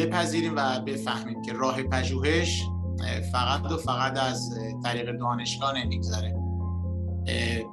بپذیریم 0.00 0.52
و 0.56 0.80
بفهمیم 0.80 1.42
که 1.42 1.52
راه 1.52 1.82
پژوهش 1.82 2.62
فقط 3.32 3.72
و 3.72 3.76
فقط 3.76 4.18
از 4.18 4.58
طریق 4.84 5.18
دانشگاه 5.18 5.78
نمیگذره. 5.78 6.36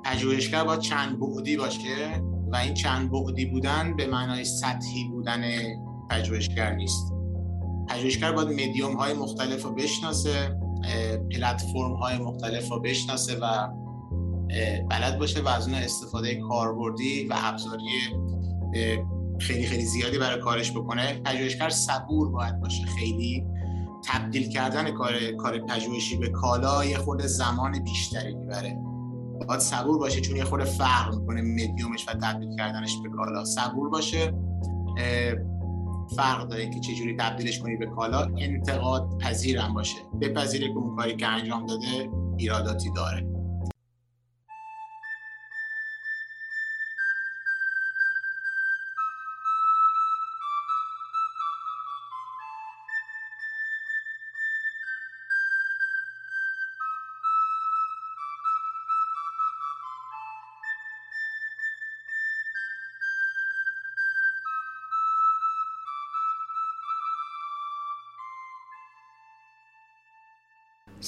پژوهشگر 0.06 0.64
باید 0.64 0.80
چند 0.80 1.20
بعدی 1.20 1.58
باشه 1.58 2.22
و 2.52 2.56
این 2.56 2.74
چند 2.74 3.12
بعدی 3.12 3.46
بودن 3.46 3.96
به 3.96 4.08
معنای 4.08 4.46
سطحی 4.46 5.04
بودن 5.12 5.42
پژوهشگر 6.10 6.76
نیست. 6.76 7.14
پژوهشگر 7.90 8.32
باید 8.32 8.48
مدیوم 8.48 8.94
های 8.94 9.14
مختلف 9.14 9.64
رو 9.64 9.72
بشناسه 9.72 10.58
پلتفرم 11.32 11.94
های 11.94 12.18
مختلف 12.18 12.70
رو 12.70 12.80
بشناسه 12.80 13.40
و 13.42 13.68
بلد 14.90 15.20
باشه 15.20 15.42
و 15.42 15.48
از 15.48 15.68
اون 15.68 15.78
استفاده 15.78 16.36
کاربردی 16.36 17.28
و 17.28 17.36
ابزاری 17.38 17.90
خیلی 19.40 19.66
خیلی 19.66 19.86
زیادی 19.86 20.18
برای 20.18 20.42
کارش 20.42 20.72
بکنه. 20.72 21.22
پژوهشگر 21.26 21.70
صبور 21.70 22.32
باید 22.32 22.60
باشه. 22.60 22.86
خیلی 22.86 23.46
تبدیل 24.06 24.50
کردن 24.50 24.92
کار 24.92 25.14
کار 25.38 25.60
پژوهشی 25.60 26.18
به 26.18 26.30
کالا 26.30 26.86
یه 26.86 26.98
خود 26.98 27.22
زمان 27.22 27.84
بیشتری 27.84 28.36
می‌بره. 28.36 28.78
باید 29.48 29.60
صبور 29.60 30.00
باشه 30.00 30.22
چون 30.22 30.36
یه 30.36 30.44
خود 30.44 30.64
فرق 30.64 31.16
می‌کنه 31.16 31.42
مدیومش 31.42 32.08
و 32.08 32.14
تبدیل 32.14 32.56
کردنش 32.58 32.98
به 33.04 33.10
کالا. 33.10 33.46
صبور 33.46 33.90
باشه 33.90 34.34
فرق 36.16 36.48
داره 36.48 36.70
که 36.70 36.80
چجوری 36.80 37.16
تبدیلش 37.20 37.60
کنی 37.60 37.76
به 37.76 37.86
کالا. 37.86 38.28
انتقاد 38.38 39.18
پذیرم 39.22 39.74
باشه. 39.74 39.98
بپذیره 40.22 40.68
که 40.68 40.78
اون 40.78 40.96
کاری 40.96 41.16
که 41.16 41.28
انجام 41.28 41.66
داده 41.66 42.10
ایراداتی 42.38 42.92
داره. 42.96 43.37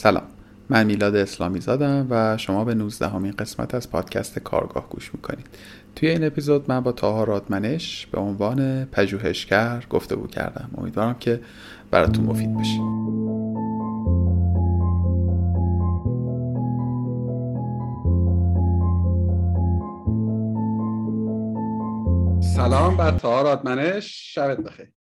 سلام. 0.02 0.23
من 0.69 0.86
میلاد 0.86 1.16
اسلامی 1.16 1.59
زادم 1.59 2.08
و 2.09 2.38
شما 2.38 2.66
به 2.66 2.73
19 2.73 3.08
همین 3.08 3.31
قسمت 3.31 3.75
از 3.75 3.92
پادکست 3.92 4.39
کارگاه 4.39 4.89
گوش 4.89 5.14
می‌کنید. 5.14 5.45
توی 5.95 6.09
این 6.09 6.23
اپیزود 6.23 6.72
من 6.72 6.80
با 6.80 6.92
تاها 6.92 7.23
رادمنش 7.23 8.08
به 8.08 8.20
عنوان 8.20 8.86
پژوهشگر 8.86 9.86
گفتگو 9.89 10.27
کردم. 10.27 10.70
امیدوارم 10.77 11.14
که 11.20 11.42
براتون 11.92 12.25
مفید 12.25 12.53
باشه. 12.53 12.80
سلام 22.55 22.97
بر 22.97 23.11
تاها 23.11 23.42
رادمنش. 23.42 24.33
شبت 24.36 24.58
بخیر. 24.58 24.98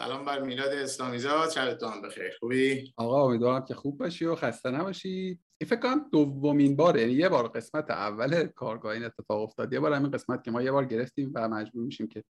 سلام 0.00 0.24
بر 0.24 0.42
میلاد 0.42 0.72
اسلامی 0.72 1.18
زاد 1.18 1.50
شبتون 1.50 2.02
بخیر. 2.02 2.36
خوبی؟ 2.40 2.92
آقا 2.96 3.26
امیدوارم 3.26 3.64
که 3.64 3.74
خوب 3.74 3.98
باشی 3.98 4.24
و 4.24 4.34
خسته 4.34 4.70
نباشی. 4.70 5.40
این 5.60 5.70
فکر 5.70 5.80
کنم 5.80 6.08
دومین 6.12 6.76
بار 6.76 6.98
یعنی 6.98 7.12
یه 7.12 7.28
بار 7.28 7.48
قسمت 7.48 7.90
اول 7.90 8.46
کارگاه 8.46 8.92
این 8.92 9.04
اتفاق 9.04 9.42
افتاد. 9.42 9.72
یه 9.72 9.80
بار 9.80 9.92
همین 9.92 10.10
قسمت 10.10 10.44
که 10.44 10.50
ما 10.50 10.62
یه 10.62 10.72
بار 10.72 10.84
گرفتیم 10.84 11.32
و 11.34 11.48
مجبور 11.48 11.84
میشیم 11.84 12.08
که 12.08 12.24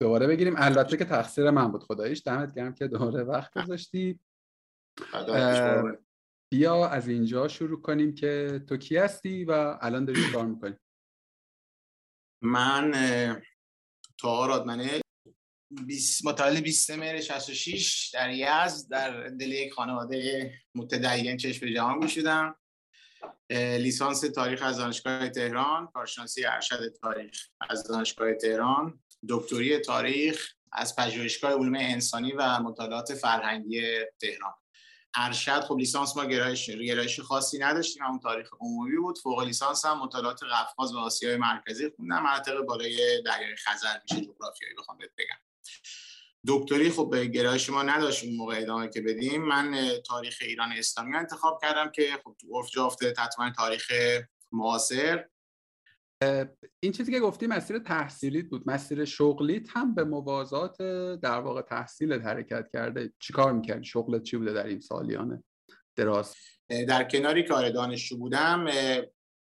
دوباره 0.00 0.26
بگیریم. 0.26 0.54
البته 0.58 0.96
که 0.96 1.04
تقصیر 1.04 1.50
من 1.50 1.72
بود. 1.72 1.82
خداییش 1.82 2.22
دمت 2.26 2.54
گرم 2.54 2.74
که 2.74 2.88
دوباره 2.88 3.24
وقت 3.24 3.58
گذاشتی. 3.58 4.20
بیا 6.50 6.88
از 6.88 7.08
اینجا 7.08 7.48
شروع 7.48 7.80
کنیم 7.80 8.14
که 8.14 8.64
تو 8.68 8.76
کی 8.76 8.96
هستی 8.96 9.44
و 9.44 9.78
الان 9.80 10.04
داری 10.04 10.32
کار 10.32 10.46
می‌کنی؟ 10.46 10.76
من 12.42 12.92
تا 14.18 14.46
رادمنه 14.46 15.01
20 15.86 16.26
متولد 16.26 16.62
20 16.62 16.90
مهر 16.90 17.20
66 17.20 18.10
در 18.14 18.30
یزد 18.30 18.90
در 18.90 19.28
دل 19.28 19.52
یک 19.52 19.72
خانواده 19.72 20.52
متدین 20.74 21.36
چشم 21.36 21.66
به 21.66 21.72
جهان 21.72 22.00
گشودم 22.00 22.56
لیسانس 23.50 24.20
تاریخ 24.20 24.62
از 24.62 24.76
دانشگاه 24.76 25.28
تهران 25.28 25.86
کارشناسی 25.86 26.44
ارشد 26.44 26.92
تاریخ 27.02 27.46
از 27.70 27.88
دانشگاه 27.88 28.34
تهران 28.34 29.00
دکتری 29.28 29.78
تاریخ 29.78 30.54
از 30.72 30.96
پژوهشگاه 30.96 31.52
علوم 31.52 31.74
انسانی 31.74 32.32
و 32.32 32.58
مطالعات 32.60 33.14
فرهنگی 33.14 33.82
تهران. 34.20 34.54
ارشد 35.14 35.60
خب 35.60 35.76
لیسانس 35.76 36.16
ما 36.16 36.24
گرایش 36.24 36.70
گرایش 36.70 37.20
خاصی 37.20 37.58
نداشتیم 37.58 38.02
همون 38.02 38.18
تاریخ 38.18 38.50
عمومی 38.60 38.96
بود. 38.96 39.18
فوق 39.18 39.42
لیسانس 39.42 39.84
هم 39.84 39.98
مطالعات 39.98 40.42
قفقاز 40.42 40.94
و 40.94 40.98
آسیای 40.98 41.36
مرکزی 41.36 41.90
خوندم. 41.96 42.22
مناطق 42.22 42.60
بالای 42.60 43.22
دریای 43.22 43.56
خزر 43.56 44.00
میشه 44.02 44.26
جغرافیایی 44.26 44.74
بخوام 44.74 44.98
بگم. 44.98 45.51
دکتری 46.46 46.90
خب 46.90 47.08
به 47.10 47.26
گرایش 47.26 47.70
ما 47.70 47.82
نداشت 47.82 48.24
اون 48.24 48.36
موقع 48.36 48.56
ادامه 48.58 48.88
که 48.88 49.00
بدیم. 49.00 49.42
من 49.42 49.90
تاریخ 50.06 50.38
ایران 50.40 50.72
اسلامی 50.72 51.16
انتخاب 51.16 51.60
کردم 51.62 51.90
که 51.90 52.08
خب 52.24 52.36
تو 52.40 52.58
عرف 52.58 52.70
جافته 52.70 53.12
تطمئن 53.12 53.52
تاریخ 53.52 53.92
معاصر. 54.52 55.24
این 56.80 56.92
چیزی 56.92 57.12
که 57.12 57.20
گفتی 57.20 57.46
مسیر 57.46 57.78
تحصیلیت 57.78 58.46
بود. 58.46 58.62
مسیر 58.66 59.04
شغلیت 59.04 59.66
هم 59.70 59.94
به 59.94 60.04
موازات 60.04 60.82
در 61.22 61.38
واقع 61.38 61.62
تحصیلت 61.62 62.22
حرکت 62.22 62.68
کرده. 62.72 63.12
چیکار 63.18 63.52
می‌کردی؟ 63.52 63.84
شغلت 63.84 64.22
چی 64.22 64.36
بوده 64.36 64.52
در 64.52 64.66
این 64.66 64.80
سالیانه 64.80 65.44
دراز؟ 65.96 66.34
در 66.88 67.04
کناری 67.04 67.42
کار 67.42 67.70
دانشجو 67.70 68.18
بودم. 68.18 68.66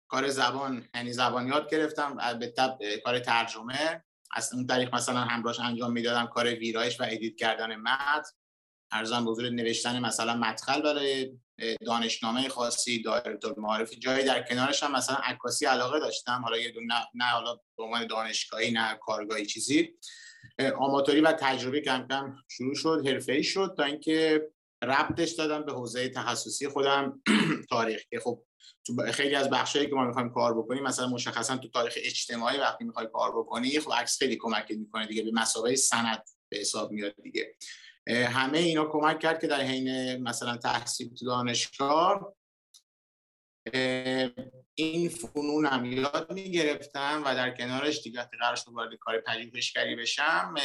کار 0.07 0.27
زبان 0.27 0.85
یعنی 0.95 1.13
زبان 1.13 1.47
یاد 1.47 1.69
گرفتم 1.69 2.37
به 2.79 3.01
کار 3.05 3.19
ترجمه. 3.19 4.03
از 4.31 4.53
اون 4.53 4.67
طریق 4.67 4.95
مثلا 4.95 5.19
همراهش 5.19 5.59
انجام 5.59 5.91
می‌دادم 5.91 6.27
کار 6.27 6.47
ویرایش 6.47 6.99
و 7.01 7.03
ادیت 7.07 7.35
کردن 7.35 7.75
متن. 7.75 8.31
ارزان 8.91 9.25
بزرگ 9.25 9.53
نوشتن 9.53 9.99
مثلا 9.99 10.35
مدخل 10.35 10.81
برای 10.81 11.37
دانشنامه 11.85 12.49
خاصی 12.49 13.01
دایره 13.01 13.39
معرفی 13.57 13.95
جایی 13.95 14.25
در 14.25 14.43
کنارش 14.43 14.83
هم 14.83 14.91
مثلا 14.91 15.15
عکاسی 15.15 15.65
علاقه 15.65 15.99
داشتم. 15.99 16.41
حالا 16.43 16.57
یه 16.57 16.73
نه, 16.87 17.07
نه 17.13 17.25
حالا 17.25 17.55
به 17.77 17.83
عنوان 17.83 18.07
دانشگاهی 18.07 18.71
نه 18.71 18.99
کارگاهی 19.01 19.45
چیزی. 19.45 19.93
آماتوری 20.79 21.21
و 21.21 21.31
تجربه 21.31 21.81
کم 21.81 22.07
کم 22.09 22.35
شروع 22.47 22.75
شد 22.75 23.07
حرفه‌ای 23.07 23.43
شد 23.43 23.73
تا 23.77 23.83
اینکه 23.83 24.47
ربطش 24.83 25.31
دادم 25.31 25.65
به 25.65 25.71
حوزه 25.71 26.09
تخصصی 26.09 26.67
خودم 26.67 27.21
تاریخ. 27.69 28.01
که 28.09 28.19
خب 28.19 28.43
تو 28.85 29.11
خیلی 29.11 29.35
از 29.35 29.49
بخشایی 29.49 29.87
که 29.87 29.95
ما 29.95 30.05
می‌خوایم 30.05 30.33
کار 30.33 30.57
بکنیم 30.57 30.83
مثلا 30.83 31.07
مشخصا 31.07 31.57
تو 31.57 31.67
تاریخ 31.67 31.93
اجتماعی 31.97 32.57
وقتی 32.57 32.83
می‌خوای 32.83 33.07
کار 33.13 33.37
بکنی 33.37 33.79
خب 33.79 33.93
عکس 33.93 34.17
خیلی 34.17 34.35
کمک 34.35 34.71
می‌کنه 34.71 35.07
دیگه 35.07 35.23
به 35.23 35.31
مسابقه 35.31 35.75
سند 35.75 36.23
به 36.49 36.57
حساب 36.57 36.91
میاد 36.91 37.15
دیگه. 37.23 37.55
همه 38.07 38.57
اینا 38.57 38.85
کمک 38.85 39.19
کرد 39.19 39.41
که 39.41 39.47
در 39.47 39.61
حین 39.61 40.17
مثلا 40.23 40.57
تحصیل 40.57 41.13
تو 41.13 41.25
دانشگاه 41.25 42.33
این 44.75 45.09
فنون 45.09 45.65
هم 45.65 45.85
یاد 45.85 46.31
می‌گرفتم 46.31 47.23
و 47.25 47.35
در 47.35 47.57
کنارش 47.57 48.01
دیگه 48.01 48.29
قرار 48.39 48.55
شد 48.55 48.67
وارد 48.67 48.95
کار 48.95 49.21
پژوهشگری 49.21 49.95
بشم 49.95 50.55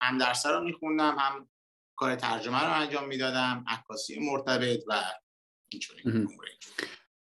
هم 0.00 0.18
درس 0.18 0.46
رو 0.46 0.64
میخوندم 0.64 1.16
هم 1.18 1.48
کار 1.96 2.16
ترجمه 2.16 2.64
رو 2.64 2.72
انجام 2.80 3.08
می‌دادم 3.08 3.64
عکاسی 3.68 4.18
مرتبط 4.18 4.84
و 4.86 5.04
اینجوری 5.68 6.28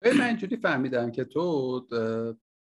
من 0.04 0.20
اینجوری 0.20 0.56
فهمیدم 0.56 1.10
که 1.10 1.24
تو 1.24 1.86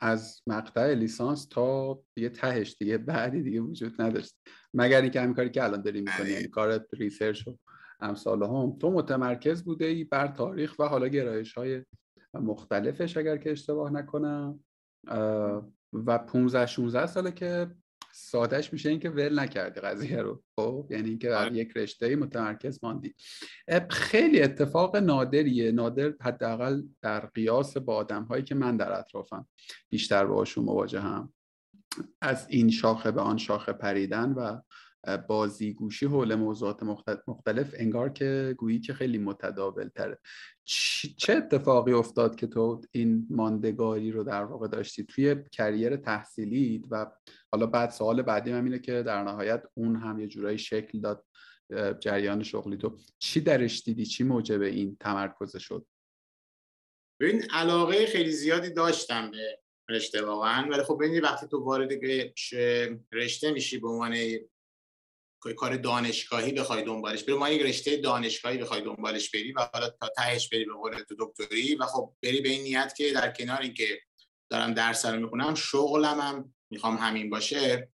از 0.01 0.43
مقطع 0.47 0.95
لیسانس 0.95 1.47
تا 1.47 2.01
یه 2.17 2.29
تهش 2.29 2.77
دیگه 2.79 2.99
بعدی 2.99 3.43
دیگه 3.43 3.61
وجود 3.61 4.03
نداشت. 4.03 4.35
مگر 4.75 5.01
اینکه 5.03 5.21
همین 5.21 5.35
کاری 5.35 5.51
که 5.51 5.65
الان 5.65 5.83
داری 5.83 6.01
می‌کنی 6.01 6.31
یعنی 6.31 6.49
کار 6.49 6.87
research 6.93 7.49
و 7.49 7.57
امثالهم 8.01 8.79
تو 8.79 8.91
متمرکز 8.91 9.63
بوده 9.63 9.85
ای 9.85 10.05
بر 10.05 10.27
تاریخ 10.29 10.75
و 10.79 10.85
حالا 10.85 11.09
گرایش 11.09 11.53
های 11.53 11.85
مختلفش 12.35 13.17
اگر 13.17 13.37
که 13.37 13.53
اشتباه 13.53 13.93
نکنم. 13.93 14.65
و 15.93 16.19
15 16.19 16.67
16 16.67 17.07
ساله 17.07 17.33
که 17.33 17.71
سادهش 18.13 18.73
میشه 18.73 18.89
اینکه 18.89 19.11
ول 19.11 19.39
نکردی 19.39 19.81
قضیه 19.81 20.23
رو. 20.23 20.43
خب 20.57 20.87
یعنی 20.91 21.09
اینکه 21.09 21.29
در 21.29 21.45
آره. 21.45 21.57
یک 21.57 21.77
رشته 21.77 22.17
متمرکز 22.17 22.79
ماندی. 22.83 23.15
خیلی 23.91 24.43
اتفاق 24.43 24.97
نادریه. 24.97 25.73
نادر 25.73 26.15
حداقل 26.21 26.83
در 27.03 27.27
قیاس 27.27 27.77
با 27.77 27.95
آدم 27.95 28.25
هایی 28.25 28.43
که 28.43 28.55
من 28.55 28.77
در 28.77 28.93
اطرافم 28.93 29.49
بیشتر 29.91 30.27
باشون 30.27 30.65
مواجه 30.65 31.01
هم 31.01 31.33
از 32.21 32.47
این 32.51 32.71
شاخه 32.71 33.11
به 33.11 33.21
آن 33.21 33.39
شاخه 33.39 33.73
پریدن 33.73 34.33
و 34.33 34.61
بازیگوشی 35.29 36.07
حول 36.07 36.35
موضوعات 36.35 36.83
مختلف 37.27 37.75
انگار 37.77 38.09
که 38.09 38.55
گویی 38.59 38.81
که 38.81 38.95
خیلی 38.95 39.19
متداول 39.19 39.89
تره 39.89 40.19
چه 41.17 41.33
اتفاقی 41.33 41.93
افتاد 41.93 42.37
که 42.37 42.47
تو 42.47 42.81
این 42.91 43.27
ماندگاری 43.31 44.11
رو 44.11 44.25
در 44.25 44.45
واقع 44.45 44.69
داشتی؟ 44.69 45.05
توی 45.05 45.37
کریر 45.53 45.97
تحصیلیت 45.97 46.85
و 46.91 47.07
حالا 47.53 47.67
بعد 47.67 47.91
سوال 47.91 48.23
بعدی 48.23 48.53
من 48.53 48.65
اینه 48.65 48.79
که 48.79 49.03
در 49.03 49.23
نهایت 49.23 49.63
اون 49.75 49.97
هم 49.97 50.21
یه 50.21 50.27
جورایی 50.27 50.59
شکل 50.59 51.01
داد 51.01 51.25
جریان 52.01 52.43
شغلی. 52.43 52.77
تو 52.77 52.99
چی 53.19 53.41
درش 53.41 53.83
دیدی؟ 53.83 54.07
چی 54.07 54.25
موجب 54.25 54.61
این 54.61 54.97
تمرکز 55.01 55.57
شد؟ 55.57 55.87
ببین 57.21 57.43
علاقه 57.51 58.07
خیلی 58.07 58.33
زیادی 58.33 58.71
داشتم 58.71 59.31
به 59.31 59.59
رشته 59.89 60.23
واقعا 60.23 60.69
ولی 60.71 60.83
خب 60.83 60.97
ببینید 61.01 61.23
وقتی 61.23 61.47
تو 61.47 61.65
وارد 61.65 61.93
رشته 63.13 63.51
میشی 63.53 63.79
به 63.79 63.89
عنوان 63.89 64.15
کار 65.57 65.77
دانشگاهی 65.77 66.53
بخوای 66.53 66.83
دنبالش 66.83 67.25
بری. 67.25 67.37
ما 67.37 67.51
یک 67.51 67.63
رشته 67.63 67.97
دانشگاهی 67.97 68.59
بخوای 68.59 68.81
دنبالش 68.81 69.31
بری 69.31 69.53
و 69.53 69.69
حالا 69.73 69.89
تا 69.89 70.09
تهش 70.17 70.49
بری 70.49 70.65
به 70.65 70.73
قول 70.73 70.99
تو 71.09 71.15
دکتری 71.19 71.75
و 71.75 71.87
خب 71.87 72.15
بری 72.23 72.41
به 72.41 72.49
این 72.49 72.63
نیت 72.63 72.95
که 72.97 73.13
در 73.13 73.33
کنار 73.33 73.61
اینکه 73.61 74.01
دارم 74.51 74.75
درس 74.75 75.07
رو 75.07 75.21
می‌خونم 75.21 75.55
شغلم 75.55 76.21
هم 76.21 76.55
می‌خوام 76.71 76.97
همین 76.97 77.31
باشه. 77.31 77.89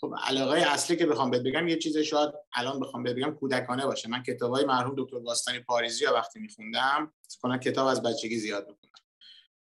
خب 0.00 0.14
علاقه 0.24 0.60
اصلی 0.60 0.96
که 0.96 1.06
بخوام 1.06 1.30
بهت 1.30 1.42
بگم 1.42 1.68
یه 1.68 1.76
چیز 1.78 1.98
شاید 1.98 2.30
الان 2.54 2.80
بخوام 2.80 3.02
بهت 3.02 3.16
بگم 3.16 3.34
کودکانه 3.34 3.86
باشه. 3.86 4.08
من 4.08 4.22
کتابای 4.22 4.64
مرحوم 4.64 4.94
دکتر 4.98 5.18
باستانی 5.18 5.60
پاریزی 5.60 6.04
ها 6.04 6.14
وقتی 6.14 6.40
میخوندم 6.40 7.12
کنم 7.42 7.58
کتاب 7.58 7.86
از 7.86 8.02
بچگی 8.02 8.36
زیاد 8.36 8.68
میخوندم 8.68 8.95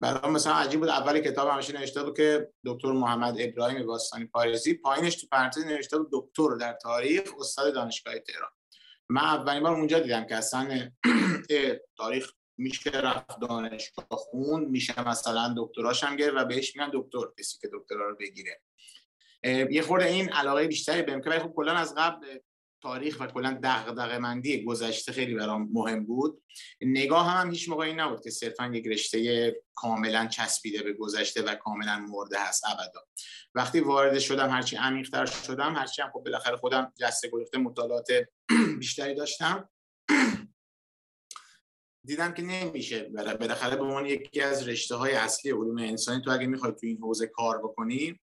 برام 0.04 0.32
مثلا 0.32 0.54
عجیب 0.54 0.80
بود. 0.80 0.90
اول 0.90 1.20
کتاب 1.20 1.50
همیشه 1.50 1.80
نوشته 1.80 2.04
بود 2.04 2.18
که 2.18 2.50
دکتر 2.66 2.92
محمد 2.92 3.36
ابراهیم 3.40 3.86
باستانی 3.86 4.26
پاریزی 4.26 4.74
پایینش 4.74 5.16
تو 5.16 5.28
پرانتز 5.32 5.66
نوشته 5.66 5.98
بود 5.98 6.10
دکتر 6.12 6.56
در 6.56 6.74
تاریخ 6.74 7.34
استاد 7.40 7.74
دانشگاه 7.74 8.20
تهران. 8.20 8.50
من 9.10 9.22
اولین 9.22 9.64
بار 9.64 9.76
اونجا 9.76 10.00
دیدم 10.00 10.26
که 10.26 10.36
اصلا 10.36 10.92
تاریخ 11.98 12.32
میشه 12.58 12.90
رفت 12.90 13.40
دانشگاه 13.40 14.08
خون 14.10 14.66
میشه 14.66 15.10
مثلا 15.10 15.56
دکتراش 15.58 16.04
هم 16.04 16.16
گرفت 16.16 16.38
و 16.38 16.46
بهش 16.46 16.76
میگن 16.76 16.92
دکتر 16.94 17.20
کسی 17.40 17.58
که 17.62 17.70
دکترا 17.74 18.10
رو 18.10 18.16
بگیره. 18.16 18.62
یه 19.72 19.82
خورده 19.82 20.06
این 20.06 20.30
علاقه 20.30 20.68
بیشتری 20.68 21.02
بهم 21.02 21.22
که 21.22 21.30
خب 21.30 21.54
کلا 21.56 21.72
از 21.72 21.96
قبل 21.98 22.38
تاریخ 22.84 23.18
و 23.20 23.28
کلا 23.28 23.60
دغدغه 23.64 24.18
مندی 24.18 24.64
گذشته 24.64 25.12
خیلی 25.12 25.36
برام 25.36 25.70
مهم 25.72 26.06
بود. 26.06 26.44
نگاه 26.82 27.30
هم, 27.30 27.42
هم 27.42 27.52
هیچ 27.52 27.70
موقع 27.70 27.86
این 27.86 28.00
نبود 28.00 28.24
که 28.24 28.30
صرفا 28.30 28.66
یک 28.66 28.88
رشته 28.88 29.56
کاملا 29.76 30.28
چسبیده 30.28 30.84
به 30.84 30.94
گذشته 30.94 31.42
و 31.42 31.56
کاملا 31.56 32.00
مرده 32.00 32.40
هست 32.40 32.66
ابدا. 32.66 33.02
وقتی 33.56 33.80
وارد 33.80 34.20
شدم 34.20 34.50
هرچی 34.50 34.76
عمیق‌تر 34.76 35.26
شدم 35.26 35.76
هرچی 35.76 36.02
هم 36.02 36.10
خب 36.14 36.20
بالاخره 36.20 36.56
خودم 36.56 36.94
جسته 37.00 37.30
گرفته 37.32 37.58
مطالعات 37.58 38.08
بیشتری 38.80 39.16
داشتم 39.16 39.70
دیدم 42.08 42.34
که 42.34 42.42
نمیشه. 42.42 43.10
بالاخره 43.14 43.76
به 43.76 43.84
عنوان 43.84 44.06
یکی 44.06 44.42
از 44.42 44.68
رشته 44.68 44.96
های 44.96 45.14
اصلی 45.14 45.52
علوم 45.52 45.78
انسانی 45.78 46.22
تو 46.22 46.32
اگه 46.32 46.48
می‌خوای 46.48 46.72
تو 46.72 46.88
این 46.88 46.98
حوزه 46.98 47.28
کار 47.28 47.58
بکنی 47.58 48.20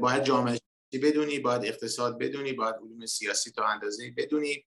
باید 0.00 0.24
جامعه 0.24 0.58
بدونی؟ 0.98 1.38
باید 1.38 1.64
اقتصاد 1.64 2.18
بدونی 2.18 2.52
باید 2.52 2.74
علوم 2.74 3.06
سیاسی 3.06 3.50
تا 3.50 3.64
اندازه 3.64 4.14
بدونی 4.16 4.64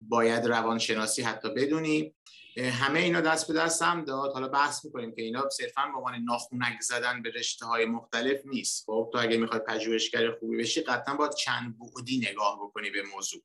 باید 0.00 0.46
روانشناسی 0.46 1.22
حتی 1.22 1.48
بدونی. 1.48 2.14
همه 2.56 3.00
اینا 3.00 3.20
دست 3.20 3.48
به 3.48 3.54
دست 3.54 3.82
هم 3.82 4.04
داد. 4.04 4.32
حالا 4.32 4.48
بحث 4.48 4.84
می‌کنیم 4.84 5.14
که 5.14 5.22
اینا 5.22 5.48
صرفا 5.48 5.82
به 5.86 5.96
عنوان 5.96 6.14
ناخونک 6.24 6.80
زدن 6.80 7.22
به 7.22 7.30
رشته 7.30 7.66
های 7.66 7.84
مختلف 7.84 8.40
نیست. 8.44 8.84
خب 8.86 9.10
تو 9.12 9.18
اگه 9.18 9.36
می‌خوای 9.36 9.60
پژوهشگر 9.68 10.30
خوبی 10.30 10.56
بشی 10.56 10.80
قطعا 10.80 11.14
باید 11.14 11.34
چند 11.34 11.78
بعدی 11.78 12.18
نگاه 12.30 12.58
بکنی 12.62 12.90
به 12.90 13.02
موضوع. 13.14 13.42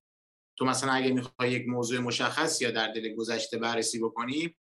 تو 0.57 0.65
مثلا 0.65 0.91
اگه 0.91 1.11
می‌خوای 1.11 1.51
یک 1.51 1.67
موضوع 1.67 1.99
مشخص 1.99 2.61
یا 2.61 2.71
در 2.71 2.87
دل 2.87 3.15
گذشته 3.15 3.57
بررسی 3.57 3.99
بکنی 3.99 4.55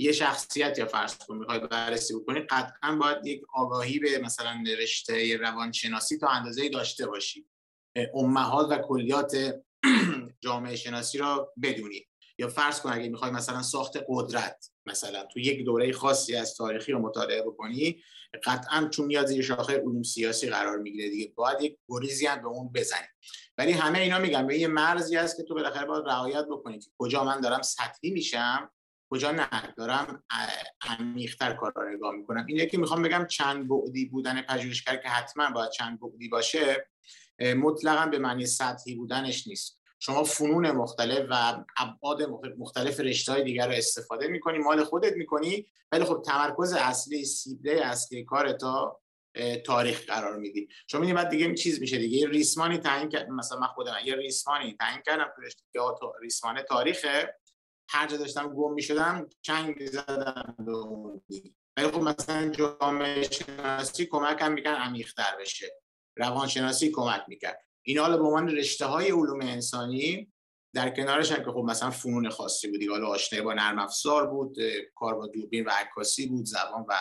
یه 0.00 0.12
شخصیت 0.12 0.78
یا 0.78 0.86
فرض 0.86 1.18
کن 1.18 1.36
می‌خوای 1.36 1.60
بررسی 1.60 2.14
بکنی 2.14 2.40
قطعا 2.40 2.96
باید 2.96 3.26
یک 3.26 3.42
آگاهی 3.54 3.98
به 3.98 4.18
مثلا 4.18 4.64
رشته 4.78 5.36
روانشناسی 5.36 6.18
تا 6.18 6.28
اندازه 6.28 6.68
داشته 6.68 7.06
باشی. 7.06 7.46
امهات 8.14 8.66
و 8.70 8.78
کلیات 8.78 9.32
جامعه 10.44 10.76
شناسی 10.76 11.18
را 11.18 11.52
بدونی. 11.62 12.06
یا 12.38 12.48
فرض 12.48 12.80
کن 12.80 12.92
اگه 12.92 13.08
می‌خوای 13.08 13.30
مثلا 13.30 13.62
ساخت 13.62 13.98
قدرت 14.08 14.70
مثلا 14.86 15.24
تو 15.24 15.38
یک 15.40 15.64
دوره 15.64 15.92
خاصی 15.92 16.36
از 16.36 16.54
تاریخی 16.54 16.92
رو 16.92 16.98
مطالعه 16.98 17.42
بکنی 17.42 18.02
قطعا 18.44 18.88
چون 18.88 19.06
میاد 19.06 19.26
زیر 19.26 19.42
شاخه 19.42 19.78
علوم 19.78 20.02
سیاسی 20.02 20.50
قرار 20.50 20.78
می‌گیره 20.78 21.08
دیگه 21.08 21.32
باید 21.34 21.62
یک 21.62 21.78
گریزی 21.88 22.26
هم 22.26 22.42
به 22.42 22.48
اون 22.48 22.72
بزنی. 22.74 23.06
ولی 23.58 23.72
همه 23.72 23.98
اینا 23.98 24.18
میگم 24.18 24.46
به 24.46 24.58
یه 24.58 24.68
مرزی 24.68 25.16
هست 25.16 25.36
که 25.36 25.42
تو 25.42 25.54
بالاخره 25.54 25.86
باید 25.86 26.04
رعایت 26.06 26.46
بکنی 26.50 26.78
که 26.78 26.90
کجا 26.98 27.24
من 27.24 27.40
دارم 27.40 27.62
سطحی 27.62 28.10
میشم 28.10 28.70
کجا 29.10 29.30
نه 29.30 29.48
دارم 29.76 30.24
عمیق‌تر 30.82 31.52
کار 31.52 31.72
رو 31.76 31.96
نگاه 31.96 32.14
می‌کنم. 32.14 32.46
اینه 32.48 32.66
که 32.66 32.78
می‌خوام 32.78 33.02
بگم 33.02 33.26
چند 33.26 33.68
بعدی 33.68 34.04
بودن 34.04 34.42
پژوهشگر 34.42 34.96
که 34.96 35.08
حتما 35.08 35.50
باید 35.50 35.70
چند 35.70 36.00
بعدی 36.00 36.28
باشه 36.28 36.88
مطلقا 37.56 38.06
به 38.06 38.18
معنی 38.18 38.46
سطحی 38.46 38.94
بودنش 38.94 39.46
نیست. 39.46 39.80
شما 39.98 40.24
فنون 40.24 40.70
مختلف 40.70 41.26
و 41.30 41.64
ابعاد 41.76 42.22
مختلف 42.58 43.00
رشته 43.00 43.32
های 43.32 43.44
دیگر 43.44 43.66
رو 43.66 43.72
استفاده 43.72 44.28
می‌کنی 44.28 44.58
مال 44.58 44.84
خودت 44.84 45.12
می‌کنی 45.12 45.66
ولی 45.92 46.04
خب 46.04 46.22
تمرکز 46.26 46.72
اصلی 46.72 47.24
سیبله 47.24 47.86
اصلی 47.86 48.24
کار 48.24 48.52
تا 48.52 49.00
تاریخ 49.66 50.06
قرار 50.06 50.36
میدی. 50.36 50.68
شما 50.86 51.00
می‌بینید 51.00 51.22
بعد 51.22 51.30
دیگه 51.30 51.54
چیز 51.54 51.80
میشه 51.80 51.98
دیگه. 51.98 52.28
ریسمانی 52.28 52.78
تعیین 52.78 53.08
کرد 53.08 53.28
مثلا 53.28 53.58
من 53.58 53.66
خودم 53.66 53.94
یه 54.04 54.16
ریسمانی 54.16 54.76
تعیین 54.80 55.02
کردم 55.06 55.30
تو 55.74 56.12
ریسمان 56.22 56.62
تاریخه. 56.62 57.39
هر 57.90 58.06
جا 58.06 58.16
داشتم 58.16 58.54
گم 58.54 58.72
می‌شدم 58.72 59.28
چنگ 59.42 59.86
زدم 59.86 60.54
به 60.58 60.72
اون 60.72 61.22
ولی 61.76 61.88
خب 61.88 62.02
مثلا 62.02 62.48
جامعه 62.48 63.22
شناسی 63.22 64.06
کمک 64.06 64.38
هم 64.40 64.52
می‌کرد 64.52 64.76
عمیق‌تر 64.76 65.36
بشه. 65.40 65.80
روانشناسی 66.16 66.90
کمک 66.90 67.22
می‌کرد. 67.28 67.64
این 67.82 67.98
حالا 67.98 68.16
به 68.16 68.24
عنوان 68.24 68.48
رشته 68.48 68.86
های 68.86 69.10
علوم 69.10 69.40
انسانی 69.40 70.32
در 70.74 70.90
کنارش 70.90 71.32
هم 71.32 71.44
که 71.44 71.50
خب 71.50 71.64
مثلا 71.64 71.90
فنون 71.90 72.28
خاصی 72.28 72.68
بودی 72.68 72.86
حالا 72.86 73.08
آشنایی 73.08 73.44
با 73.44 73.54
نرم 73.54 73.78
افزار 73.78 74.26
بود 74.26 74.56
کار 74.94 75.14
با 75.14 75.26
دوربین 75.26 75.64
و 75.64 75.70
عکاسی 75.70 76.26
بود 76.26 76.44
زبان 76.44 76.84
و 76.88 76.94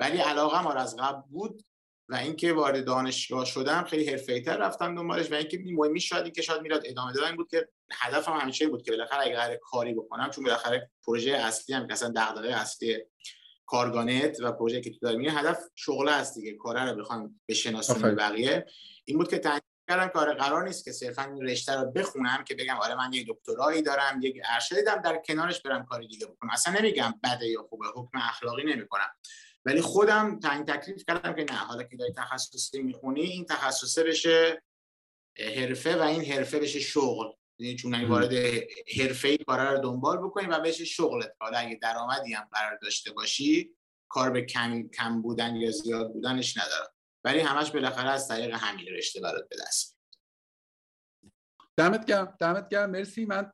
ولی 0.00 0.18
علاقه 0.18 0.62
ما 0.62 0.72
از 0.72 0.96
قبل 0.96 1.20
بود 1.30 1.62
و 2.08 2.14
اینکه 2.14 2.52
وارد 2.52 2.84
دانشگاه 2.84 3.44
شدم 3.44 3.84
خیلی 3.84 4.10
حرفه‌ای‌تر 4.10 4.56
رفتم 4.56 4.94
دنبالش 4.94 5.32
و 5.32 5.34
اینکه 5.34 5.58
مهمی 5.64 6.00
شاید 6.00 6.34
که 6.34 6.42
شاید 6.42 6.62
میراد 6.62 6.82
ادامه 6.84 7.12
دادن 7.12 7.36
بود 7.36 7.50
که 7.50 7.68
هدفم 7.92 8.32
همیشه 8.32 8.68
بود 8.68 8.82
که 8.82 8.90
بالاخره 8.90 9.22
اگه 9.22 9.36
قرار 9.36 9.56
کاری 9.56 9.94
بکنم 9.94 10.30
چون 10.30 10.44
بالاخره 10.44 10.90
پروژه 11.06 11.30
اصلی 11.30 11.74
هم 11.74 11.86
مثلا 11.86 12.12
دغدغه 12.16 12.48
اصلی 12.48 12.96
کارگانت 13.66 14.36
و 14.40 14.52
پروژه 14.52 14.80
که 14.80 14.90
تو 14.90 14.98
داری 15.02 15.16
میگه 15.16 15.30
هدف 15.30 15.58
شغل 15.74 16.08
است 16.08 16.34
دیگه 16.34 16.52
کاره 16.52 16.90
رو 16.90 16.96
بخوام 16.96 17.40
بشناسونم 17.48 18.14
بقیه. 18.14 18.66
این 19.04 19.18
بود 19.18 19.30
که 19.30 19.38
تعیین 19.38 19.60
کردم 19.88 20.06
کار 20.06 20.34
قرار 20.34 20.64
نیست 20.64 20.84
که 20.84 20.92
صرفا 20.92 21.22
این 21.22 21.42
رشته 21.48 21.72
رو 21.72 21.90
بخونم 21.90 22.44
که 22.44 22.54
بگم 22.54 22.76
آره 22.76 22.94
من 22.94 23.12
یک 23.12 23.26
دکترایی 23.28 23.82
دارم 23.82 24.20
یک 24.22 24.36
ارشدی 24.44 24.82
دارم 24.82 25.02
در 25.02 25.22
کنارش 25.26 25.60
برم 25.60 25.86
کار 25.86 26.00
دیگه 26.00 26.26
بکنم. 26.26 26.50
اصلا 26.50 26.78
نمیگم 26.78 27.14
بده 27.24 27.46
یا 27.46 27.62
خوبه 27.62 27.86
حکم 27.94 28.18
اخلاقی 28.18 28.64
نمی‌کنم. 28.64 29.08
ولی 29.66 29.80
خودم 29.80 30.40
تعیین 30.40 30.64
تکلیف 30.64 31.04
کردم 31.08 31.34
که 31.34 31.44
نه 31.52 31.58
حالا 31.58 31.82
که 31.82 31.96
داری 31.96 32.12
تخصصی 32.12 32.82
می‌خونی 32.82 33.20
این 33.20 33.44
تخصصه 33.44 34.04
بشه 34.04 34.62
حرفه 35.56 35.96
و 35.96 36.02
این 36.02 36.24
حرفه 36.24 36.58
بشه 36.58 36.80
شغل. 36.80 37.26
یعنی 37.58 37.76
چون 37.76 37.94
اگه 37.94 38.06
وارد 38.06 38.32
حرفه 38.98 39.28
ای 39.28 39.36
کارا 39.36 39.72
رو 39.72 39.78
دنبال 39.78 40.16
بکنی 40.16 40.46
و 40.46 40.60
بشه 40.60 40.84
شغلت. 40.84 41.32
حالا 41.40 41.58
اگه 41.58 41.78
درآمدی 41.82 42.34
هم 42.34 42.48
قرار 42.52 42.78
داشته 42.82 43.12
باشی 43.12 43.70
کار 44.08 44.30
به 44.30 44.42
کم 44.42 44.88
کم 44.88 45.22
بودن 45.22 45.56
یا 45.56 45.70
زیاد 45.70 46.12
بودنش 46.12 46.56
نداره. 46.56 46.88
ولی 47.24 47.40
همش 47.40 47.70
بالاخره 47.70 48.10
از 48.10 48.28
طریق 48.28 48.54
همین 48.54 48.86
رشته 48.86 49.20
برات 49.20 49.48
به 49.48 49.56
دست 49.60 49.95
دمت 51.76 52.06
گرم 52.06 52.34
دمت 52.40 52.68
گرم. 52.68 52.90
مرسی. 52.90 53.26
من 53.26 53.52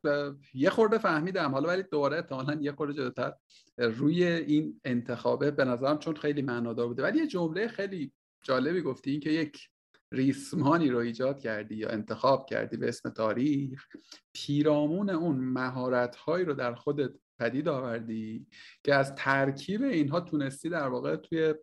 یه 0.55 0.71
خورده 0.71 0.99
فهمیدم. 0.99 1.51
حالا 1.53 1.69
ولی 1.69 1.83
دوباره 1.83 2.17
احتمالاً 2.17 2.59
یه 2.61 2.73
خورده 2.73 2.93
جلوتر. 2.93 3.33
روی 3.79 4.25
این 4.25 4.81
انتخابه 4.85 5.51
به 5.51 5.65
نظرم 5.65 5.99
چون 5.99 6.15
خیلی 6.15 6.43
معنادار 6.43 6.89
بوده. 6.89 7.03
ولی 7.03 7.19
یه 7.19 7.27
جمله 7.27 7.69
خیلی 7.69 8.13
جالبی 8.43 8.83
گفتی 8.83 9.11
این 9.11 9.21
که 9.21 9.31
یک 9.31 9.69
ریسمانی 10.13 10.89
رو 10.89 10.99
ایجاد 10.99 11.41
کردی 11.41 11.75
یا 11.75 11.89
انتخاب 11.89 12.47
کردی 12.47 12.77
به 12.77 12.89
اسم 12.89 13.11
تاریخ 13.11 13.87
پیرامون 14.33 15.11
اون 15.11 15.37
مهارت 15.37 16.17
رو 16.27 16.55
در 16.55 16.75
خودت 16.75 17.11
پدید 17.39 17.69
آوردی 17.69 18.47
که 18.85 18.95
از 18.95 19.15
ترکیب 19.15 19.83
اینها 19.83 20.21
تونستی 20.21 20.69
در 20.69 20.89
واقع 20.89 21.17
توی 21.17 21.55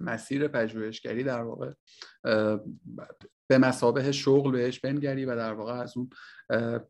مسیر 0.00 0.48
پژوهشگری 0.48 1.24
در 1.24 1.42
واقع 1.42 1.72
به 3.46 3.58
مسابه 3.58 4.12
شغل 4.12 4.52
بهش 4.52 4.80
بنگری 4.80 5.24
و 5.24 5.36
در 5.36 5.52
واقع 5.52 5.72
از 5.72 5.96
اون 5.96 6.10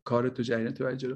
کار 0.03 0.29
تو 0.29 0.43
جریان 0.43 0.73
تو 0.73 0.91
جلو. 0.91 1.15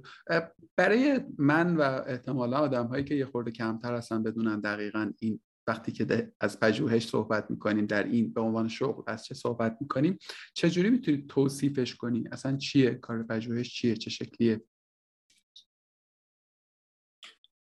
برای 0.78 1.22
من 1.38 1.76
و 1.76 1.82
احتمالا 2.08 2.58
آدم 2.58 2.86
هایی 2.86 3.04
که 3.04 3.16
یه 3.16 3.26
خورده 3.26 3.52
کمتر 3.52 3.96
هستن 3.96 4.24
بدونن 4.24 4.60
دقیقا 4.60 5.12
این 5.20 5.40
وقتی 5.68 5.92
که 5.92 6.32
از 6.40 6.60
پژوهش 6.60 7.08
صحبت 7.08 7.52
می‌کنیم 7.52 7.86
در 7.86 8.04
این 8.04 8.34
به 8.34 8.42
عنوان 8.42 8.68
شغل 8.68 9.04
از 9.08 9.26
چه 9.26 9.36
صحبت 9.36 9.78
می‌کنیم 9.82 10.18
چجوری 10.54 10.90
می‌تونید 10.90 11.28
توصیفش 11.28 11.96
کنی؟ 11.96 12.24
اصلا 12.32 12.58
چیه؟ 12.58 12.92
کار 12.92 13.24
پژوهش 13.24 13.74
چیه؟ 13.74 13.96
چه 13.96 14.10
شکلیه؟ 14.10 14.62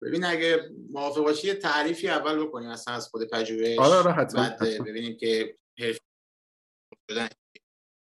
ببین 0.05 0.25
اگه 0.25 0.71
موافق 0.91 1.21
باشی 1.23 1.47
یه 1.47 1.55
تعریفی 1.55 2.09
اول 2.09 2.45
بکنیم 2.45 2.69
اصلا 2.69 2.95
از 2.95 3.09
خود 3.09 3.31
پژوهش. 3.31 3.79
آره 3.79 3.95
آره 3.95 4.13
حتما 4.13 4.43
بعد 4.43 4.59
ببینیم 4.59 5.17
که 5.17 5.59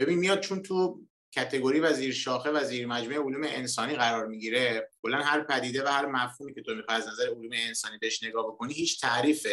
ببین 0.00 0.18
میاد 0.18 0.40
چون 0.40 0.62
تو 0.62 1.06
کتگوری 1.34 1.80
و 1.80 1.92
زیر 1.92 2.12
شاخه 2.12 2.50
و 2.50 2.64
زیر 2.64 2.86
مجموعه 2.86 3.20
علوم 3.20 3.42
انسانی 3.44 3.94
قرار 3.94 4.26
می‌گیره 4.26 4.90
کلا 5.02 5.18
هر 5.18 5.44
پدیده 5.44 5.84
و 5.84 5.86
هر 5.86 6.06
مفهومی 6.06 6.54
که 6.54 6.62
تو 6.62 6.74
می‌خوای 6.74 6.96
از 6.96 7.08
نظر 7.08 7.28
علوم 7.28 7.50
انسانی 7.52 7.98
بهش 7.98 8.22
نگاه 8.22 8.46
بکنی 8.46 8.74
هیچ 8.74 9.00
تعریف 9.00 9.46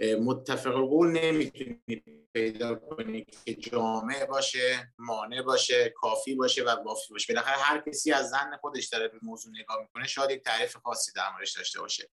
متفق 0.00 0.72
قول 0.72 1.08
نمی‌تونی 1.08 2.02
پیدا 2.32 2.74
کنی 2.74 3.26
که 3.44 3.54
جامع 3.54 4.24
باشه 4.24 4.92
مانع 4.98 5.42
باشه 5.42 5.88
کافی 5.96 6.34
باشه 6.34 6.64
و 6.64 6.68
وافی 6.68 7.12
باشه. 7.12 7.32
بالاخره 7.32 7.56
هر 7.56 7.82
کسی 7.86 8.12
از 8.12 8.30
زن 8.30 8.56
خودش 8.60 8.86
داره 8.86 9.08
به 9.08 9.18
موضوع 9.22 9.52
نگاه 9.60 9.80
می‌کنه 9.80 10.06
شاید 10.06 10.30
یک 10.30 10.42
تعریف 10.42 10.76
خاصی 10.76 11.12
در 11.12 11.32
موردش 11.32 11.56
داشته 11.56 11.80
باشه. 11.80 12.10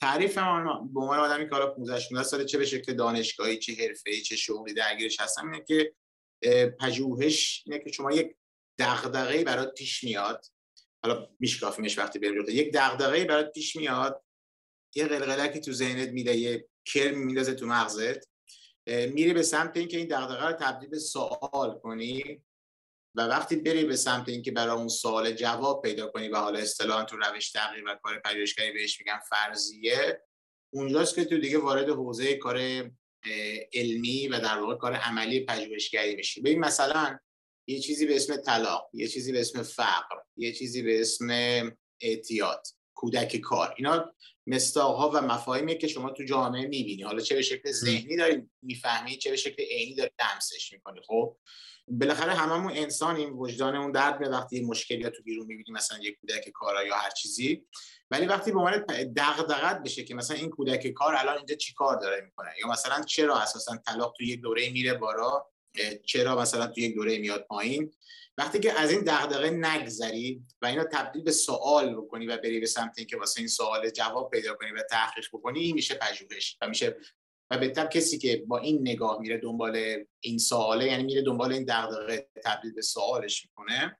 تعریف 0.00 0.38
ما 0.38 0.88
به 0.94 1.00
عنوان 1.00 1.18
آدمی 1.18 1.44
که 1.44 1.50
حالا 1.50 1.66
15 1.66 2.00
16 2.00 2.22
سال 2.22 2.44
چه 2.44 2.58
به 2.58 2.64
شکل 2.64 2.92
دانشگاهی 2.92 3.58
چه 3.58 3.72
حرفه‌ای 3.72 4.20
چه 4.20 4.36
شغلی 4.36 4.74
درگیرش 4.74 5.20
هستم 5.20 5.52
اینه 5.52 5.64
که 5.64 5.94
پژوهش 6.80 7.62
اینه 7.66 7.78
که 7.78 7.92
شما 7.92 8.12
یک 8.12 8.36
دغدغه‌ای 8.78 9.44
برات 9.44 9.74
پیش 9.74 10.04
میاد. 10.04 10.46
حالا 11.02 11.28
میشکافیمش 11.40 11.98
وقتی 11.98 12.18
بریم 12.18 12.44
یک 12.48 12.72
دغدغه‌ای 12.74 13.24
برات 13.24 13.52
پیش 13.52 13.76
میاد 13.76 14.24
یه 14.94 15.06
قلقلکی 15.06 15.60
تو 15.60 15.72
ذهنت 15.72 16.08
میده 16.08 16.36
یه 16.36 16.69
کرم 16.84 17.18
میندازه 17.18 17.54
تو 17.54 17.66
مغزت 17.66 18.28
میری 18.86 19.32
به 19.32 19.42
سمت 19.42 19.76
اینکه 19.76 19.96
این 19.96 20.06
دغدغه 20.06 20.46
رو 20.46 20.52
تبدیل 20.52 20.88
به 20.88 20.98
سوال 20.98 21.78
کنی 21.82 22.42
و 23.14 23.20
وقتی 23.20 23.56
بری 23.56 23.84
به 23.84 23.96
سمت 23.96 24.28
اینکه 24.28 24.52
برای 24.52 24.76
اون 24.76 24.88
سوال 24.88 25.32
جواب 25.32 25.82
پیدا 25.82 26.06
کنی 26.06 26.28
و 26.28 26.36
حالا 26.36 26.58
اصطلاحا 26.58 27.04
تو 27.04 27.16
روش 27.16 27.50
تغییر 27.50 27.84
و 27.88 27.94
کار 28.02 28.20
پژوهشگری 28.24 28.72
بهش 28.72 29.00
میگن 29.00 29.20
فرضیه 29.30 30.22
اونجاست 30.72 31.14
که 31.14 31.24
تو 31.24 31.38
دیگه 31.38 31.58
وارد 31.58 31.88
حوزه 31.88 32.34
کار 32.34 32.90
علمی 33.72 34.28
و 34.28 34.40
در 34.40 34.58
واقع 34.58 34.74
کار 34.74 34.94
عملی 34.94 35.40
پژوهشگری 35.40 36.16
میشی. 36.16 36.40
ببین 36.40 36.58
مثلا 36.58 37.18
یه 37.66 37.80
چیزی 37.80 38.06
به 38.06 38.16
اسم 38.16 38.36
طلاق 38.36 38.90
یه 38.92 39.08
چیزی 39.08 39.32
به 39.32 39.40
اسم 39.40 39.62
فقر 39.62 40.16
یه 40.36 40.52
چیزی 40.52 40.82
به 40.82 41.00
اسم 41.00 41.30
اعتیاد 42.00 42.66
کودک 42.94 43.36
کار. 43.36 43.74
اینا 43.76 44.14
مستاقها 44.46 45.10
و 45.10 45.20
مفاهیمی 45.20 45.78
که 45.78 45.88
شما 45.88 46.10
تو 46.10 46.24
جامعه 46.24 46.66
می‌بینی. 46.66 47.02
حالا 47.02 47.20
چه 47.20 47.34
به 47.34 47.42
شکل 47.42 47.72
ذهنی 47.72 48.16
داری 48.16 48.50
می‌فهمی 48.62 49.16
چه 49.16 49.30
به 49.30 49.36
شکل 49.36 49.62
عینی 49.62 49.94
داری 49.94 50.10
دمسش 50.18 50.72
می‌کنی. 50.72 51.00
خب 51.06 51.36
بالاخره 51.88 52.34
هممون 52.34 52.72
انسانیم 52.76 53.38
وجدانمون 53.38 53.92
درد 53.92 54.18
به 54.18 54.28
وقتی 54.28 54.56
یه 54.56 54.66
مشکلی 54.66 55.10
تو 55.10 55.22
بیرون 55.22 55.46
می‌بینی 55.46 55.72
مثلا 55.72 55.98
یه 55.98 56.16
کودک 56.20 56.50
کار 56.54 56.86
یا 56.86 56.96
هر 56.96 57.10
چیزی. 57.10 57.66
ولی 58.10 58.26
وقتی 58.26 58.52
به 58.52 58.58
عنوان 58.58 58.84
دغدغت 59.16 59.82
بشه 59.82 60.04
که 60.04 60.14
مثلا 60.14 60.36
این 60.36 60.50
کودک 60.50 60.86
کار 60.86 61.14
الان 61.14 61.36
اینجا 61.36 61.54
چیکار 61.54 62.00
داره 62.00 62.20
می‌کنه؟ 62.20 62.50
یا 62.60 62.68
مثلا 62.68 63.04
چرا 63.04 63.38
اساسا 63.38 63.76
طلاق 63.76 64.14
تو 64.16 64.24
یک 64.24 64.40
دوره 64.40 64.70
میره 64.70 64.94
بالا؟ 64.94 65.44
چرا 66.04 66.40
مثلا 66.40 66.66
تو 66.66 66.80
یک 66.80 66.94
دوره 66.94 67.18
میاد 67.18 67.46
پایین. 67.48 67.92
وقتی 68.38 68.60
که 68.60 68.80
از 68.80 68.90
این 68.90 69.00
دغدغه 69.00 69.50
نگذری 69.50 70.42
و 70.62 70.66
اینو 70.66 70.84
تبدیل 70.84 71.22
به 71.22 71.32
سوال 71.32 71.94
بکنی 71.94 72.26
و 72.26 72.36
بری 72.36 72.60
به 72.60 72.66
سمت 72.66 72.94
اینکه 72.98 73.16
واسه 73.16 73.40
این 73.40 73.48
سوال 73.48 73.90
جواب 73.90 74.30
پیدا 74.30 74.54
کنی 74.54 74.70
و 74.70 74.82
تحقیق 74.90 75.26
بکنی 75.32 75.72
میشه 75.72 75.94
پژوهش 75.94 76.56
و 76.60 76.68
میشه 76.68 76.96
و 77.50 77.58
بهتر 77.58 77.86
کسی 77.86 78.18
که 78.18 78.44
با 78.46 78.58
این 78.58 78.78
نگاه 78.80 79.20
میره 79.20 79.38
دنبال 79.38 80.04
این 80.20 80.38
سواله 80.38 80.86
یعنی 80.86 81.02
میره 81.02 81.22
دنبال 81.22 81.52
این 81.52 81.64
دغدغه 81.64 82.28
تبدیل 82.44 82.72
به 82.72 82.82
سوالش 82.82 83.44
می‌کنه 83.44 83.98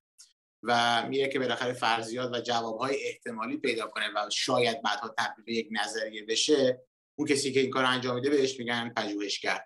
و 0.62 1.02
میره 1.08 1.28
که 1.28 1.38
بالاخره 1.38 1.72
فرضیات 1.72 2.30
و 2.32 2.40
جوابهای 2.40 2.96
احتمالی 3.04 3.56
پیدا 3.56 3.86
کنه 3.86 4.06
و 4.16 4.30
شاید 4.30 4.82
بعدها 4.82 5.14
تبدیل 5.18 5.44
به 5.44 5.52
یک 5.52 5.68
نظریه 5.70 6.24
بشه. 6.24 6.82
اون 7.18 7.28
کسی 7.28 7.52
که 7.52 7.60
این 7.60 7.70
کار 7.70 7.84
انجام 7.84 8.14
میده 8.14 8.30
بهش 8.30 8.58
میگن 8.58 8.92
پژوهشگر. 8.96 9.60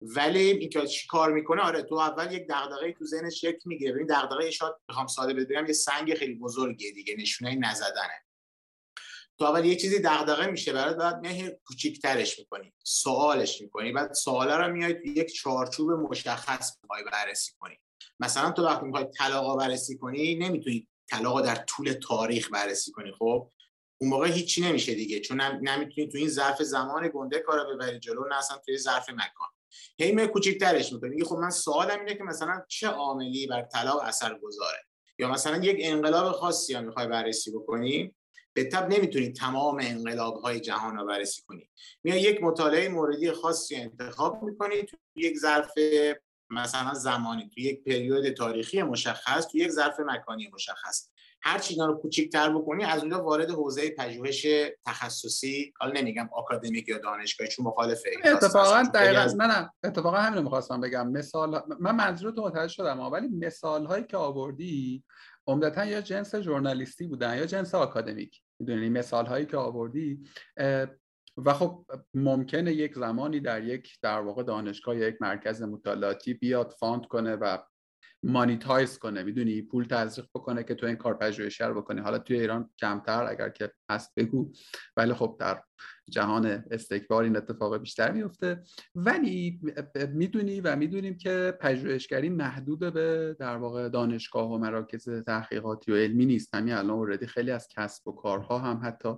ولی 0.00 0.40
اینکه 0.40 0.86
چی 0.86 1.06
کار 1.06 1.32
می‌کنه 1.32 1.62
آره 1.62 1.82
تو 1.82 1.94
اول 1.94 2.32
یک 2.32 2.46
دغدغه 2.48 2.92
تو 2.92 3.04
ذهنش 3.04 3.40
شکل 3.40 3.60
می‌گیره. 3.64 3.92
ببین 3.92 4.06
دغدغه 4.06 4.50
شاید 4.50 4.74
بخوام 4.88 5.06
ساده 5.06 5.34
بگم 5.34 5.66
یه 5.66 5.72
سنگ 5.72 6.14
خیلی 6.14 6.34
بزرگیه 6.34 6.92
دیگه 6.92 7.16
نشونه 7.18 7.54
نزدنه. 7.54 8.24
تو 9.38 9.44
اول 9.44 9.64
یه 9.64 9.76
چیزی 9.76 9.98
دغدغه 9.98 10.46
میشه 10.46 10.72
برات 10.72 10.96
بعد 10.96 11.20
میای 11.20 11.56
کوچیک‌ترش 11.64 12.38
می‌کنی 12.38 12.72
سوالش 12.84 13.60
می‌کنی 13.60 13.92
بعد 13.92 14.12
سوالا 14.12 14.56
رو 14.56 14.72
میای 14.72 14.94
تو 14.94 15.06
یک 15.06 15.32
چارچوب 15.34 15.90
مشخص 15.90 16.76
می‌خوای 16.82 17.04
بررسی 17.12 17.52
کنی. 17.58 17.78
مثلا 18.20 18.50
تو 18.50 18.64
وقتی 18.64 18.86
می‌خوای 18.86 19.04
طلاق 19.18 19.58
بررسی 19.58 19.98
کنی 19.98 20.34
نمی‌تونی 20.34 20.88
طلاق 21.10 21.44
در 21.44 21.54
طول 21.54 21.92
تاریخ 21.92 22.50
بررسی 22.52 22.92
کنی 22.92 23.12
خب؟ 23.12 23.50
اون 24.00 24.10
موقع 24.10 24.28
هیچی 24.28 24.60
نمیشه 24.60 24.94
دیگه 24.94 25.20
چون 25.20 25.40
نمی‌تونی 25.40 26.08
تو 26.08 26.18
این 26.18 26.28
ظرف 26.28 26.62
زمان 26.62 27.10
گنده 27.14 27.38
کارا 27.38 27.64
ببری 27.64 27.98
جلو 27.98 28.28
نه 28.28 28.38
اصلا 28.38 28.58
توی 28.58 28.78
ظرف 28.78 29.10
مکان. 29.10 29.48
هی 29.98 30.12
می 30.12 30.26
کوچیک‌ترش 30.26 30.92
می‌کنی 30.92 31.24
خب 31.24 31.36
من 31.36 31.50
سوالم 31.50 31.98
اینه 32.00 32.14
که 32.14 32.24
مثلا 32.24 32.62
چه 32.68 32.88
عاملی 32.88 33.46
بر 33.46 33.62
طلاق 33.62 34.02
اثر 34.02 34.38
گذاره 34.38 34.78
یا 35.18 35.30
مثلا 35.30 35.56
یک 35.56 35.76
انقلاب 35.80 36.32
خاصی 36.32 36.74
هم 36.74 36.84
می‌خوای 36.84 37.06
بررسی 37.06 37.50
بکنی 37.50 38.14
به 38.52 38.64
تب 38.64 38.88
نمی‌تونی 38.88 39.32
تمام 39.32 39.78
انقلاب 39.82 40.40
های 40.40 40.60
جهان 40.60 40.96
رو 40.96 41.06
بررسی 41.06 41.42
کنی. 41.48 41.70
میای 42.04 42.20
یک 42.20 42.42
مطالعه 42.42 42.88
موردی 42.88 43.32
خاصی 43.32 43.76
انتخاب 43.76 44.42
می‌کنی 44.42 44.82
تو 44.82 44.96
یک 45.16 45.38
ظرف 45.38 45.72
مثلا 46.50 46.94
زمانی 46.94 47.50
تو 47.54 47.60
یک 47.60 47.84
پریود 47.84 48.28
تاریخی 48.30 48.82
مشخص 48.82 49.46
تو 49.46 49.58
یک 49.58 49.70
ظرف 49.70 50.00
مکانی 50.00 50.50
مشخص. 50.54 51.10
هر 51.42 51.58
چی 51.58 51.76
رو 51.76 51.94
کوچیک‌تر 51.94 52.58
بکنی 52.58 52.84
از 52.84 53.00
اونجا 53.00 53.22
وارد 53.24 53.50
حوزه 53.50 53.90
پژوهش 53.90 54.46
تخصصی 54.86 55.72
حالا 55.80 56.00
نمیگم 56.00 56.28
آکادمیک 56.32 56.88
یا 56.88 56.98
دانشگاهی 56.98 57.50
چون 57.50 57.66
مخالف 57.66 58.02
اتفاقا 58.24 58.82
دقیقاً. 58.94 59.34
منم 59.38 59.70
اتفاقا 59.84 60.16
همین 60.16 60.42
می‌خواستم 60.42 60.80
بگم. 60.80 61.08
مثال 61.08 61.62
من 61.80 61.94
منظور 61.94 62.30
تو 62.30 62.42
متوجه 62.42 62.72
شدم 62.72 63.00
ولی 63.00 63.28
مثال 63.28 63.86
هایی 63.86 64.04
که 64.04 64.16
آوردی 64.16 65.04
عمدتا 65.46 65.84
یا 65.84 66.00
جنس 66.00 66.34
ژورنالیستی 66.34 67.06
بودن 67.06 67.38
یا 67.38 67.46
جنس 67.46 67.74
آکادمیک. 67.74 68.42
می‌دونی؟ 68.60 68.88
مثال 68.88 69.26
هایی 69.26 69.46
که 69.46 69.56
آوردی 69.56 70.24
و 71.44 71.54
خب 71.54 71.84
ممکنه 72.14 72.72
یک 72.72 72.94
زمانی 72.94 73.40
در 73.40 73.64
یک 73.64 73.98
در 74.02 74.20
واقع 74.20 74.42
دانشگاه 74.42 74.96
یا 74.96 75.08
یک 75.08 75.16
مرکز 75.20 75.62
مطالعاتی 75.62 76.34
بیاد 76.34 76.74
fund 76.78 77.06
کنه 77.06 77.36
و 77.36 77.58
monetize 78.22 78.98
کنه. 78.98 79.22
می‌دونی؟ 79.22 79.62
پول 79.62 79.84
تزریق 79.84 80.26
بکنه 80.34 80.64
که 80.64 80.74
تو 80.74 80.86
این 80.86 80.96
کار 80.96 81.14
پژوهشی 81.14 81.64
رو 81.64 81.74
بکنی. 81.74 82.00
حالا 82.00 82.18
توی 82.18 82.40
ایران 82.40 82.70
کمتر 82.80 83.24
اگر 83.24 83.48
که 83.48 83.72
هست 83.90 84.12
بگو. 84.16 84.52
ولی 84.96 85.14
خب 85.14 85.36
در 85.40 85.62
جهان 86.10 86.64
استکبار 86.70 87.24
این 87.24 87.36
اتفاق 87.36 87.76
بیشتر 87.76 88.12
میفته 88.12 88.62
ولی 88.94 89.60
می‌دونی 90.12 90.60
و 90.60 90.76
می‌دونیم 90.76 91.16
که 91.16 91.58
پژوهشگری 91.60 92.28
محدود 92.28 92.78
به 92.78 93.36
در 93.38 93.56
واقع 93.56 93.88
دانشگاه 93.88 94.52
و 94.52 94.58
مراکز 94.58 95.08
تحقیقاتی 95.08 95.92
و 95.92 95.96
علمی 95.96 96.26
نیست. 96.26 96.54
همین 96.54 96.74
الان 96.74 96.90
اوردی 96.90 97.26
خیلی 97.26 97.50
از 97.50 97.68
کسب 97.68 98.08
و 98.08 98.12
کارها 98.12 98.58
هم 98.58 98.80
حتی 98.84 99.14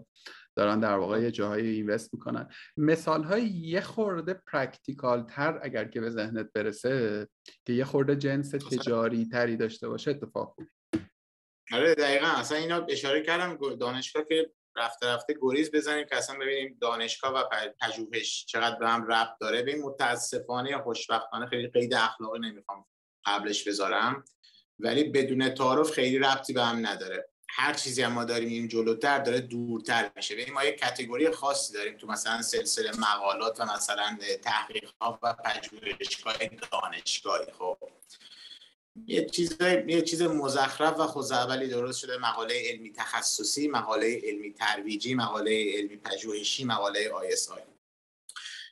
دارن 0.56 0.80
در 0.80 0.94
واقع 0.94 1.20
یه 1.20 1.30
جاهایی 1.30 1.70
invest 1.70 2.14
می‌کنن. 2.14 2.48
مثال 2.76 3.24
های 3.24 3.42
یه 3.42 3.80
خورده 3.80 4.34
practical 4.34 5.22
تر 5.22 5.60
اگر 5.62 5.84
که 5.84 6.00
به 6.00 6.10
ذهنت 6.10 6.52
برسه 6.54 7.28
که 7.66 7.72
یه 7.72 7.84
خورده 7.84 8.16
جنس 8.16 8.50
تجاری 8.50 9.28
تری 9.28 9.56
داشته 9.56 9.88
باشه 9.88 10.10
اتفاق 10.10 10.56
آره 11.72 11.94
دقیقا. 11.94 12.26
اصلا 12.26 12.58
اینا 12.58 12.86
اشاره 12.88 13.22
کردم 13.22 13.76
دانشگاه 13.76 14.24
که 14.24 14.50
رفته 14.76 15.06
رفته 15.06 15.34
گریز 15.40 15.70
بزنیم 15.70 16.06
که 16.06 16.16
اصلا 16.16 16.38
ببینیم 16.38 16.78
دانشگاه 16.80 17.32
و 17.32 17.44
پژوهش 17.80 18.44
چقدر 18.48 18.78
به 18.78 18.88
هم 18.88 19.06
ربط 19.06 19.38
داره. 19.40 19.62
ببین 19.62 19.82
متاسفانه 19.82 20.70
یا 20.70 20.82
خوشبختانه 20.82 21.46
خیلی 21.46 21.68
قید 21.68 21.94
اخلاقی 21.94 22.38
نمی‌خوام 22.38 22.86
قبلش 23.24 23.68
بذارم 23.68 24.24
ولی 24.78 25.04
بدون 25.04 25.48
تعارف 25.48 25.90
خیلی 25.90 26.18
ربطی 26.18 26.52
به 26.52 26.62
هم 26.62 26.86
نداره. 26.86 27.28
هر 27.52 27.74
چیزی 27.74 28.02
هم 28.02 28.12
ما 28.12 28.24
داریم 28.24 28.48
این 28.48 28.68
جلوتر 28.68 29.18
داره 29.18 29.40
دورتر 29.40 30.10
میشه. 30.16 30.34
ببین 30.34 30.54
ما 30.54 30.64
یک 30.64 30.78
کتگوری 30.80 31.30
خاصی 31.30 31.72
داریم 31.72 31.96
تو 31.96 32.06
مثلا 32.06 32.42
سلسله 32.42 32.90
مقالات 32.98 33.60
و 33.60 33.64
مثلا 33.64 34.18
تحقیق 34.42 34.90
ها 35.00 35.18
و 35.22 35.34
پژوهشگاه 35.34 36.36
دانشگاهی 36.72 37.52
خب. 37.58 37.78
یه 39.06 39.26
چیز 39.26 39.56
یه 39.86 40.02
چیز 40.02 40.22
مزخرف 40.22 40.98
و 40.98 41.06
خوزعبلی 41.06 41.68
درست 41.68 41.98
شده 41.98 42.18
مقاله 42.18 42.62
علمی 42.70 42.92
تخصصی 42.92 43.68
مقاله 43.68 44.20
علمی 44.24 44.52
ترویجی 44.52 45.14
مقاله 45.14 45.72
علمی 45.76 45.96
پژوهشی 45.96 46.64
مقاله 46.64 47.10
آی 47.10 47.36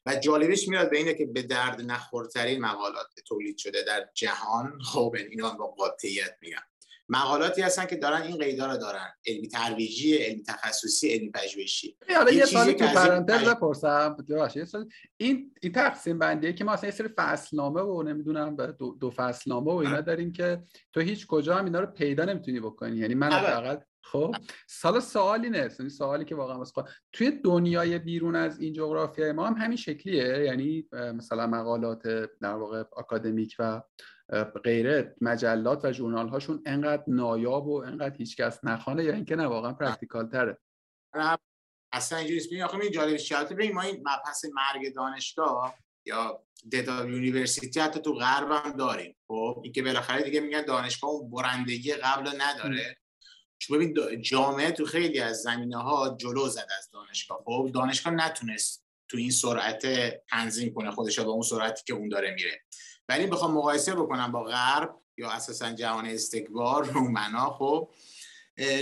و 0.07 0.15
جالبش 0.15 0.69
میاد 0.69 0.91
به 0.91 0.97
اینه 0.97 1.15
که 1.15 1.27
به 1.27 1.43
درد 1.43 1.81
نخورترین 1.81 2.61
مقالات 2.61 3.07
تولید 3.27 3.59
شده 3.59 3.83
در 3.83 4.09
جهان. 4.15 4.81
خب 4.83 5.17
اینا 5.31 5.51
با 5.51 5.67
قاطعیت 5.67 6.37
میگم. 6.41 6.63
مقالاتی 7.09 7.63
هستن 7.63 7.87
که 7.87 7.97
دارن 7.97 8.23
این 8.23 8.39
قیدا 8.39 8.67
رو 8.67 8.77
دارن. 8.77 9.09
علمی 9.27 9.49
ترویجی 9.49 10.17
علمی 10.17 10.43
تخصصی 10.43 11.09
علمی 11.09 11.31
پژوهشی. 11.31 11.97
حالا 12.17 12.31
یه 12.31 12.45
سوالی 12.45 12.75
تو 12.75 12.87
پرانتز 12.87 13.49
بپرسم. 13.49 14.17
این 15.17 15.55
این 15.61 15.73
تقسیم 15.73 16.19
بندیه 16.19 16.53
که 16.53 16.65
ما 16.65 16.73
اصلا 16.73 16.89
یه 16.89 16.95
سری 16.95 17.09
فصلنامه 17.09 17.81
و 17.81 18.03
نمی‌دونم 18.03 18.57
دو, 18.57 18.97
دو 19.01 19.11
فصلنامه 19.11 19.73
و 19.73 19.77
اینا 19.77 20.01
داریم 20.01 20.33
که 20.33 20.63
تو 20.93 21.01
هیچ 21.01 21.27
کجا 21.27 21.55
هم 21.55 21.65
اینا 21.65 21.81
رو 21.81 21.87
پیدا 21.87 22.25
نمی‌تونی 22.25 22.61
بکنی. 22.61 22.97
یعنی 22.97 23.15
من 23.15 23.33
حداقل 23.33 23.77
خب؟ 24.03 24.35
سال 24.67 25.01
سوالی 25.01 25.51
نیست 25.51 25.81
یعنی 25.81 25.91
سوالی 25.91 26.25
که 26.25 26.35
واقعا 26.35 26.59
واسه 26.59 26.73
توی 27.13 27.31
دنیای 27.31 27.99
بیرون 27.99 28.37
از 28.37 28.61
این 28.61 28.73
جغرافیای 28.73 29.33
ما 29.33 29.47
هم 29.47 29.55
همین 29.55 29.77
شکلیه. 29.77 30.25
یعنی 30.25 30.89
مثلا 30.93 31.47
مقالات 31.47 32.03
در 32.41 32.55
واقع 32.55 32.83
آکادمیک 32.93 33.57
و 33.59 33.83
غیره 34.65 35.17
مجلات 35.21 35.85
و 35.85 35.93
ژورنال 35.93 36.29
هاشون 36.29 36.63
انقدر 36.67 37.05
نایاب 37.07 37.67
و 37.67 37.83
انقدر 37.83 38.17
هیچکس 38.17 38.65
نخوانه 38.65 39.05
یا 39.05 39.15
اینکه 39.15 39.37
نه 39.37 39.47
واقعا 39.47 39.73
practical 39.73 40.29
تره. 40.29 40.59
اصلا 41.93 42.19
اینجوری 42.19 42.39
است 42.39 42.53
آخه 42.75 42.83
این 42.83 42.93
جالب 42.93 43.53
ببین 43.53 43.73
ما 43.73 43.83
این 43.83 44.01
مبحث 44.01 44.45
مرگ 44.45 44.95
دانشگاه 44.95 45.75
یا 46.07 46.43
دتا 46.73 47.05
یونیورسیتی 47.05 47.81
حتی 47.81 48.01
تو 48.01 48.15
غرب 48.15 48.51
هم 48.51 48.73
داریم. 48.73 49.17
خب 49.29 49.61
این 49.65 49.73
که 49.73 49.83
بالاخره 49.83 50.23
دیگه 50.23 50.41
میگن 50.41 50.63
دانشگاه 50.63 51.11
اون 51.11 51.31
برندگی 51.31 51.93
قبل 51.93 52.31
نداره. 52.41 52.97
چون 53.59 53.79
ببین 53.79 54.23
جامعه 54.23 54.71
تو 54.71 54.87
خیلی 54.87 55.21
از 55.21 55.37
زمینه 55.37 55.83
ها 55.83 56.17
جلو 56.21 56.49
زد 56.49 56.67
از 56.79 56.91
دانشگاه. 56.93 57.43
خب 57.45 57.71
دانشگاه 57.75 58.13
نتونست 58.13 58.85
تو 59.09 59.17
این 59.17 59.31
سرعت 59.31 59.87
تنظیم 60.31 60.75
کنه 60.75 60.91
خودش 60.91 61.19
با 61.19 61.33
اون 61.33 61.43
سرعتی 61.43 61.83
که 61.87 61.95
اون 61.95 62.09
داره 62.09 62.35
میره. 62.35 62.63
ولی 63.09 63.27
بخوام 63.27 63.55
مقایسه 63.55 63.95
بکنم 63.95 64.33
با 64.33 64.43
غرب 64.43 64.95
یا 65.17 65.31
اساسا 65.31 65.73
جهان 65.73 66.07
استکبار 66.07 66.85
رومنا 66.85 67.51
خب. 67.51 67.89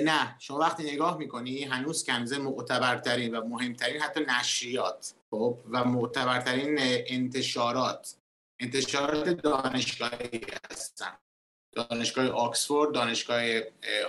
نه 0.05 0.37
شما 0.39 0.59
وقتی 0.59 0.93
نگاه 0.93 1.19
می‌کنی 1.19 1.65
هنوز 1.65 2.05
کنزه 2.05 2.39
معتبرترین 2.39 3.37
و 3.37 3.45
مهمترین 3.49 4.01
حتی 4.01 4.21
نشریات 4.29 5.15
خب 5.31 5.59
و 5.71 5.85
معتبرترین 5.85 6.77
انتشارات. 7.07 8.15
انتشارات 8.61 9.29
دانشگاهی 9.29 10.41
هستن. 10.71 11.19
دانشگاه 11.73 12.29
آکسفورد 12.29 12.95
دانشگاه 12.95 13.43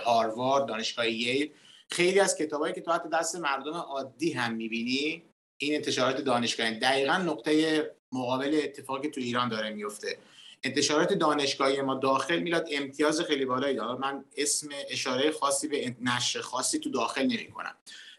هاروارد 0.04 0.66
دانشگاه 0.66 1.08
ییل. 1.08 1.50
خیلی 1.90 2.20
از 2.20 2.36
کتابایی 2.36 2.74
که 2.74 2.80
تو 2.80 2.92
حتی 2.92 3.08
دست 3.08 3.36
مردم 3.36 3.72
عادی 3.72 4.32
هم 4.32 4.54
می‌بینی 4.54 5.24
این 5.56 5.74
انتشارات 5.74 6.16
دانشگاهی. 6.20 6.78
دقیقا 6.78 7.16
نقطه 7.16 7.82
مقابل 8.12 8.60
اتفاقی 8.64 9.08
تو 9.08 9.20
ایران 9.20 9.48
داره 9.48 9.70
میفته. 9.70 10.18
انتشارات 10.62 11.12
دانشگاهی 11.12 11.80
ما 11.80 11.94
داخل 11.94 12.38
میلاد 12.38 12.68
امتیاز 12.72 13.20
خیلی 13.20 13.44
بالایی 13.44 13.76
داره. 13.76 13.98
من 13.98 14.24
اسم 14.36 14.68
اشاره 14.90 15.30
خاصی 15.30 15.68
به 15.68 15.96
نشر 16.00 16.40
خاصی 16.40 16.78
تو 16.78 16.90
داخل 16.90 17.22
نمی 17.22 17.50
کنم 17.50 17.74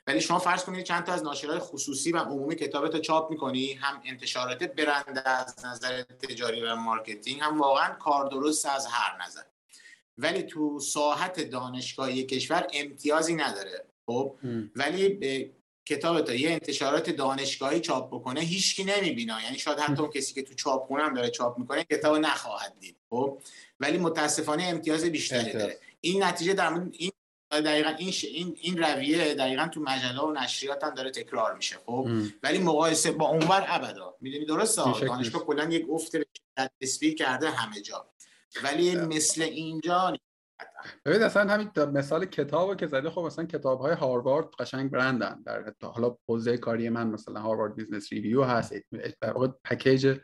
ولی 0.08 0.22
شما 0.22 0.40
فرض 0.40 0.64
کنید 0.64 0.86
چند 0.86 1.04
تا 1.04 1.14
از 1.14 1.24
ناشرهای 1.24 1.60
خصوصی 1.60 2.12
و 2.12 2.18
عمومی 2.18 2.56
کتابت 2.56 2.96
رو 2.96 3.00
چاپ 3.00 3.32
می‌کنی 3.32 3.74
هم 3.74 4.02
انتشارات 4.06 4.64
برنده 4.64 5.30
از 5.30 5.66
نظر 5.66 6.02
تجاری 6.02 6.62
و 6.62 6.76
marketing 6.76 7.42
هم 7.42 7.60
واقعا 7.60 7.94
کار 7.94 8.30
درست 8.30 8.66
از 8.66 8.88
هر 8.88 9.26
نظر. 9.26 9.42
ولی 10.18 10.44
تو 10.44 10.80
ساحت 10.80 11.50
دانشگاهی 11.50 12.24
کشور 12.24 12.68
امتیازی 12.74 13.36
نداره. 13.36 13.86
خب؟ 14.06 14.36
ولی 14.76 15.10
یه 15.10 15.52
کتاب 15.90 16.22
تا 16.22 16.34
یه 16.34 16.52
انتشارات 16.52 17.10
دانشگاهی 17.10 17.80
چاپ 17.80 18.08
بکنه 18.08 18.40
هیچکی 18.40 18.84
نمی‌بینه. 18.84 19.44
یعنی 19.44 19.60
شاید 19.60 19.80
حتی 19.80 20.02
اون 20.02 20.12
کسی 20.12 20.34
که 20.34 20.44
تو 20.44 20.54
چاپخونه 20.54 21.04
هم 21.04 21.14
داره 21.14 21.30
چاپ 21.30 21.58
می‌کنه 21.58 21.84
کتاب 21.84 22.18
نخواهد 22.18 22.80
دید 22.80 22.96
خب؟ 23.10 23.38
ولی 23.80 23.98
متاسفانه 23.98 24.64
امتیاز 24.64 25.06
بیشتری 25.06 25.52
داره. 25.54 25.80
این 26.02 26.24
نتیجه 26.24 26.54
در 26.54 26.82
این 26.92 27.12
دقیقا 27.52 27.90
این, 27.90 28.14
این 28.24 28.58
این 28.62 28.78
رویه 28.84 29.34
دقیقا 29.34 29.68
تو 29.68 29.82
مجله 29.82 30.22
و 30.22 30.32
نشریات 30.32 30.84
هم 30.84 30.94
داره 30.94 31.12
تکرار 31.12 31.56
میشه 31.56 31.78
خب؟ 31.86 32.08
ولی 32.44 32.58
مقایسه 32.58 33.12
با 33.12 33.28
اونور 33.30 33.66
ابدا. 33.68 34.16
می‌دونی 34.22 34.46
درسته؟ 34.46 34.84
دانشگاه 35.08 35.46
کلا 35.46 35.70
یک 35.70 35.86
افت 35.90 36.12
نسبی 36.82 37.14
کرده 37.14 37.50
همه 37.50 37.82
جا. 37.82 38.10
ولی 38.64 38.96
مثل 38.96 39.42
اینجا 39.42 40.14
ببین 41.06 41.24
اصلا 41.24 41.54
همین 41.54 41.70
مثال 41.94 42.26
کتابو 42.26 42.76
که 42.76 42.88
زده 42.88 43.10
خب 43.10 43.22
مثلا 43.22 43.46
کتاب 43.46 43.80
های 43.80 43.94
هاروارد 43.94 44.46
قشنگ 44.60 44.92
برندن 44.92 45.42
در 45.46 45.74
حالا 45.84 46.16
حوزه 46.28 46.58
کاری 46.58 46.90
من 46.90 47.08
مثلا 47.08 47.42
Harvard 47.42 47.76
Business 47.76 48.14
Review 48.14 48.44
هست 48.44 48.74
در 49.22 49.34
واقع 49.34 49.48
package 49.64 50.20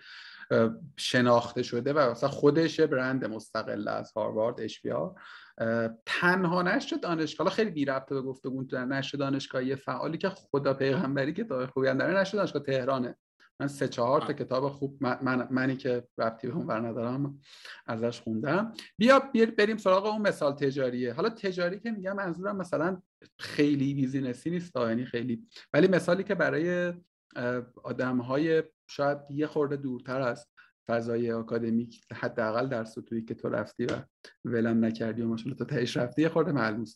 شناخته 0.98 1.64
شده 1.64 1.94
و 1.94 2.12
مثلا 2.12 2.30
خودش 2.30 2.80
برند 2.80 3.26
مستقل 3.26 3.88
از 3.88 4.12
هاروارد 4.16 4.62
H 4.62 4.80
تنها 6.06 6.62
نشر 6.62 6.96
دانشگاه 6.96 7.50
خیلی 7.50 7.72
بی 7.72 7.86
ربطه 7.86 8.16
به 8.16 8.22
گفتگو 8.22 8.64
در 8.64 8.86
نشر 8.86 9.18
دانشگاهی 9.18 9.76
فعالی 9.76 10.18
که 10.18 10.30
خدا 10.30 10.74
پیغمبری 10.74 11.34
کتاب 11.34 11.66
خوبی 11.66 11.88
هم 11.88 12.02
نشر 12.02 12.38
دانشگاه 12.38 12.64
تهرانه. 12.64 13.18
من 13.60 13.68
سه 13.68 13.88
چهار 13.88 14.22
تا 14.22 14.34
کتاب 14.34 14.70
خوب 14.70 14.98
من 15.04 15.48
منی 15.52 15.78
که 15.78 16.08
ربطی 16.18 16.48
به 16.48 16.56
اون 16.56 16.72
ندارم 16.72 17.40
ازش 17.86 18.22
خوندم. 18.22 18.74
بیا 18.98 19.32
بریم 19.58 19.78
سراغ 19.78 20.06
اون 20.06 20.22
مثال 20.22 20.54
تجاریه. 20.54 21.14
حالا 21.14 21.30
تجاری 21.30 21.80
که 21.80 21.92
میگم 21.92 22.16
منظورم 22.16 22.58
مثلا 22.58 23.02
خیلی 23.40 23.94
بیزینسی 23.94 24.50
نیست 24.50 24.76
یعنی 24.76 25.06
خیلی. 25.06 25.48
ولی 25.74 25.88
مثالی 25.88 26.24
که 26.24 26.36
برای 26.36 26.94
آدم 27.84 28.18
های 28.18 28.64
شاید 28.88 29.18
یه 29.30 29.48
خورده 29.48 29.76
دورتر 29.76 30.22
از 30.22 30.48
فضای 30.88 31.32
آکادمیک 31.32 32.02
حداقل 32.14 32.68
در 32.68 32.84
سطوحی 32.84 33.22
که 33.22 33.34
تو 33.34 33.50
رفتی 33.50 33.86
و 33.86 34.04
ولم 34.46 34.86
نکردی 34.86 35.22
و 35.22 35.28
ماشاءالله 35.28 35.58
تو 35.58 35.66
تهش 35.66 35.98
رفتی 35.98 36.22
یه 36.22 36.30
خورده 36.30 36.52
ملموس 36.52 36.96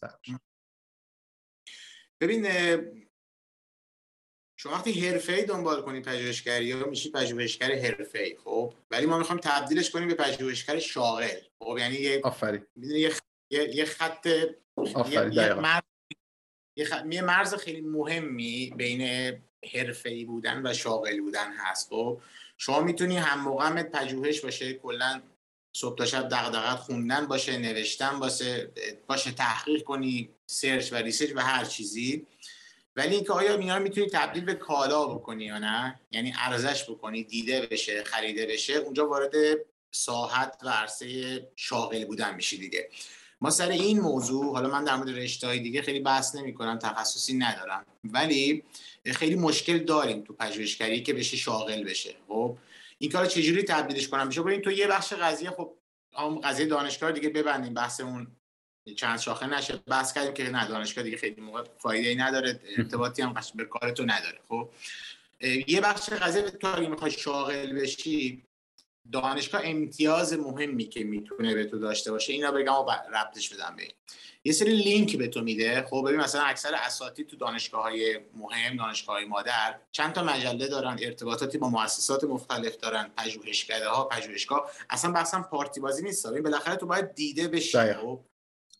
ببین 2.21 2.45
شما 4.61 4.73
وقتی 4.73 5.09
ای 5.27 5.43
دنبال 5.43 5.81
کنی 5.81 6.01
پژوهشگری 6.01 6.65
یا 6.65 6.87
میشی 6.87 7.11
پژوهشگر 7.11 7.71
ای 7.71 8.37
خب؟ 8.43 8.73
ولی 8.91 9.05
ما 9.05 9.17
می‌خوایم 9.17 9.41
تبدیلش 9.43 9.89
کنیم 9.89 10.07
به 10.07 10.13
پژوهشگر 10.13 10.79
شاغل. 10.79 11.39
خب؟ 11.59 11.77
یعنی 11.79 11.95
یه 11.95 12.21
آفرین. 12.23 12.65
یه, 12.75 13.13
یه, 13.51 13.75
یه 13.75 13.85
خط 13.85 14.27
آفرین 14.77 15.31
یه, 15.33 15.53
مرز 15.53 15.81
یه 17.11 17.21
مرز 17.21 17.55
خیلی 17.55 17.81
مهمی 17.81 18.73
بین 18.77 19.01
ای 20.05 20.25
بودن 20.25 20.61
و 20.65 20.73
شاغل 20.73 21.19
بودن 21.19 21.53
هست 21.57 21.89
خب؟ 21.89 22.21
شما 22.57 22.81
می‌تونی 22.81 23.17
هم 23.17 23.41
موقع 23.41 23.83
پژوهش 23.83 24.39
باشه 24.39 24.73
کلا 24.73 25.21
صبح 25.75 25.97
تا 25.97 26.05
شب 26.05 26.29
دغدغت 26.29 26.77
خوندن 26.77 27.27
باشه 27.27 27.57
نوشتن 27.57 28.19
باشه 28.19 28.71
باشه 29.07 29.31
تحقیق 29.31 29.83
کنی 29.83 30.29
search 30.49 30.93
و 30.93 30.95
research 30.95 31.31
و 31.35 31.39
هر 31.39 31.65
چیزی. 31.65 32.27
ولی 32.99 33.15
اینکه 33.15 33.33
آیا 33.33 33.57
اینا 33.57 33.77
رو 33.77 33.83
می‌تونی 33.83 34.07
تبدیل 34.07 34.45
به 34.45 34.53
کالا 34.53 35.07
بکنی 35.07 35.45
یا 35.45 35.57
نه؟ 35.57 35.99
یعنی 36.11 36.33
ارزش 36.39 36.89
بکنی 36.89 37.23
دیده 37.23 37.67
بشه 37.71 38.03
خریده 38.03 38.45
بشه 38.45 38.73
اونجا 38.73 39.07
وارد 39.07 39.33
ساحت 39.91 40.61
و 40.63 40.69
عرصه 40.69 41.07
شاغل 41.55 42.05
بودن 42.05 42.35
میشی 42.35 42.57
دیگه. 42.57 42.89
ما 43.41 43.49
سر 43.49 43.69
این 43.69 43.99
موضوع 43.99 44.53
حالا 44.53 44.69
من 44.69 44.83
در 44.83 44.95
مورد 44.95 45.09
رشته 45.09 45.57
دیگه 45.57 45.81
خیلی 45.81 45.99
بحث 45.99 46.35
نمی 46.35 46.53
کنم 46.53 46.79
تخصصی 46.79 47.33
ندارم 47.33 47.85
ولی 48.03 48.63
خیلی 49.05 49.35
مشکل 49.35 49.77
داریم 49.77 50.23
تو 50.23 50.33
پژوهشگری 50.33 51.03
که 51.03 51.13
بشه 51.13 51.37
شاغل 51.37 51.83
بشه. 51.83 52.15
خب 52.27 52.57
این 52.97 53.11
کار 53.11 53.25
چجوری 53.25 53.63
تبدیلش 53.63 54.07
کنم؟ 54.07 54.27
میشه 54.27 54.41
بریم 54.41 54.61
تو 54.61 54.71
یه 54.71 54.87
بخش 54.87 55.13
قضیه 55.13 55.49
خب 55.49 55.73
هم 56.13 56.39
قضیه 56.39 56.65
دانشگاه 56.65 57.11
دیگه 57.11 57.29
ببندیم 57.29 57.73
بحث 57.73 58.01
اون 58.01 58.27
چند 58.97 59.19
شاخه 59.19 59.47
نشه. 59.47 59.75
بحث 59.87 60.13
کردیم 60.13 60.33
که 60.33 60.49
نه 60.49 60.67
دانشگاه 60.67 61.03
دیگه 61.03 61.17
خیلی 61.17 61.41
موقع 61.41 61.63
فایده 61.77 62.09
ای 62.09 62.15
نداره 62.15 62.59
ارتباطی 62.77 63.21
هم 63.21 63.33
به 63.55 63.65
کار 63.65 63.91
تو 63.91 64.05
نداره. 64.05 64.39
خب 64.49 64.69
یه 65.67 65.81
بخش 65.81 66.09
قضیه 66.09 66.41
تو 66.41 66.77
اگه 66.77 66.87
می‌خوای 66.87 67.11
شاغل 67.11 67.73
بشی 67.73 68.43
دانشگاه 69.11 69.61
امتیاز 69.63 70.33
مهمی 70.33 70.85
که 70.85 71.03
می‌تونه 71.03 71.55
به 71.55 71.65
تو 71.65 71.79
داشته 71.79 72.11
باشه 72.11 72.33
اینا 72.33 72.51
بگم 72.51 72.73
و 72.73 72.91
ربطش 73.13 73.53
بدم 73.53 73.75
به 73.77 73.87
یه 74.43 74.53
سری 74.53 74.75
لینک 74.75 75.17
به 75.17 75.27
تو 75.27 75.41
میده. 75.41 75.85
خب 75.89 76.05
ببین 76.07 76.19
مثلا 76.19 76.41
اکثر 76.41 76.75
اساتید 76.75 77.27
تو 77.27 77.37
دانشگاه 77.37 77.81
های 77.81 78.19
مهم 78.33 78.77
دانشگاه 78.77 79.15
های 79.15 79.25
مادر 79.25 79.79
چند 79.91 80.13
تا 80.13 80.23
مجله 80.23 80.67
دارن 80.67 80.97
ارتباطاتی 81.01 81.57
با 81.57 81.69
مؤسسات 81.69 82.23
مختلف 82.23 82.77
دارن 82.77 83.11
پژوهشکده 83.17 83.89
ها 83.89 84.03
پژوهشگاه. 84.05 84.71
اصلا 84.89 85.11
بحثم 85.11 85.41
پارتی 85.41 85.79
بازی 85.79 86.03
نیست 86.03 86.27
ببین 86.27 86.43
بالاخره 86.43 86.75
تو 86.75 86.85
باید 86.85 87.15
دیده 87.15 87.47
بشی 87.47 87.93
خب؟ 87.93 88.19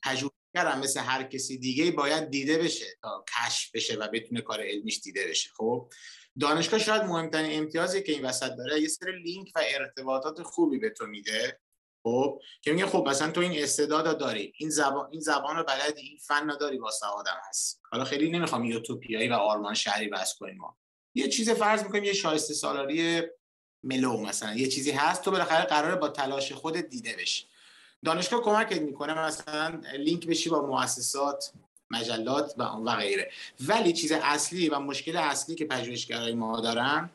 پژوهشگرم 0.03 0.79
مثل 0.79 0.99
هر 0.99 1.23
کسی 1.23 1.57
دیگه 1.57 1.91
باید 1.91 2.29
دیده 2.29 2.57
بشه 2.57 2.85
تا 3.01 3.25
کشف 3.37 3.75
بشه 3.75 3.95
و 3.95 4.07
بتونه 4.13 4.41
کار 4.41 4.61
علمیش 4.61 4.99
دیده 4.99 5.27
بشه. 5.27 5.49
خب 5.57 5.89
دانشگاه 6.39 6.79
شاید 6.79 7.01
مهمترین 7.01 7.59
امتیازی 7.59 8.03
که 8.03 8.11
این 8.11 8.25
وسط 8.25 8.51
داره 8.57 8.81
یه 8.81 8.87
سری 8.87 9.23
لینک 9.23 9.51
و 9.55 9.61
ارتباطات 9.65 10.41
خوبی 10.41 10.79
به 10.79 10.89
تو 10.89 11.05
میده 11.05 11.59
خب 12.03 12.41
که 12.61 12.71
میگه 12.73 12.85
خب 12.85 13.05
مثلا 13.07 13.31
تو 13.31 13.41
این 13.41 13.63
استعداد 13.63 14.17
داری 14.17 14.53
این 14.57 14.69
زبان 14.69 15.09
این 15.11 15.21
زبان 15.21 15.55
رو 15.55 15.63
بلدی 15.63 16.01
این 16.01 16.17
فن 16.17 16.57
داری 16.59 16.77
با 16.77 16.91
آدم 17.17 17.37
هست. 17.49 17.81
حالا 17.91 18.03
خیلی 18.03 18.31
نمی‌خوام 18.31 18.65
یوتوپیایی 18.65 19.29
و 19.29 19.33
آرمان 19.33 19.73
شهری 19.73 20.07
بس 20.07 20.35
کنیم 20.35 20.61
یه 21.15 21.27
چیز 21.27 21.49
فرض 21.49 21.83
می‌کنیم 21.83 22.03
یه 22.03 22.13
شایسته 22.13 22.53
سالاری 22.53 23.21
ملو 23.83 24.17
مثلا 24.17 24.53
یه 24.53 24.67
چیزی 24.67 24.91
هست 24.91 25.21
تو 25.21 25.31
بالاخره 25.31 25.65
قراره 25.65 25.95
با 25.95 26.09
تلاش 26.09 26.51
خودت 26.51 26.85
دیده 26.85 27.15
بشی. 27.19 27.48
دانشگاه 28.05 28.41
کمکت 28.41 28.81
می‌کنه 28.81 29.13
مثلا 29.19 29.81
لینک 29.97 30.27
بشی 30.27 30.49
با 30.49 30.65
مؤسسات 30.65 31.51
مجلات 31.91 32.53
و 32.57 32.63
و 32.63 32.95
غیره. 32.95 33.31
ولی 33.59 33.93
چیز 33.93 34.11
اصلی 34.11 34.69
و 34.69 34.79
مشکل 34.79 35.17
اصلی 35.17 35.55
که 35.55 35.65
پژوهشگرای 35.65 36.33
ما 36.33 36.61
دارن 36.61 37.09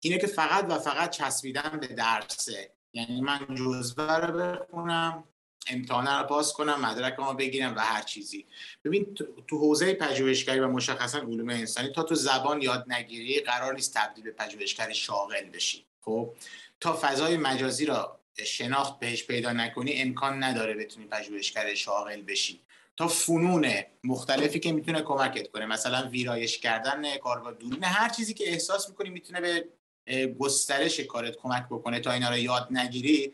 اینه 0.00 0.18
که 0.18 0.26
فقط 0.26 0.66
و 0.68 0.78
فقط 0.78 1.10
چسبیدن 1.10 1.78
به 1.80 1.86
درسه. 1.86 2.70
یعنی 2.92 3.20
من 3.20 3.54
جزوه 3.54 4.16
رو 4.16 4.38
بخونم 4.38 5.24
امتحان 5.66 6.06
رو 6.06 6.26
پاس 6.26 6.52
کنم 6.52 6.80
مدرک 6.80 7.20
ما 7.20 7.32
بگیرم 7.32 7.76
و 7.76 7.80
هر 7.80 8.02
چیزی. 8.02 8.46
ببین 8.84 9.14
تو 9.48 9.58
حوزه 9.58 9.94
پژوهشگری 9.94 10.60
و 10.60 10.68
مشخصا 10.68 11.18
علوم 11.18 11.48
انسانی 11.48 11.88
تا 11.88 12.02
تو 12.02 12.14
زبان 12.14 12.62
یاد 12.62 12.84
نگیری 12.92 13.40
قرار 13.40 13.74
نیست 13.74 13.94
تبدیل 13.94 14.24
به 14.24 14.30
پژوهشگر 14.30 14.92
شاغل 14.92 15.44
بشی. 15.44 15.84
خب 16.00 16.32
تا 16.80 16.98
فضای 17.02 17.36
مجازی 17.36 17.86
را 17.86 18.19
شناخت 18.44 18.98
بهش 18.98 19.24
پیدا 19.26 19.52
نکنی 19.52 19.92
امکان 20.02 20.44
نداره 20.44 20.74
بتونی 20.74 21.06
پژوهشگر 21.06 21.74
شاغل 21.74 22.22
بشی. 22.22 22.60
تا 22.96 23.08
فنون 23.08 23.72
مختلفی 24.04 24.60
که 24.60 24.72
می‌تونه 24.72 25.02
کمکت 25.02 25.50
کنه 25.50 25.66
مثلا 25.66 26.08
ویرایش 26.08 26.58
کردن 26.58 27.16
کارگاه 27.16 27.52
دوربین 27.52 27.84
هر 27.84 28.08
چیزی 28.08 28.34
که 28.34 28.48
احساس 28.48 28.88
می‌کنی 28.88 29.10
می‌تونه 29.10 29.40
به 29.40 30.26
گسترش 30.26 31.00
کارت 31.00 31.36
کمک 31.36 31.66
بکنه 31.70 32.00
تا 32.00 32.12
اینا 32.12 32.30
رو 32.30 32.38
یاد 32.38 32.68
نگیری 32.70 33.32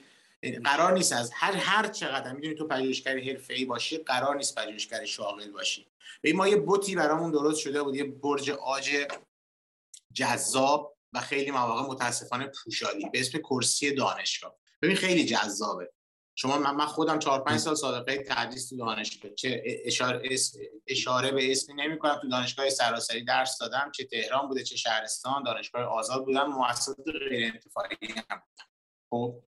قرار 0.64 0.92
نیست 0.92 1.12
از 1.12 1.30
هر 1.34 1.52
هر 1.52 1.88
چقدر 1.88 2.32
می‌دونی 2.32 2.54
تو 2.54 2.66
پژوهشگر 2.66 3.18
حرفه‌ای 3.18 3.64
باشی 3.64 3.98
قرار 3.98 4.36
نیست 4.36 4.58
پژوهشگر 4.58 5.04
شاغل 5.04 5.50
باشی. 5.50 5.86
به 6.20 6.32
ما 6.32 6.48
یه 6.48 6.56
بوتی 6.56 6.94
برامون 6.96 7.30
درست 7.30 7.60
شده 7.60 7.82
بود 7.82 7.96
یه 7.96 8.04
برج 8.04 8.50
آج 8.50 9.06
جذاب 10.12 10.96
و 11.12 11.20
خیلی 11.20 11.50
مواقع 11.50 11.82
متاسفانه 11.82 12.46
پوشالی 12.46 13.08
به 13.12 13.20
اسم 13.20 13.38
کرسی 13.38 13.94
دانشگاه. 13.94 14.56
ببین 14.82 14.96
خیلی 14.96 15.24
جذابه. 15.24 15.92
شما 16.38 16.58
من 16.58 16.86
خودم 16.86 17.18
4 17.18 17.44
5 17.44 17.60
سال 17.60 17.74
سابقه 17.74 18.24
تدریس 18.28 18.68
تو 18.68 18.76
دانشگاه. 18.76 19.34
چه 19.34 19.62
اشاره, 19.84 20.36
اشاره 20.86 21.30
به 21.30 21.52
اسمی 21.52 21.74
نمی 21.74 21.98
کنم 21.98 22.18
تو 22.22 22.28
دانشگاه 22.28 22.70
سراسری 22.70 23.24
درس 23.24 23.58
دادم. 23.58 23.90
چه 23.94 24.04
تهران 24.04 24.48
بوده 24.48 24.62
چه 24.62 24.76
شهرستان 24.76 25.42
دانشگاه 25.42 25.82
آزاد 25.82 26.24
بودم. 26.24 26.46
مؤسسات 26.46 26.96
غیر 27.30 27.52
انتفاعی 27.54 27.96
هم 28.30 28.42
خب. 29.10 29.42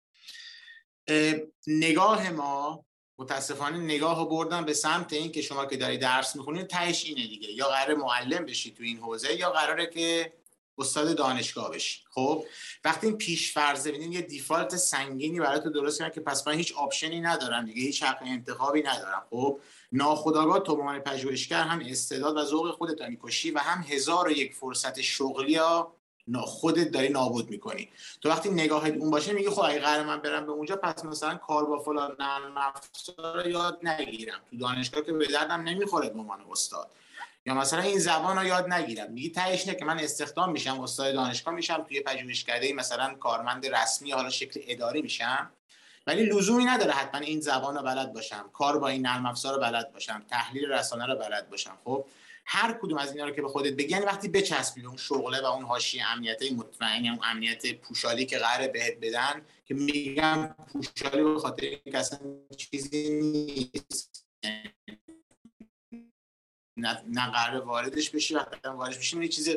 نگاه 1.67 2.31
ما 2.31 2.87
متاسفانه 3.19 3.79
نگاه 3.79 4.19
رو 4.19 4.27
بردن 4.29 4.65
به 4.65 4.73
سمت 4.73 5.13
این 5.13 5.33
که 5.33 5.43
شما 5.43 5.67
که 5.67 5.77
داری 5.77 5.99
درس 5.99 6.37
می‌خونید 6.37 6.67
تهش 6.67 7.05
اینه 7.05 7.27
دیگه. 7.27 7.53
یا 7.53 7.69
قرار 7.69 7.95
معلم 7.95 8.45
بشی 8.45 8.75
تو 8.75 8.83
این 8.83 8.99
حوزه 8.99 9.35
یا 9.35 9.51
قراره 9.51 9.87
که 9.87 10.33
استاد 10.79 11.17
دانشگاه 11.17 11.71
بشی. 11.71 12.01
خب؟ 12.11 12.45
وقتی 12.85 13.07
این 13.07 13.17
پیش 13.17 13.53
فرض 13.53 13.87
ببینید 13.87 14.13
یه 14.13 14.21
دیفالت 14.21 14.77
سنگینی 14.77 15.41
برای 15.41 15.61
تو 15.61 15.71
درست 15.71 15.99
کردن 15.99 16.15
که 16.15 16.21
پس 16.21 16.49
من 16.49 16.55
هیچ 16.55 16.75
آپشنی 16.77 17.21
ندارم 17.21 17.65
دیگه 17.65 17.83
هیچ 17.83 18.03
حق 18.03 18.19
انتخابی 18.23 18.83
ندارم. 18.83 19.23
خب؟ 19.31 19.61
ناخداگاه 19.93 20.61
تو 20.61 20.77
به 20.77 20.83
عنوان 20.83 21.01
پژوهشگر 21.01 21.63
هم 21.63 21.81
استعداد 21.87 22.37
و 22.37 22.45
ذوق 22.45 22.71
خودت 22.71 23.03
می‌کشی 23.03 23.51
و 23.51 23.59
هم 23.59 23.83
هزار 23.83 24.29
و 24.29 24.31
یک 24.31 24.55
فرصت 24.55 25.01
شغلی 25.01 25.55
ها 25.55 25.93
خودت 26.45 26.91
داری 26.91 27.09
نابود 27.09 27.51
می‌کنی. 27.51 27.89
تو 28.21 28.29
وقتی 28.29 28.51
نگاهت 28.51 28.95
اون 28.95 29.11
باشه 29.11 29.33
میگی 29.33 29.51
خب 29.51 29.61
اگه 29.61 29.79
قرار 29.79 30.05
من 30.07 30.21
برم 30.21 30.47
به 30.47 30.53
اونجا 30.53 30.77
پس 30.77 31.05
مثلا 31.05 31.35
کار 31.35 31.65
با 31.65 31.79
فلان 31.79 32.17
نرم 32.21 32.55
افزار 32.57 33.49
یاد 33.49 33.79
نگیرم. 33.83 34.41
تو 34.51 34.57
دانشگاه 34.57 35.03
که 35.03 35.13
به 35.13 35.27
دردم 35.27 35.61
نمی‌خوره 35.61 36.09
به 36.09 36.19
عنوان 36.19 36.41
استاد. 36.51 36.91
یا 37.47 37.55
مثلا 37.55 37.81
این 37.81 37.99
زبان 37.99 38.39
رو 38.39 38.45
یاد 38.45 38.73
نگیرم. 38.73 39.13
میگی 39.13 39.31
تهش 39.31 39.69
نه 39.69 39.75
که 39.75 39.85
من 39.85 39.99
استخدام 39.99 40.53
میشم 40.53 40.81
استاد 40.81 41.15
دانشگاه 41.15 41.55
میشم 41.55 41.85
توی 41.89 42.01
پژوهشکده 42.01 42.73
مثلا 42.73 43.15
کارمند 43.15 43.67
رسمی 43.67 44.11
حالا 44.11 44.31
شکل 44.31 44.61
اداری 44.67 45.03
میشم. 45.03 45.51
ولی 46.07 46.27
لزومی 46.27 46.65
نداره 46.65 46.93
حتما 46.93 47.21
این 47.21 47.41
زبان 47.41 47.77
رو 47.77 47.83
بلد 47.83 48.13
باشم. 48.13 48.51
کار 48.53 48.79
با 48.79 48.89
این 48.89 49.07
نرم 49.07 49.27
افزار 49.27 49.55
رو 49.55 49.61
بلد 49.61 49.93
باشم. 49.93 50.25
تحلیل 50.31 50.73
رسانه 50.73 51.07
رو 51.07 51.17
بلد 51.17 51.51
باشم. 51.51 51.79
خب 51.85 52.05
هر 52.45 52.79
کدوم 52.83 52.99
از 52.99 53.13
اینا 53.13 53.25
رو 53.25 53.31
که 53.31 53.43
به 53.43 53.49
خودت 53.49 53.73
بگی 53.73 53.89
یعنی 53.89 54.05
وقتی 54.05 54.29
بچسبی 54.29 54.87
اون 54.87 54.97
شغله 54.97 55.41
و 55.41 55.45
اون 55.45 55.65
حاشیه 55.65 56.11
امنیت 56.13 56.53
مطمئن 56.53 57.07
اون 57.07 57.21
امنیت 57.25 57.75
پوشالی 57.75 58.27
که 58.27 58.39
قراره 58.39 58.69
بهت 58.69 58.99
بدن 59.01 59.43
که 59.65 59.75
میگم 59.75 60.55
پوشالی 60.73 61.23
به 61.23 61.39
خاطر 61.39 61.63
اینکه 61.63 61.99
اصلا 61.99 62.19
چیزی 62.57 63.21
نیست. 63.21 64.27
نه 66.77 67.31
قرار 67.31 67.65
واردش 67.65 68.11
بشی 68.11 68.35
وقتی 68.35 68.69
واردش 68.69 68.99
بشی 68.99 69.23
یه 69.23 69.29
چیز 69.29 69.57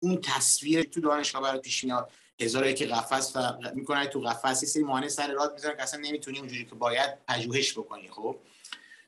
اون 0.00 0.20
تصویر 0.20 0.82
تو 0.82 1.00
دانشگاه 1.00 1.58
پیش 1.58 1.84
میاد. 1.84 2.10
هزار 2.40 2.72
که 2.72 2.86
قفس 2.86 3.32
و 3.36 3.58
می‌کنه 3.74 4.06
تو 4.06 4.20
قفس 4.20 4.64
سری 4.64 4.82
مانع 4.82 5.08
سر 5.08 5.32
راه 5.32 5.52
می‌ذارن 5.52 5.76
که 5.76 5.82
اصلا 5.82 6.00
نمی‌تونی 6.00 6.38
اونجوری 6.38 6.64
که 6.64 6.74
باید 6.74 7.24
پژوهش 7.28 7.72
بکنی 7.72 8.08
خب؟ 8.08 8.36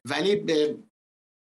ولی 0.05 0.37
به 0.37 0.79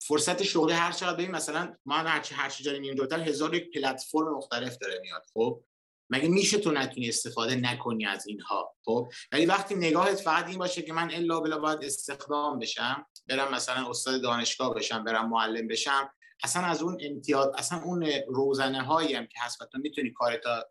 فرصت 0.01 0.43
شغلی 0.43 0.73
هر 0.73 0.91
چقدر 0.91 1.13
ببین 1.13 1.31
مثلا 1.31 1.75
ما 1.85 1.95
هر 1.95 2.19
چی 2.19 2.35
هر 2.35 2.49
چی 2.49 2.63
جایی 2.63 2.79
میریم 2.79 2.95
دوتر 2.95 3.19
هزار 3.19 3.55
یک 3.55 3.71
پلتفرم 3.71 4.33
مختلف 4.33 4.77
داره 4.77 4.99
میاد 5.01 5.25
خب؟ 5.33 5.63
مگه 6.09 6.27
میشه 6.27 6.57
تو 6.57 6.71
نتونی 6.71 7.09
استفاده 7.09 7.55
نکنی 7.55 8.05
از 8.05 8.27
اینها 8.27 8.75
خب؟ 8.85 9.11
ولی 9.31 9.45
وقتی 9.45 9.75
نگاهت 9.75 10.15
فقط 10.15 10.47
این 10.47 10.57
باشه 10.57 10.81
که 10.81 10.93
من 10.93 11.11
الا 11.11 11.39
بلا 11.39 11.57
باید 11.57 11.83
استخدام 11.83 12.59
بشم 12.59 13.05
برم 13.29 13.53
مثلا 13.53 13.89
استاد 13.89 14.21
دانشگاه 14.21 14.75
بشم 14.75 15.03
برم 15.03 15.29
معلم 15.29 15.67
بشم. 15.67 16.09
اصلا 16.43 16.61
از 16.61 16.81
اون 16.81 16.97
امتیاز 17.01 17.47
اصلا 17.57 17.81
اون 17.81 18.05
روزنه 18.27 18.81
هایی 18.81 19.13
هم 19.13 19.25
که 19.25 19.39
هست 19.41 19.61
و 19.61 19.65
تو 19.65 19.77
می‌تونی 19.77 20.11
کارتا 20.11 20.65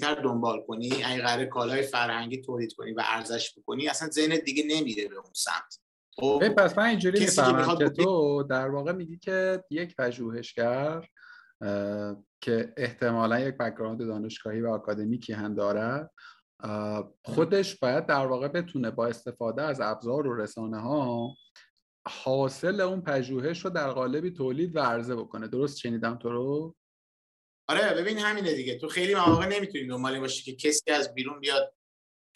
تر 0.00 0.14
دنبال 0.14 0.62
کنی 0.66 0.92
اگه 1.04 1.22
قرار 1.22 1.44
کالای 1.44 1.82
فرهنگی 1.82 2.42
تولید 2.42 2.72
کنی 2.72 2.92
و 2.92 3.02
ارزش 3.04 3.58
بکنی 3.58 3.88
اصلا 3.88 4.10
ذهنت 4.10 4.40
دیگه 4.40 4.64
نمیره 4.66 5.08
به 5.08 5.16
اون 5.16 5.32
سمت. 5.34 5.80
خب 6.16 6.48
پس 6.48 6.78
من 6.78 6.84
اینجوری 6.84 7.20
می‌فهمم 7.20 7.78
که 7.78 7.88
تو 7.88 8.42
در 8.42 8.68
واقع 8.68 8.92
میگی 8.92 9.18
که 9.18 9.64
یک 9.70 9.96
پژوهشگر 9.96 11.08
که 12.40 12.74
احتمالا 12.76 13.40
یک 13.40 13.54
background 13.54 14.06
دانشگاهی 14.06 14.60
و 14.60 14.68
آکادمیکی 14.68 15.32
هم 15.32 15.54
داره 15.54 16.10
خودش 17.24 17.78
باید 17.78 18.06
در 18.06 18.26
واقع 18.26 18.48
بتونه 18.48 18.90
با 18.90 19.06
استفاده 19.06 19.62
از 19.62 19.80
ابزار 19.80 20.26
و 20.26 20.36
رسانه 20.36 20.80
ها 20.80 21.28
حاصل 22.08 22.80
اون 22.80 23.00
پژوهش 23.00 23.64
رو 23.64 23.70
در 23.70 23.90
قالبی 23.90 24.30
تولید 24.30 24.76
و 24.76 24.80
عرضه 24.80 25.16
بکنه. 25.16 25.48
درست 25.48 25.78
شنیدم 25.78 26.16
تو 26.16 26.30
رو؟ 26.30 26.74
آره 27.68 27.94
ببین 27.94 28.18
همینه 28.18 28.54
دیگه. 28.54 28.78
تو 28.78 28.88
خیلی 28.88 29.14
مواقع 29.14 29.46
نمی‌تونی 29.46 29.86
دنبالی 29.86 30.20
باشی 30.20 30.42
که 30.42 30.68
کسی 30.68 30.90
از 30.90 31.14
بیرون 31.14 31.40
بیاد 31.40 31.74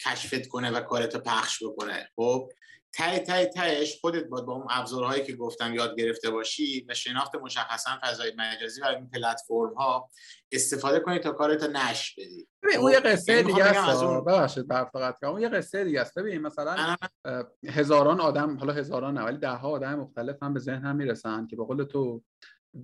کشفت 0.05 0.47
کنه 0.47 0.71
و 0.71 0.81
کارتو 0.81 1.19
پخش 1.19 1.63
بکنه. 1.63 2.09
خب؟ 2.15 2.51
تای 2.93 3.19
تای 3.19 3.45
تایش 3.45 4.01
خودت 4.01 4.25
باید 4.25 4.45
با 4.45 4.53
اون 4.53 4.67
ابزارهایی 4.69 5.23
که 5.23 5.35
گفتم 5.35 5.73
یاد 5.73 5.95
گرفته 5.97 6.29
باشی 6.29 6.85
و 6.89 6.93
شناخت 6.93 7.35
مشخصا 7.35 7.91
فضای 8.03 8.31
مجازی 8.37 8.81
و 8.81 8.85
این 8.85 9.09
پلتفرم 9.09 9.73
ها 9.73 10.09
استفاده 10.51 10.99
کنی 10.99 11.19
تا 11.19 11.31
کارت 11.31 11.63
نش 11.63 12.15
بدی. 12.17 12.47
اون 12.79 12.91
یه 12.91 12.99
قصه 12.99 13.33
یعنی 13.33 13.43
دیگه 13.43 13.63
است 13.63 14.03
اون... 14.03 14.25
ببخشید 14.25 14.65
فقط 14.93 15.23
اون 15.23 15.41
یه 15.41 15.49
قصه 15.49 15.83
دیگه 15.83 16.01
است. 16.01 16.19
ببین 16.19 16.41
مثلا 16.41 16.95
هزاران 17.67 18.19
آدم 18.19 18.57
حالا 18.57 18.73
هزاران 18.73 19.17
نه 19.17 19.23
ولی 19.23 19.37
ده 19.37 19.49
ها 19.49 19.69
آدم 19.69 19.95
مختلف 19.95 20.43
هم 20.43 20.53
به 20.53 20.59
ذهن 20.59 20.85
هم 20.85 20.95
می‌رسن 20.95 21.47
که 21.47 21.55
به 21.55 21.63
قول 21.63 21.83
تو 21.83 22.23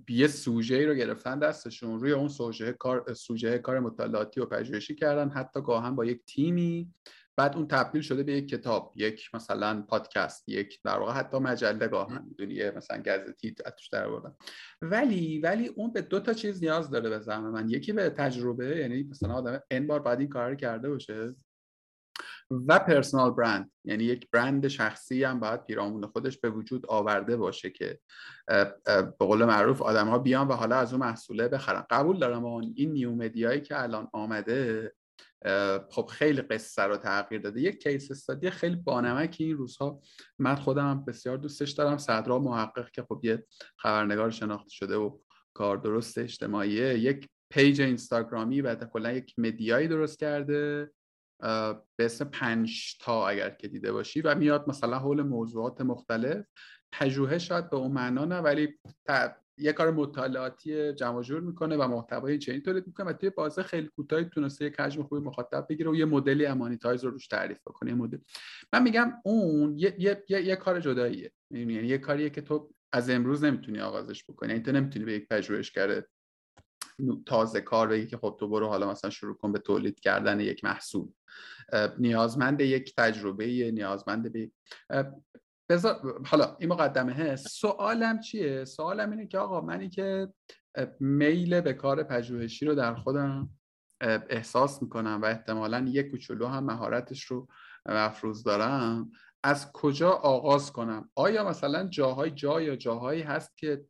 یه 0.10 0.28
سوژه 0.28 0.86
رو 0.86 0.94
گرفتن 0.94 1.40
دستشون 1.40 2.00
روی 2.00 2.12
اون 2.12 2.28
سوژه 2.28 2.74
کار 2.74 3.14
سوژه 3.14 3.58
کار 3.58 3.80
مطالعاتی 3.80 4.40
و 4.40 4.46
پژوهشی 4.46 4.96
کردن 4.96 5.30
حتی 5.30 5.62
گاهن 5.62 5.96
با 5.96 6.06
یک 6.06 6.26
تیمی. 6.26 6.94
بعد 7.38 7.56
اون 7.56 7.68
تبدیل 7.68 8.02
شده 8.02 8.24
به 8.24 8.34
یک 8.34 8.50
کتاب 8.50 8.94
یک 8.96 9.30
مثلا 9.36 9.82
پادکست 9.82 10.50
یک 10.50 10.82
در 10.84 11.00
واقع 11.00 11.14
حتی 11.14 11.38
مجله 11.38 11.88
گاهن 11.88 12.26
می‌دونی 12.28 12.70
مثلا 12.72 12.98
گزتی 12.98 13.54
توش 13.78 13.90
در 13.92 14.06
آوردن 14.06 14.36
ولی 14.82 15.40
ولی 15.40 15.68
اون 15.68 15.94
به 15.94 16.02
دو 16.02 16.20
تا 16.20 16.34
چیز 16.34 16.64
نیاز 16.64 16.90
داره 16.90 17.10
به 17.10 17.20
زعم 17.20 17.50
من. 17.52 17.70
یکی 17.70 17.94
به 17.94 18.10
تجربه 18.10 18.78
یعنی 18.78 19.04
مثلا 19.04 19.34
آدم 19.34 19.62
این 19.72 19.88
بار 19.88 20.00
بعد 20.00 20.20
این 20.20 20.30
کار 20.30 20.56
کرده 20.56 20.90
باشه. 20.90 21.36
و 22.68 22.80
پرسونال 22.80 23.32
برند 23.32 23.72
یعنی 23.86 24.04
یک 24.04 24.30
برند 24.32 24.68
شخصی 24.68 25.24
هم 25.24 25.40
باید 25.40 25.66
پیرامون 25.66 26.08
خودش 26.08 26.38
به 26.38 26.50
وجود 26.50 26.86
آورده 26.86 27.38
باشه 27.38 27.70
که 27.70 28.00
به 28.88 29.14
قول 29.20 29.46
معروف 29.46 29.82
آدم 29.82 30.08
ها 30.08 30.20
بیان 30.20 30.48
و 30.48 30.54
حالا 30.54 30.76
از 30.76 30.94
اون 30.94 31.02
محصوله 31.02 31.48
بخرن. 31.48 31.86
قبول 31.90 32.20
دارم 32.20 32.46
اون 32.46 32.74
این 32.76 32.92
نیو 32.92 33.12
مدیایی 33.12 33.62
که 33.62 33.84
الان 33.84 34.10
آمده 34.14 34.94
خب 35.90 36.06
خیلی 36.06 36.42
قصه 36.42 36.84
رو 36.84 36.98
تغییر 36.98 37.42
داده. 37.42 37.62
یک 37.62 37.84
case 37.84 38.12
study 38.12 38.50
خیلی 38.50 38.76
بانمکی 38.76 39.44
این 39.44 39.58
روزها. 39.58 40.02
من 40.40 40.56
خودم 40.56 40.90
هم 40.90 41.06
بسیار 41.06 41.38
دوستش 41.38 41.72
دارم. 41.72 41.98
صدرا 41.98 42.40
محقق 42.40 42.92
که 42.92 43.04
خب 43.04 43.20
یه 43.24 43.46
خبرنگار 43.78 44.32
شناخته 44.32 44.70
شده 44.70 44.96
و 44.96 45.20
کار 45.54 45.78
درست 45.78 46.18
اجتماعیه. 46.18 47.00
یک 47.00 47.30
page 47.50 47.82
اینستاگرامی 47.82 48.62
و 48.62 48.76
کلا 48.76 49.12
یک 49.12 49.34
media 49.38 49.74
یی 49.74 49.88
درست 49.88 50.20
کرده. 50.20 50.92
به 51.98 52.06
اسم 52.06 52.26
پنج 52.26 52.98
تا 53.00 53.28
اگر 53.28 53.50
که 53.50 53.68
دیده 53.68 53.92
باشی 53.92 54.22
و 54.22 54.36
میاد 54.36 54.70
مثلا 54.70 55.00
حول 55.00 55.22
موضوعات 55.22 55.82
مختلف. 55.82 56.46
پژوهش 56.92 57.48
شاید 57.48 57.70
به 57.70 57.78
اون 57.78 57.92
معنا 57.92 58.26
نه 58.26 58.40
ولی 58.40 58.80
یه 59.58 59.74
کار 59.74 59.92
مطالعاتی 59.92 60.94
جمع 60.94 61.22
جور 61.22 61.42
می‌کنه 61.42 61.78
و 61.78 61.88
محتوای 61.88 62.38
چنین 62.38 62.62
تولید 62.62 62.88
می‌کنه 62.88 63.06
و 63.06 63.14
توی 63.14 63.30
بازه 63.30 63.64
خیلی 63.64 63.88
کوتاهی 63.88 64.26
تونسته 64.26 64.66
یک 64.66 64.80
حجم 64.80 65.04
خوبی 65.04 65.22
مخاطب 65.22 65.66
بگیره 65.70 65.92
و 65.92 65.96
یه 65.96 66.06
مدلی 66.06 66.46
monetize 66.46 67.04
رو 67.04 67.12
روش 67.12 67.28
تعریف 67.28 67.60
بکنه 67.68 67.90
یه 67.90 67.96
مدل. 67.96 68.18
من 68.74 68.84
میگم 68.84 69.14
اون 69.26 69.78
یه, 69.78 69.96
یه،, 70.00 70.24
یه،, 70.30 70.42
یه 70.42 70.56
کار 70.56 70.80
جداییه. 70.80 71.32
یعنی 71.52 71.74
یه 71.74 71.98
کاریه 71.98 72.30
که 72.30 72.42
تو 72.42 72.74
از 72.92 73.10
امروز 73.10 73.44
نمی‌تونی 73.44 73.80
آغازش 73.80 74.24
بکنی. 74.24 74.50
یعنی 74.50 74.64
تو 74.64 74.72
نمی‌تونی 74.72 75.06
به 75.06 75.14
یک 75.14 75.28
پژوهشگر 75.28 76.04
تازه 77.26 77.62
کار 77.62 77.88
بگی 77.88 78.08
که 78.08 78.18
خب 78.18 78.38
تو 78.40 78.48
برو 78.48 78.68
حالا 78.68 78.92
مثلا 78.92 79.10
شروع 79.10 79.36
کن 79.36 79.52
به 79.52 79.60
تولید 79.60 80.00
کردن 80.00 80.40
یک 80.40 80.64
محصول. 80.64 81.08
نیازمند 81.98 82.62
یک 82.62 82.96
تجربه 82.96 83.72
نیازمند 83.72 84.32
به 84.32 84.52
بذار 85.70 86.22
حالا 86.26 86.56
این 86.60 86.70
مقدمه 86.70 87.14
هست 87.14 87.48
سوالم 87.48 88.20
چیه؟ 88.20 88.66
سوالم 88.66 89.12
اینه 89.12 89.28
که 89.28 89.38
آقا 89.38 89.62
منی 89.62 89.90
که 89.90 90.34
میل 91.00 91.62
به 91.62 91.74
کار 91.74 92.04
پژوهشی 92.04 92.66
رو 92.66 92.76
در 92.76 92.96
خودم 92.96 93.50
احساس 94.30 94.82
می‌کنم 94.82 95.20
و 95.22 95.26
احتمالا 95.26 95.86
یک 95.88 96.12
کوچولو 96.12 96.48
هم 96.48 96.64
مهارتش 96.64 97.24
رو 97.24 97.48
مفروض 97.86 98.44
دارم. 98.44 99.12
از 99.44 99.72
کجا 99.72 100.12
آغاز 100.12 100.72
کنم؟ 100.72 101.10
آیا 101.16 101.50
مثلا 101.50 101.88
جاهای 101.88 102.32
جا 102.32 102.62
یا 102.62 102.76
جاهایی 102.76 103.22
هست 103.22 103.58
که 103.58 103.86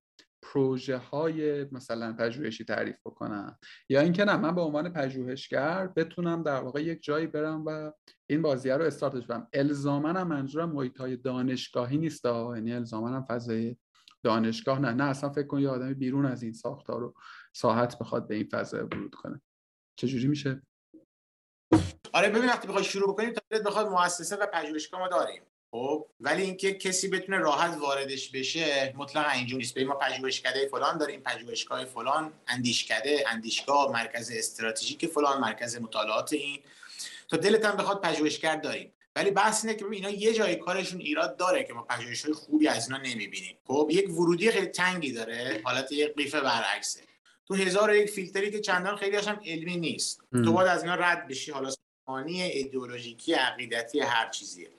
پروژه 0.53 0.97
های 0.97 1.63
مثلا 1.71 2.13
پژوهشی 2.13 2.63
تعریف 2.65 2.95
بکنم 3.05 3.59
یا 3.89 4.01
اینکه 4.01 4.25
نه 4.25 4.37
من 4.37 4.55
به 4.55 4.61
عنوان 4.61 4.93
پژوهشگر 4.93 5.87
بتونم 5.87 6.43
در 6.43 6.59
واقع 6.59 6.83
یک 6.83 7.03
جایی 7.03 7.27
برم 7.27 7.63
و 7.65 7.91
این 8.29 8.41
بازیه 8.41 8.77
رو 8.77 8.85
استارتش 8.85 9.25
بدم. 9.25 9.47
الزاما 9.53 10.09
هم 10.09 10.27
منظورم 10.27 10.71
محیط 10.71 10.97
های 10.97 11.17
دانشگاهی 11.17 11.97
نیست 11.97 12.25
یعنی 12.25 12.73
الزاما 12.73 13.09
هم 13.09 13.25
فضای 13.29 13.77
دانشگاه 14.23 14.79
نه. 14.79 14.93
نه 14.93 15.03
اصلا 15.03 15.29
فکر 15.29 15.47
کن 15.47 15.59
یه 15.59 15.69
آدمی 15.69 15.93
بیرون 15.93 16.25
از 16.25 16.43
این 16.43 16.53
ساختار 16.53 16.99
رو 16.99 17.15
ساحت 17.53 17.99
بخواد 17.99 18.27
به 18.27 18.35
این 18.35 18.47
فضا 18.51 18.85
ورود 18.85 19.15
کنه. 19.15 19.41
چجوری 19.95 20.27
میشه؟ 20.27 20.61
آره 22.13 22.29
ببین 22.29 22.45
وقتی 22.45 22.67
بخوای 22.67 22.83
شروع 22.83 23.13
بکنیم 23.13 23.33
تا 23.33 23.41
بخواد 23.65 23.87
مؤسسه 23.87 24.35
و 24.35 24.45
پژوهشگاه 24.53 24.99
ما 24.99 25.07
داریم. 25.07 25.43
خب 25.75 26.05
ولی 26.21 26.43
اینکه 26.43 26.73
کسی 26.73 27.07
بتونه 27.07 27.37
راحت 27.37 27.77
واردش 27.77 28.29
بشه 28.29 28.93
مطلقا 28.97 29.29
اینجوری 29.29 29.57
نیست. 29.57 29.77
ما 29.77 29.95
پژوهشکده 29.95 30.67
فلان 30.67 30.97
داریم 30.97 31.19
پژوهشگاه 31.19 31.85
فلان 31.85 32.33
اندیشکده 32.47 33.23
اندیشگاه 33.27 33.91
مرکز 33.91 34.31
استراتژیک 34.31 35.05
فلان 35.05 35.41
مرکز 35.41 35.75
مطالعات 35.75 36.33
این. 36.33 36.59
تا 37.29 37.37
دلت 37.37 37.65
هم 37.65 37.77
بخواد 37.77 38.01
پژوهشگر 38.01 38.55
داریم 38.55 38.91
ولی 39.15 39.31
بحث 39.31 39.65
اینه 39.65 39.77
که 39.77 39.85
اینا 39.91 40.09
یه 40.09 40.33
جای 40.33 40.55
کارشون 40.55 41.01
ایراد 41.01 41.37
داره 41.37 41.63
که 41.63 41.73
ما 41.73 41.81
پژوهش‌های 41.81 42.33
خوبی 42.33 42.67
از 42.67 42.91
اینا 42.91 43.01
نمی‌بینیم. 43.01 43.57
خب 43.67 43.87
یک 43.91 44.09
ورودی 44.09 44.51
خیلی 44.51 44.67
تنگی 44.67 45.11
داره 45.11 45.61
حالت 45.63 45.91
یک 45.91 46.15
قیفه 46.15 46.41
برعکسه. 46.41 46.99
تو 47.47 47.55
هزار 47.55 47.95
یک 47.95 48.09
فیلتری 48.09 48.51
که 48.51 48.59
چندان 48.59 48.95
خیلی 48.95 49.17
هم 49.17 49.39
علمی 49.45 49.77
نیست. 49.77 50.21
تو 50.31 50.53
باید 50.53 50.67
از 50.67 50.83
اینا 50.83 50.95
رد 50.95 51.27
بشی 51.27 51.51
حالا 51.51 51.71
ایدئولوژیکی 52.25 53.33
عقیدتی 53.33 53.99
هر 53.99 54.29
چیزیه. 54.29 54.69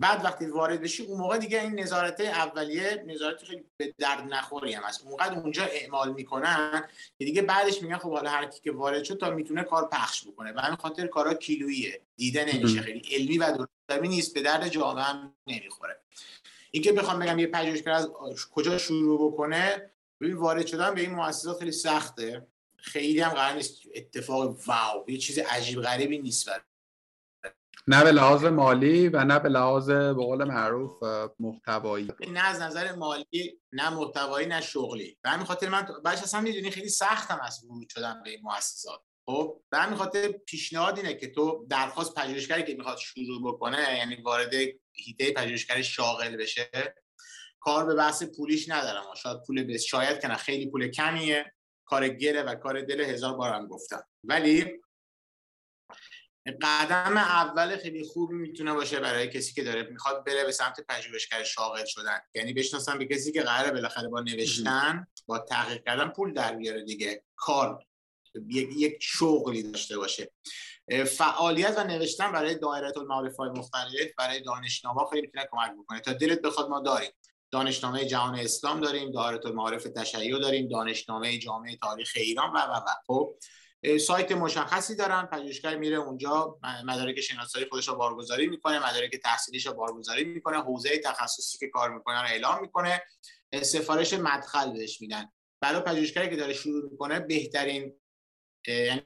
بعد 0.00 0.24
وقتی 0.24 0.46
وارد 0.46 0.80
بشی 0.80 1.02
اون 1.02 1.18
موقع 1.18 1.38
دیگه 1.38 1.62
این 1.62 1.80
نظارت 1.80 2.20
اولیه 2.20 3.04
نظارت 3.06 3.44
خیلی 3.44 3.64
به 3.76 3.94
درد 3.98 4.20
نخوری 4.20 4.72
هم 4.72 4.82
هست. 4.82 5.06
اونقدر 5.06 5.34
اونجا 5.34 5.64
اعمال 5.64 6.12
می‌کنن 6.12 6.88
که 7.18 7.24
دیگه 7.24 7.42
بعدش 7.42 7.82
میگن 7.82 7.96
خب 7.96 8.10
حالا 8.10 8.30
هر 8.30 8.46
کی 8.46 8.60
که 8.60 8.72
وارد 8.72 9.04
شد 9.04 9.18
تا 9.18 9.30
می‌تونه 9.30 9.64
کار 9.64 9.88
پخش 9.88 10.26
بکنه. 10.26 10.52
و 10.52 10.60
همین 10.60 10.76
خاطر 10.76 11.06
کارا 11.06 11.34
کیلوییه. 11.34 12.00
دیده 12.16 12.44
نمیشه. 12.54 12.80
خیلی 12.80 13.02
علمی 13.10 13.38
و 13.38 13.52
درستی 13.52 14.08
نیست. 14.08 14.34
به 14.34 14.42
درد 14.42 14.68
جامعه 14.68 15.04
هم 15.04 15.34
نمی‌خوره. 15.46 16.00
اینکه 16.70 16.92
بخوام 16.92 17.18
بگم 17.18 17.38
یه 17.38 17.46
پژوهشگر 17.46 17.90
از 17.90 18.10
کجا 18.54 18.78
شروع 18.78 19.32
بکنه. 19.32 19.90
ببین 20.20 20.36
وارد 20.36 20.66
شدن 20.66 20.94
به 20.94 21.00
این 21.00 21.10
مؤسسات 21.10 21.58
خیلی 21.58 21.72
سخته. 21.72 22.46
خیلی 22.76 23.20
هم 23.20 23.30
قرار 23.30 23.56
نیست 23.56 23.82
اتفاق 23.94 24.56
واو 24.66 25.10
یه 25.10 25.18
چیز 25.18 25.38
عجیب 25.38 25.82
غریبی 25.82 26.18
نیست 26.18 26.50
نه 27.90 28.04
به 28.04 28.12
لحاظ 28.12 28.44
مالی 28.44 29.08
و 29.08 29.24
نه 29.24 29.38
به 29.38 29.48
لحاظ 29.48 29.90
به 29.90 30.12
قول 30.12 30.44
معروف 30.44 31.02
محتوایی. 31.38 32.12
نه 32.28 32.44
از 32.44 32.60
نظر 32.60 32.94
مالی 32.94 33.60
نه 33.72 33.90
محتوایی 33.90 34.46
نه 34.46 34.60
شغلی. 34.60 35.18
به 35.22 35.30
همین 35.30 35.46
خاطر 35.46 35.68
من 35.68 35.86
بچه 36.04 36.22
اصلا 36.22 36.40
می‌دونی 36.40 36.70
خیلی 36.70 36.88
سختم 36.88 37.40
از 37.42 37.64
ورود 37.64 37.88
شدن 37.88 38.22
به 38.24 38.30
این 38.30 38.40
مؤسسات. 38.42 39.00
خب 39.26 39.60
به 39.70 39.78
همین 39.78 39.98
خاطر 39.98 40.28
پیشنهاد 40.28 40.98
اینه 40.98 41.14
که 41.14 41.30
تو 41.30 41.66
درخواست 41.70 42.14
پژوهشگری 42.14 42.62
که 42.62 42.74
می‌خواد 42.74 42.98
شروع 42.98 43.52
بکنه 43.52 43.96
یعنی 43.98 44.16
وارد 44.16 44.54
هیته 44.92 45.32
پژوهشگری 45.32 45.84
شاغل 45.84 46.36
بشه 46.36 46.70
کار 47.60 47.86
به 47.86 47.94
بحث 47.94 48.22
پولیش 48.22 48.68
ندارم. 48.68 49.04
شاید 49.22 49.38
پول 49.46 49.64
بس 49.64 49.82
شاید 49.82 50.20
که 50.20 50.28
خیلی 50.28 50.70
پول 50.70 50.88
کمیه. 50.88 51.52
کار 51.84 52.08
گره 52.08 52.42
و 52.42 52.54
کار 52.54 52.80
دل 52.80 53.00
هزار 53.00 53.36
بارم 53.36 53.66
گفتم. 53.66 54.02
ولی 54.24 54.80
قدم 56.46 57.16
اول 57.16 57.76
خیلی 57.76 58.04
خوبی 58.04 58.34
می‌تونه 58.34 58.72
باشه 58.72 59.00
برای 59.00 59.28
کسی 59.28 59.52
که 59.52 59.64
داره 59.64 59.82
می‌خواد 59.82 60.24
بره 60.24 60.44
به 60.44 60.52
سمت 60.52 60.80
پژوهشگر 60.88 61.42
شاغل 61.42 61.84
شدن. 61.84 62.20
یعنی 62.34 62.52
بشناسن 62.52 62.98
به 62.98 63.06
کسی 63.06 63.32
که 63.32 63.42
قراره 63.42 63.70
بالاخره 63.70 64.08
با 64.08 64.20
نوشتن 64.20 65.06
با 65.26 65.38
تحقیق 65.38 65.84
کردن 65.84 66.08
پول 66.08 66.32
در 66.32 66.54
بیاره 66.54 66.84
دیگه. 66.84 67.24
کار 67.36 67.84
یک 68.76 68.96
شغلی 69.00 69.62
داشته 69.62 69.98
باشه. 69.98 70.32
فعالیت 71.06 71.74
و 71.78 71.84
نوشتن 71.84 72.32
برای 72.32 72.54
دایره 72.54 72.98
المعارف 72.98 73.36
های 73.36 73.50
مختلف 73.50 74.10
برای 74.18 74.40
دانشنامه 74.40 75.00
خیلی 75.10 75.22
می‌تونه 75.22 75.48
کمک 75.52 75.72
بکنه. 75.82 76.00
تا 76.00 76.12
دلت 76.12 76.42
بخواد 76.42 76.68
ما 76.68 76.80
داریم. 76.80 77.10
دانشنامه 77.50 78.04
جهان 78.04 78.34
اسلام 78.34 78.80
داریم 78.80 79.12
دایره 79.12 79.46
المعارف 79.46 79.84
تشیع 79.84 80.38
داریم 80.38 80.68
دانشنامه 80.68 81.38
جامعه 81.38 81.76
تاریخ 81.76 82.12
ایران 82.16 82.50
و 82.52 82.58
و 82.58 82.72
و. 82.72 82.94
خب؟ 83.06 83.34
سایت 84.00 84.32
مشخصی 84.32 84.96
دارن 84.96 85.26
پژوهشگر 85.26 85.76
میره 85.76 85.96
اونجا 85.96 86.58
مدارک 86.84 87.20
شناسایی 87.20 87.66
خودش 87.66 87.88
رو 87.88 87.94
بارگذاری 87.94 88.46
می‌کنه 88.46 88.90
مدارک 88.90 89.16
تحصیلیش 89.16 89.66
رو 89.66 89.72
بارگذاری 89.72 90.24
می‌کنه 90.24 90.62
حوزه 90.62 90.98
تخصصی 90.98 91.58
که 91.58 91.68
کار 91.68 91.94
می‌کنه 91.94 92.22
رو 92.22 92.28
اعلام 92.28 92.60
می‌کنه 92.60 93.02
سفارش 93.62 94.14
مدخل 94.14 94.72
بهش 94.72 95.00
میدن. 95.00 95.32
برای 95.60 95.80
پژوهشگری 95.80 96.30
که 96.30 96.36
داره 96.36 96.52
شروع 96.52 96.90
می‌کنه 96.90 97.20
بهترین 97.20 98.00
یعنی 98.66 99.02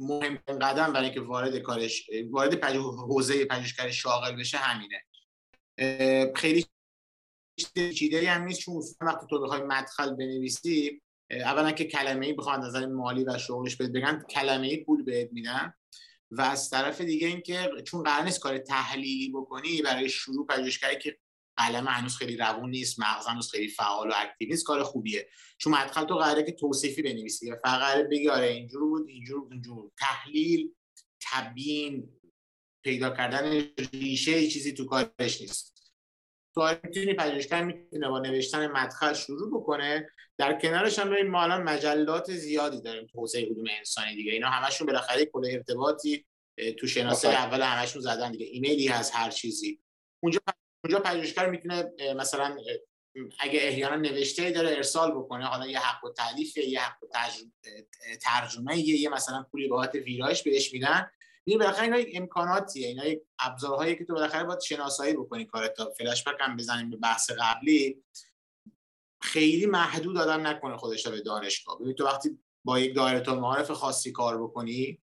مهم 0.00 0.36
قدم 0.36 0.92
برای 0.92 1.04
اینکه 1.04 1.20
وارد 1.20 1.58
کارش 1.58 2.10
وارد 2.30 2.64
حوزه 2.64 3.44
پژوهشگری 3.44 3.92
شاغل 3.92 4.36
بشه 4.36 4.58
همینه. 4.58 5.02
خیلی 6.36 6.66
چیده 7.94 8.30
هم 8.30 8.42
نیست 8.42 8.60
چون 8.60 8.82
وقتی 9.00 9.26
تو 9.30 9.40
بخوای 9.40 9.62
مدخل 9.62 10.14
بنویسی 10.14 11.02
اولا 11.30 11.72
که 11.72 11.84
کلمه 11.84 12.26
ای 12.26 12.32
بخواد 12.32 12.60
نظر 12.60 12.86
مالی 12.86 13.24
و 13.24 13.38
شغلش 13.38 13.76
بهت 13.76 13.90
بگن 13.90 14.22
کلمه 14.30 14.66
ای 14.66 14.84
پول 14.84 15.02
بهت 15.02 15.32
میدن 15.32 15.74
و 16.30 16.40
از 16.40 16.70
طرف 16.70 17.00
دیگه 17.00 17.26
اینکه 17.26 17.70
چون 17.84 18.02
قرار 18.02 18.24
نیست 18.24 18.40
کار 18.40 18.58
تحلیلی 18.58 19.32
بکنی 19.34 19.82
برای 19.82 20.08
شروع 20.08 20.46
پژوهشگری 20.46 20.98
که 20.98 21.18
قلم 21.56 21.88
هنوز 21.88 22.16
خیلی 22.16 22.36
روون 22.36 22.70
نیست 22.70 23.00
مغز 23.00 23.26
هنوز 23.26 23.50
خیلی 23.50 23.68
فعال 23.68 24.08
و 24.08 24.12
اکتیو 24.16 24.48
نیست 24.48 24.64
کار 24.64 24.82
خوبیه. 24.82 25.28
چون 25.58 25.74
مدخل 25.74 26.04
تو 26.04 26.14
قراره 26.14 26.42
که 26.42 26.52
توصیفی 26.52 27.02
بنویسی 27.02 27.52
فقط 27.64 28.06
بگی 28.10 28.28
آره 28.28 28.46
اینجور 28.46 28.80
بود 28.80 29.08
اینجور 29.08 29.48
اینجور 29.50 29.90
تحلیل 29.98 30.74
تبیین 31.20 32.08
پیدا 32.84 33.10
کردن 33.10 33.62
ریشه 33.92 34.48
چیزی 34.48 34.72
تو 34.72 34.84
کارش 34.84 35.40
نیست. 35.40 35.92
تو 36.54 36.76
می‌تونی 36.84 37.14
پژوهشگر 37.14 37.64
می‌تونه 37.64 38.08
با 38.08 38.18
نوشتن 38.18 38.66
مدخل 38.66 39.12
شروع 39.12 39.60
بکنه. 39.60 40.10
در 40.38 40.60
کنارش 40.60 40.98
هم 40.98 41.22
ما 41.22 41.42
الان 41.42 41.62
مجلات 41.62 42.32
زیادی 42.32 42.80
داریم 42.80 43.06
تو 43.06 43.18
حوزه 43.18 43.40
علوم 43.40 43.64
انسانی 43.78 44.14
دیگه. 44.14 44.32
اینا 44.32 44.48
همشون 44.48 44.86
بالاخره 44.86 45.24
کل 45.24 45.46
ارتباطی 45.50 46.26
تو 46.78 46.86
شناسه 46.86 47.28
اول 47.28 47.62
همشون 47.62 48.02
زدن 48.02 48.32
دیگه. 48.32 48.46
ایمیلی 48.46 48.88
هست 48.88 49.14
هر 49.14 49.30
چیزی. 49.30 49.80
اونجا 50.22 50.40
اونجا 50.84 51.00
پژوهشگر 51.00 51.50
می‌تونه 51.50 51.92
مثلا 52.16 52.56
اگه 53.40 53.60
احیانا 53.62 53.96
نوشته 53.96 54.50
داره 54.50 54.70
ارسال 54.70 55.12
بکنه 55.12 55.46
حالا 55.46 55.66
یه 55.66 55.78
حق 55.78 56.04
و 56.04 56.12
تعلیف 56.12 56.56
یه 56.56 56.80
حق 56.80 57.04
و 57.04 57.06
ترجمه 58.20 58.78
یه, 58.78 58.96
یه 58.96 59.08
مثلا 59.08 59.46
پولی 59.50 59.68
بابت 59.68 59.94
ویرایش 59.94 60.42
بهش 60.42 60.72
میدن. 60.72 61.10
این 61.44 61.58
بالاخره 61.58 61.84
اینا 61.84 62.10
امکاناتیه. 62.14 62.88
اینا 62.88 63.04
یک 63.04 63.22
ابزارهایی 63.38 63.96
که 63.96 64.04
تو 64.04 64.14
بالاخره 64.14 64.44
باید 64.44 64.60
شناسایی 64.60 65.14
بکنی 65.14 65.44
کارت 65.44 65.74
تا 65.74 65.90
فلش 65.90 66.24
بک 66.24 66.36
هم 66.40 66.56
بزنیم 66.56 66.90
به 66.90 66.96
بحث 66.96 67.30
قبلی. 67.30 68.02
خیلی 69.26 69.66
محدود 69.66 70.16
آدم 70.16 70.46
نکنه 70.46 70.76
خودش 70.76 71.06
به 71.06 71.20
دانشگاه. 71.20 71.78
ببین 71.78 71.92
تو 71.92 72.04
وقتی 72.04 72.38
با 72.64 72.78
یک 72.78 72.94
دایره 72.94 73.32
معارف 73.32 73.70
خاصی 73.70 74.12
کار 74.12 74.42
بکنی 74.42 75.02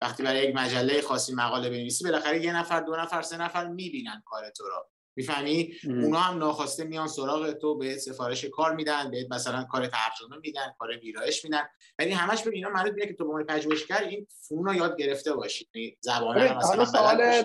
وقتی 0.00 0.22
برای 0.22 0.48
یک 0.48 0.56
مجله 0.56 1.02
خاصی 1.02 1.34
مقاله 1.34 1.70
بنویسی 1.70 2.04
بالاخره 2.04 2.44
یه 2.44 2.56
نفر 2.56 2.80
دو 2.80 2.96
نفر 2.96 3.22
سه 3.22 3.36
نفر 3.36 3.68
می‌بینن 3.68 4.22
کار 4.26 4.50
تو 4.50 4.64
رو. 4.64 4.90
می‌فهمی؟ 5.16 5.74
اونا 5.84 6.18
هم 6.18 6.38
ناخواسته 6.38 6.84
میان 6.84 7.08
سراغ 7.08 7.52
تو 7.52 7.78
به 7.78 7.98
سفارش 7.98 8.44
کار 8.44 8.74
میدن 8.74 9.10
بهت 9.10 9.32
مثلا 9.32 9.64
کار 9.64 9.86
ترجمه 9.86 10.36
میدن 10.42 10.74
کار 10.78 10.88
ویرایش 10.98 11.44
میدن. 11.44 11.62
ولی 11.98 12.10
همش 12.10 12.42
به 12.42 12.50
اینا 12.54 12.70
مربوط 12.70 12.92
میشه 12.92 13.06
که 13.06 13.14
تو 13.14 13.24
به 13.24 13.30
عنوان 13.30 13.46
پژوهشگر 13.46 14.04
این 14.08 14.26
فنون 14.48 14.66
رو 14.66 14.74
یاد 14.74 14.96
گرفته 14.96 15.32
باشی. 15.32 15.68
یعنی 15.74 15.96
زبان 16.00 16.56
مثلا 16.56 16.84
سوال. 16.84 17.42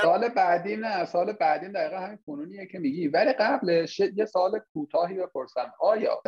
سوال 0.00 0.28
بعدی 0.28 0.76
نه 0.76 1.04
سوال 1.04 1.32
بعدی 1.32 1.68
دقیقا 1.68 1.96
همین 1.96 2.18
فنونیه 2.26 2.66
که 2.66 2.78
میگی. 2.78 3.08
ولی 3.08 3.32
قبلش 3.32 4.00
یه 4.00 4.26
سوال 4.26 4.60
کوتاهی 4.72 5.14
بپرسم. 5.14 5.72
آیا 5.80 6.22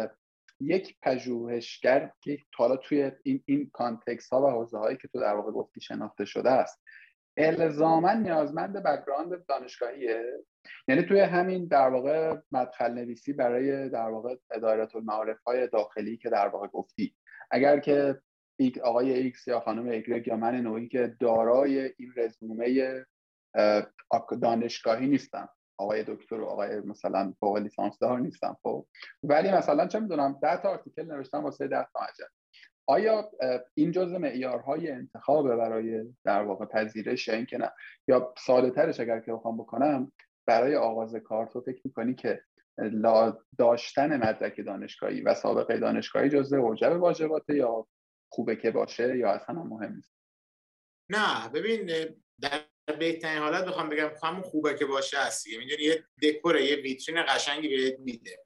یک 0.61 0.97
پژوهشگر 1.03 2.13
که 2.21 2.39
حالا 2.55 2.77
توی 2.77 3.13
این 3.23 3.43
این 3.47 3.71
کانتکست 3.73 4.33
ها 4.33 4.43
و 4.43 4.51
حوزه 4.51 4.79
هایی 4.79 4.97
که 4.97 5.09
تو 5.09 5.21
در 5.21 5.35
واقع 5.35 5.51
گفتی 5.51 5.81
شناخته 5.81 6.25
شده 6.25 6.51
است 6.51 6.83
الزاما 7.37 8.13
نیازمند 8.13 8.83
background 8.83 9.47
دانشگاهیه؟ 9.47 10.23
یعنی 10.89 11.03
توی 11.03 11.21
همین 11.21 11.67
در 11.67 11.89
واقع 11.89 12.37
مدخل 12.53 12.93
نویسی 12.93 13.33
برای 13.33 13.89
در 13.89 14.09
واقع 14.09 14.37
دایره 14.51 14.97
المعارف 14.97 15.43
های 15.47 15.69
داخلی 15.69 16.17
که 16.17 16.31
در 16.31 16.49
واقع 16.49 16.67
گفتی. 16.67 17.15
اگر 17.51 17.79
که 17.79 18.23
آقای 18.83 19.13
ایکس 19.13 19.49
یا 19.49 19.61
خانم 19.61 19.89
ایگرگ 19.89 20.29
یا 20.29 20.37
من 20.37 20.55
نوعی 20.55 20.89
که 20.89 21.17
دارای 21.21 21.93
این 21.97 22.13
رزومه 22.17 22.95
دانشگاهی 24.43 25.07
نیستم. 25.07 25.49
آقای 25.81 26.05
دکتر 26.05 26.41
و 26.41 26.45
آقای 26.45 26.81
مثلا 26.81 27.35
فوق 27.41 27.57
لیسانس 27.57 27.99
دار 27.99 28.21
نیستم 28.21 28.57
خب. 28.63 28.87
ولی 29.23 29.53
مثلا 29.53 29.87
چه 29.87 30.01
می‌دونم 30.01 30.39
ده 30.43 30.63
تا 30.63 30.69
article 30.69 31.05
نوشتم 31.05 31.45
واسه 31.45 31.69
ده 31.69 31.87
تا 31.93 32.01
مجله. 32.01 32.29
آیا 32.87 33.31
این 33.75 33.91
جزء 33.91 34.19
معیارهای 34.19 34.91
انتخاب 34.91 35.57
برای 35.57 36.15
در 36.25 36.43
واقع 36.43 36.65
پذیرش 36.65 37.29
یا 37.29 37.35
اینکه 37.35 37.59
نه 37.59 37.71
یا 38.09 38.35
ساده 38.39 38.71
ترش 38.71 39.01
اگر 39.01 39.21
که 39.21 39.33
بخوام 39.33 39.57
بکنم 39.57 40.13
برای 40.49 40.77
آغاز 40.77 41.15
کار 41.15 41.47
تو 41.47 41.61
فکر 41.61 41.81
می‌کنی 41.85 42.15
که 42.15 42.43
داشتن 43.59 44.17
مدرک 44.17 44.61
دانشگاهی 44.67 45.21
و 45.21 45.35
سابقه 45.35 45.79
دانشگاهی 45.79 46.29
جزء 46.29 46.57
اوجب 46.57 47.01
واجباته 47.01 47.57
یا 47.57 47.87
خوبه 48.33 48.57
که 48.57 48.71
باشه 48.71 49.19
یا 49.19 49.31
اصلا 49.31 49.63
مهم 49.63 49.95
نیست؟ 49.95 50.15
نه 51.11 51.49
ببین 51.49 51.87
در 52.41 52.61
بهترین 52.99 53.39
حالت 53.39 53.65
بخوام 53.65 53.89
بگم 53.89 54.11
همون 54.23 54.43
خوبه 54.43 54.75
که 54.75 54.87
باشه 54.87 55.19
هست 55.19 55.47
می‌دونی 55.47 55.83
یه 55.83 56.05
دکور 56.23 56.57
یه 56.57 56.77
ویترین 56.77 57.23
قشنگی 57.29 57.69
بهت 57.69 58.01
میده. 58.01 58.45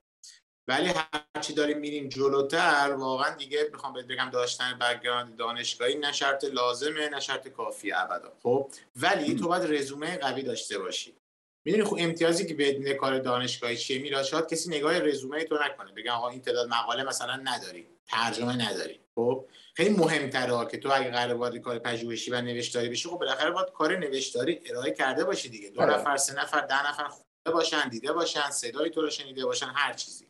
ولی 0.69 0.91
هرچی 1.35 1.55
داریم 1.55 1.79
میریم 1.79 2.09
جلوتر 2.09 2.95
واقعا 2.99 3.35
دیگه 3.35 3.69
می‌خوام 3.73 3.93
بهت 3.93 4.07
بگم 4.07 4.31
داشتن 4.33 4.79
background 4.79 5.37
دانشگاهی 5.37 5.95
نه 5.95 6.12
شرط 6.12 6.45
لازمه 6.45 7.09
نه 7.09 7.21
شرط 7.21 7.49
کافی 7.49 7.93
ابدا. 7.93 8.33
خب؟ 8.43 8.73
ولی 8.97 9.35
تو 9.35 9.49
باید 9.49 9.73
رزومه 9.73 10.17
قوی 10.17 10.43
داشته 10.43 10.79
باشی. 10.79 11.22
می‌دونی 11.64 11.85
خب 11.85 11.96
امتیازی 12.01 12.46
که 12.46 12.55
به 12.55 12.94
کار 12.94 13.18
دانشگاهی 13.18 13.77
چیه؟ 13.77 13.98
می‌دونی 13.99 14.25
شاید 14.25 14.48
کسی 14.48 14.70
نگاه 14.70 14.98
رزومه 14.98 15.44
تو 15.44 15.59
نکنه 15.64 15.92
بگن 15.92 16.11
آقا 16.11 16.29
این 16.29 16.40
تعداد 16.40 16.68
مقاله 16.68 17.05
مثلا 17.05 17.37
نداری 17.37 17.87
ترجمه 18.07 18.68
نداری. 18.68 19.01
خب 19.14 19.44
خیلی 19.75 19.90
مهمتره 19.90 20.66
که 20.70 20.79
تو 20.79 20.92
اگه 20.92 21.11
قرار 21.11 21.35
وارد 21.35 21.57
کار 21.57 21.79
پژوهشی 21.79 22.31
و 22.31 22.40
نوشتاری 22.40 22.88
بشی 22.88 23.09
خب 23.09 23.16
بالاخره 23.18 23.51
باید 23.51 23.70
کار 23.70 23.96
نوشتاری 23.96 24.61
ارائه 24.66 24.90
کرده 24.90 25.25
باشی 25.25 25.48
دیگه. 25.48 25.70
دو 25.70 25.81
آره. 25.81 25.94
نفر 25.94 26.16
سه 26.16 26.35
نفر 26.35 26.61
ده 26.61 26.88
نفر 26.88 27.05
خونده 27.05 27.51
باشن 27.53 27.88
دیده 27.88 28.12
باشن 28.12 28.51
صدای 28.51 28.90
تو 28.90 29.03
رو 29.03 29.11
شنیده 29.11 29.44
باشن 29.44 29.66
هر 29.75 29.92
چیزی. 29.92 30.27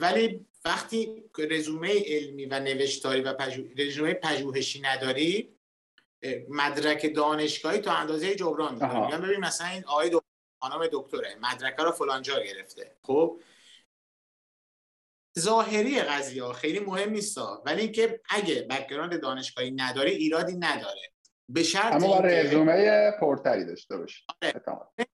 ولی 0.00 0.46
وقتی 0.64 1.24
رزومه 1.38 2.02
علمی 2.06 2.46
و 2.46 2.60
نوشتاری 2.60 3.20
و 3.20 3.34
پژوهشی 4.22 4.80
نداری 4.80 5.48
مدرک 6.48 7.14
دانشگاهی 7.14 7.78
تا 7.78 7.92
اندازه 7.92 8.34
جبران 8.34 8.74
می‌کنه. 8.74 9.06
میگم 9.06 9.20
ببین 9.20 9.40
مثلا 9.40 9.66
این 9.66 9.84
آقای 9.84 10.08
دکتر 10.08 10.26
خانم 10.62 10.88
دکتره 10.92 11.36
مدرک 11.40 11.80
رو 11.80 11.92
فلان 11.92 12.22
جا 12.22 12.40
گرفته. 12.40 12.96
خب؟ 13.02 13.40
ظاهری 15.38 16.00
قضیه 16.02 16.44
ها 16.44 16.52
خیلی 16.52 16.78
مهم 16.78 17.10
نیست 17.10 17.38
ولی 17.64 17.82
اینکه 17.82 18.20
اگه 18.30 18.62
background 18.62 19.20
دانشگاهی 19.20 19.70
نداره 19.70 20.10
ایرادی 20.10 20.56
نداره. 20.56 21.12
به 21.48 21.62
شرط 21.62 21.92
اما 21.92 22.08
با 22.08 22.20
رزومه 22.20 23.10
پرباری 23.20 23.64
داشته 23.64 23.96
باشی. 23.96 24.24
آره. 24.42 24.62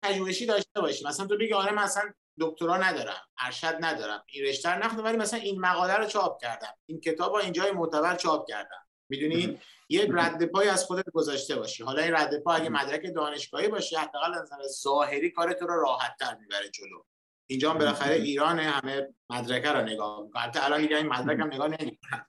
پژوهشی 0.03 0.47
داشته 0.47 0.81
باشی. 0.81 1.05
مثلا 1.07 1.27
تو 1.27 1.38
بگی 1.38 1.53
آره 1.53 1.73
مثلا 1.73 2.12
دکترا 2.41 2.77
ندارم 2.77 3.21
ارشد 3.38 3.77
ندارم 3.81 4.25
این 4.27 4.45
رشته 4.45 4.79
نخوندم 4.79 5.05
ولی 5.05 5.17
مثلا 5.17 5.41
این 5.41 5.61
مقاله 5.61 5.95
رو 5.95 6.07
چاپ 6.07 6.41
کردم. 6.41 6.75
این 6.87 7.01
کتاب 7.01 7.33
رو 7.33 7.38
اینجای 7.38 7.71
معتبر 7.71 8.17
چاپ 8.17 8.49
کردم. 8.49 8.87
می‌دونی؟ 9.09 9.61
یه 9.88 10.09
رد 10.11 10.47
پای 10.47 10.69
از 10.69 10.85
خودت 10.85 11.11
گذاشته 11.11 11.57
باشی. 11.57 11.85
حالا 11.85 12.03
این 12.03 12.15
رد 12.15 12.43
پا 12.43 12.53
اگه 12.53 12.69
مدرک 12.69 13.15
دانشگاهی 13.15 13.69
باشه 13.69 13.99
حداقل 13.99 14.35
از 14.35 14.43
نظر 14.43 14.67
ظاهری 14.67 15.31
کار 15.31 15.53
تو 15.53 15.67
رو 15.67 15.83
راحت 15.83 16.17
تر 16.21 16.37
می‌بره 16.41 16.69
جلو. 16.69 17.03
اینجا 17.47 17.71
هم 17.71 17.79
بالاخره 17.79 18.15
ایران 18.15 18.59
همه 18.59 19.15
مدرکه 19.31 19.73
رو 19.73 19.83
نگاه 19.83 20.23
می‌کنن. 20.23 20.43
البته 20.43 20.65
الان 20.65 20.81
این 20.81 21.07
مدرک 21.07 21.41
هم 21.41 21.47
نگاه 21.47 21.69
نمی‌کنن. 21.69 22.27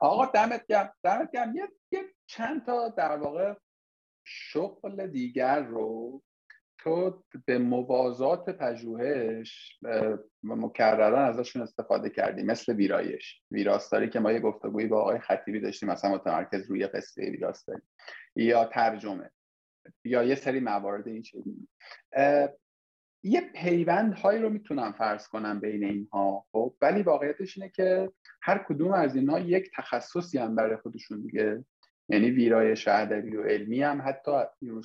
آقا 0.00 0.26
دمت 0.26 0.66
گرم. 0.66 0.94
دمت 1.04 1.30
گرم. 1.32 1.56
یه،, 1.56 1.68
یه 1.92 2.14
چند 2.26 2.66
تا 2.66 2.88
در 2.88 3.16
واقع 3.16 3.54
شغل 4.24 5.06
دیگر 5.06 5.60
رو 5.60 6.22
تو 6.82 7.22
به 7.46 7.58
موازات 7.58 8.50
پژوهش 8.50 9.78
مکررا 10.42 11.24
ازشون 11.24 11.62
استفاده 11.62 12.10
کردی 12.10 12.42
مثل 12.42 12.72
ویرایش. 12.72 13.42
ویراستاری 13.50 14.10
که 14.10 14.20
ما 14.20 14.32
یه 14.32 14.40
گفتگویی 14.40 14.86
با 14.86 15.00
آقای 15.00 15.18
خطیبی 15.18 15.60
داشتیم 15.60 15.88
مثلا 15.88 16.10
متمرکز 16.10 16.70
روی 16.70 16.86
قصه 16.86 17.30
ویراستاری. 17.30 17.82
یا 18.36 18.64
ترجمه. 18.64 19.30
یا 20.04 20.22
یه 20.22 20.34
سری 20.34 20.60
موارد 20.60 21.08
این 21.08 21.22
چنینی 21.22 21.68
یه 23.24 23.40
پیوند 23.40 24.14
هایی 24.14 24.42
رو 24.42 24.50
می‌تونم 24.50 24.92
فرض 24.92 25.28
کنم 25.28 25.60
بین 25.60 25.84
اینها 25.84 26.46
خب؟ 26.52 26.74
ولی 26.82 27.02
واقعیتش 27.02 27.58
اینه 27.58 27.70
که 27.70 28.12
هر 28.42 28.64
کدوم 28.68 28.92
از 28.92 29.16
اینها 29.16 29.38
یک 29.38 29.70
تخصصی 29.76 30.38
هم 30.38 30.54
برای 30.54 30.76
خودشون 30.76 31.22
دیگه. 31.22 31.64
یعنی 32.12 32.30
ویرایش 32.30 32.88
ادبی 32.88 33.36
و 33.36 33.42
علمی 33.42 33.82
هم 33.82 34.02
حتی 34.06 34.30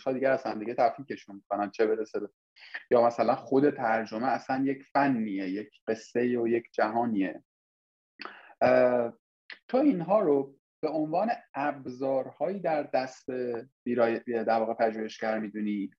ها 0.06 0.12
دیگه 0.14 0.30
اصلا 0.30 0.54
دیگه 0.54 0.74
تفکیکشون 0.74 1.36
می‌کنن 1.36 1.72
چه 1.72 1.86
برسه 1.86 2.20
یا 2.92 3.08
مثلا 3.08 3.36
خود 3.36 3.70
ترجمه 3.70 4.28
اصلا 4.28 4.64
یک 4.66 4.84
فنیه 4.94 5.50
یک 5.50 5.70
قصه 5.88 6.40
و 6.40 6.48
یک 6.48 6.64
جهانیه. 6.72 7.44
تو 9.68 9.78
اینها 9.78 10.20
رو 10.20 10.56
به 10.82 10.90
عنوان 10.90 11.30
ابزارهایی 11.54 12.60
در 12.60 12.84
دست 12.84 13.30
ویرای 13.86 14.20
در 14.28 14.60
واقع 14.60 14.74
پژوهشگر 14.74 15.40
می‌دونی؟ 15.40 15.92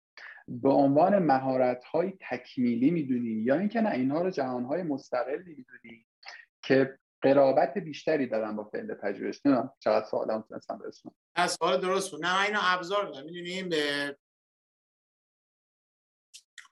به 0.48 0.70
عنوان 0.70 1.18
مهارت 1.18 1.84
های 1.84 2.12
تکمیلی 2.20 2.90
می‌دونی؟ 2.90 3.30
یا 3.30 3.58
اینکه 3.58 3.80
نه 3.80 3.90
اینها 3.90 4.22
رو 4.22 4.30
جهان 4.30 4.64
های 4.64 4.82
مستقلی 4.82 5.54
می‌دونی 5.54 6.06
که 6.62 6.98
قرابت 7.22 7.78
بیشتری 7.78 8.26
دارن 8.26 8.56
با 8.56 8.64
فعل 8.64 8.94
پژوهش. 8.94 9.40
نه 9.44 9.70
چقدر 9.78 10.06
سوالم 10.06 10.44
تونستم 10.48 10.78
برسونم. 10.78 11.14
از 11.34 11.52
سوال 11.52 11.80
درست 11.80 12.10
بود. 12.10 12.24
نه 12.24 12.42
اینا 12.42 12.60
ابزار 12.62 13.04
دارم 13.04 13.24
می‌دونیم 13.24 13.68
به 13.68 14.16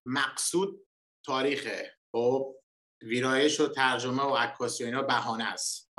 مقصود 0.07 0.87
تاریخه. 1.25 1.97
خب 2.13 2.57
ویرایش 3.03 3.61
و 3.61 3.69
ترجمه 3.69 4.23
و 4.23 4.35
عکاسی 4.35 4.85
و 4.85 4.87
اینا 4.87 5.03
بهانه 5.03 5.53
است. 5.53 5.91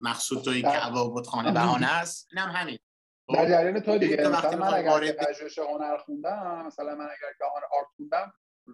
مقصود 0.00 0.44
توی 0.44 0.62
که 0.62 0.80
خانه 1.26 1.52
بهانه 1.52 1.92
است 1.92 2.28
اینم 2.32 2.48
همین. 2.48 2.78
خب؟ 3.26 3.34
در 3.34 3.48
جریان 3.48 3.80
تو 3.80 3.98
دیگه. 3.98 4.28
مثلا 4.28 4.56
من 4.56 4.74
اگر 4.74 5.12
پژوهش 5.12 5.58
هنر 5.58 5.96
خوندم 5.96 6.66
مثلا 6.66 6.94
من 6.94 7.04
اگر 7.04 7.32
که 7.38 7.44
آرت 7.44 7.88
خوندم 7.96 8.32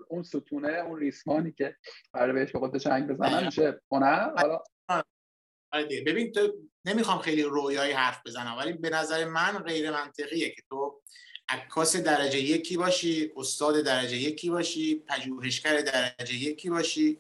اون 0.08 0.22
ستونه 0.22 0.72
اون 0.72 0.98
ریسمانی 0.98 1.52
که 1.52 1.76
برای 2.12 2.32
بهش 2.32 2.52
به 2.52 2.58
خودش 2.58 2.84
چنگ 2.84 3.08
بزنن 3.08 3.44
میشه 3.44 3.80
هنر؟ 3.92 4.30
حالا 4.38 4.62
آره. 5.72 6.00
ببین 6.00 6.32
تو 6.32 6.52
نمی‌خوام 6.84 7.18
خیلی 7.18 7.42
رویایی 7.42 7.92
حرف 7.92 8.26
بزنم 8.26 8.56
ولی 8.58 8.72
به 8.72 8.90
نظر 8.90 9.24
من 9.24 9.58
غیر 9.58 9.90
منطقیه 9.90 10.50
که 10.50 10.62
تو 10.70 11.00
عکاس 11.48 11.96
درجه 11.96 12.38
یکی 12.38 12.76
باشی 12.76 13.32
استاد 13.36 13.80
درجه 13.80 14.16
یکی 14.16 14.50
باشی 14.50 14.94
پژوهشگر 14.94 15.80
درجه 15.80 16.34
یکی 16.34 16.70
باشی 16.70 17.18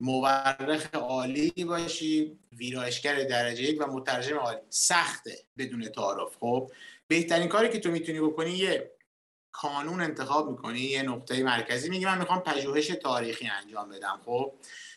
مورخ 0.00 0.94
عالی 0.94 1.64
باشی 1.68 2.38
ویرایشگر 2.52 3.24
درجه 3.24 3.62
یک 3.62 3.80
و 3.80 3.86
مترجم 3.86 4.36
عالی. 4.36 4.60
سخته 4.70 5.38
بدون 5.58 5.88
تعارف. 5.88 6.36
خب 6.40 6.70
بهترین 7.08 7.48
کاری 7.48 7.68
که 7.68 7.80
تو 7.80 7.90
می‌تونی 7.90 8.20
بکنی 8.20 8.50
یه 8.50 8.92
کانون 9.52 10.00
انتخاب 10.00 10.50
می‌کنی 10.50 10.80
یه 10.80 11.02
نقطه 11.02 11.42
مرکزی. 11.42 11.90
میگی 11.90 12.04
من 12.04 12.18
می‌خوام 12.18 12.40
پژوهش 12.40 12.86
تاریخی 12.86 13.50
انجام 13.62 13.88
بدم. 13.88 14.20
خب 14.24 14.52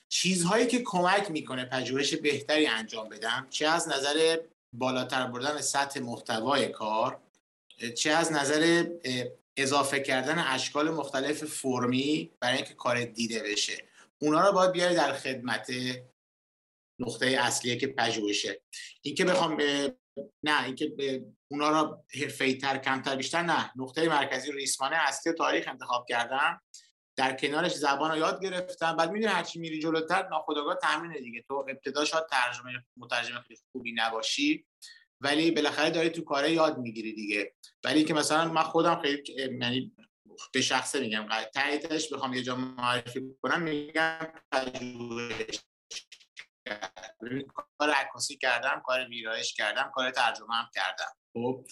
چیزهایی 0.10 0.68
که 0.68 0.82
کمک 0.86 1.32
می‌کنه 1.32 1.66
پژوهش 1.66 2.14
بهتری 2.14 2.68
انجام 2.68 3.10
بدم 3.10 3.48
چه 3.50 3.68
از 3.68 3.88
نظر 3.88 4.38
بالاتر 4.74 5.28
بردن 5.28 5.62
سطح 5.62 6.00
محتوای 6.00 6.68
کار 6.68 7.22
چه 7.98 8.12
از 8.12 8.32
نظر 8.32 8.86
اضافه 9.58 10.00
کردن 10.00 10.40
اشکال 10.48 10.90
مختلف 10.90 11.44
فرمی 11.44 12.32
برای 12.40 12.58
اینکه 12.58 12.74
کار 12.74 13.04
دیده 13.06 13.44
بشه. 13.44 13.86
اونا 14.20 14.48
رو 14.48 14.54
باید 14.54 14.72
بیاری 14.72 14.96
در 14.96 15.14
خدمت 15.14 15.72
نقطه 17.00 17.26
اصلیه 17.26 17.76
که 17.78 17.88
پژوهشه. 17.88 18.62
اینکه 19.02 19.26
بخوام 19.26 19.58
به 19.58 19.96
نه 20.44 20.64
اینکه 20.64 20.88
به 20.88 21.26
اونا 21.52 21.70
رو 21.70 22.04
حرفه‌ای‌تر 22.22 22.78
کمتر 22.78 23.16
بیشتر 23.16 23.42
نه. 23.42 23.72
نقطه 23.76 24.10
مرکزی 24.10 24.52
ریسمانه 24.52 24.96
اصلی 24.96 25.34
تاریخ 25.34 25.68
انتخاب 25.68 26.06
کردم. 26.10 26.62
در 27.20 27.36
کنارش 27.36 27.74
زبان 27.74 28.12
رو 28.12 28.18
یاد 28.18 28.44
گرفتم. 28.44 28.96
بعد 28.96 29.12
می‌دونی 29.12 29.34
هرچی 29.34 29.60
میری 29.60 29.80
جلوتر 29.80 30.28
ناخودآگاه 30.28 30.76
تامینه 30.76 31.20
دیگه. 31.20 31.42
تو 31.48 31.54
ابتدا 31.54 32.06
شاید 32.06 32.26
ترجمه 32.28 32.86
مترجم 32.98 33.44
خیلی 33.48 33.60
خوبی 33.72 33.92
نباشی 33.92 34.66
ولی 35.22 35.52
بالاخره 35.52 35.90
داری 35.90 36.10
تو 36.10 36.24
کاره 36.24 36.52
یاد 36.52 36.78
می‌گیری 36.78 37.14
دیگه. 37.14 37.56
ولی 37.84 38.04
که 38.04 38.14
مثلا 38.14 38.48
من 38.48 38.64
خودم 38.64 39.02
خیلی 39.02 39.24
یعنی 39.38 39.96
به 40.54 40.62
شخصه 40.62 41.00
میگم 41.00 41.28
تاییدش 41.54 42.14
بخوام 42.14 42.34
یه 42.34 42.44
جا 42.44 42.56
معرفی 42.56 43.36
کنم 43.42 43.62
میگم 43.62 44.34
کار 47.78 47.90
عکاسی 47.90 48.38
کردم 48.38 48.82
کار 48.86 49.08
ویرایش 49.08 49.54
کردم 49.54 49.92
کار 49.96 50.12
ترجمه 50.12 50.56
هم 50.56 50.70
کردم. 50.76 51.14
خب؟ 51.34 51.66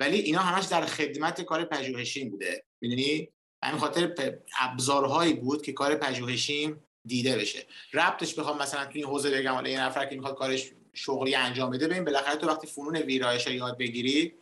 ولی 0.00 0.18
اینا 0.18 0.40
همش 0.40 0.64
در 0.64 0.86
خدمت 0.86 1.42
کار 1.42 1.64
پژوهشی 1.64 2.24
بوده. 2.24 2.64
می‌دونی؟ 2.80 3.35
همین 3.66 3.80
خاطر 3.80 4.34
ابزارهایی 4.58 5.34
بود 5.34 5.62
که 5.62 5.72
کار 5.72 5.94
پژوهشیم 5.94 6.82
دیده 7.04 7.36
بشه. 7.36 7.66
ربطش 7.92 8.34
بخوام 8.34 8.62
مثلا 8.62 8.84
توی 8.84 9.00
این 9.00 9.10
حوزه 9.10 9.30
بگم 9.30 9.66
یه 9.66 9.80
نفر 9.80 10.06
که 10.06 10.16
می‌خواد 10.16 10.34
کارش 10.34 10.72
شغلی 10.94 11.34
انجام 11.34 11.70
بده 11.70 11.88
ببین 11.88 12.04
بالاخره 12.04 12.36
تو 12.36 12.46
وقتی 12.46 12.66
فنون 12.66 12.96
ویرایش 12.96 13.46
یاد 13.46 13.78
بگیری 13.78 14.34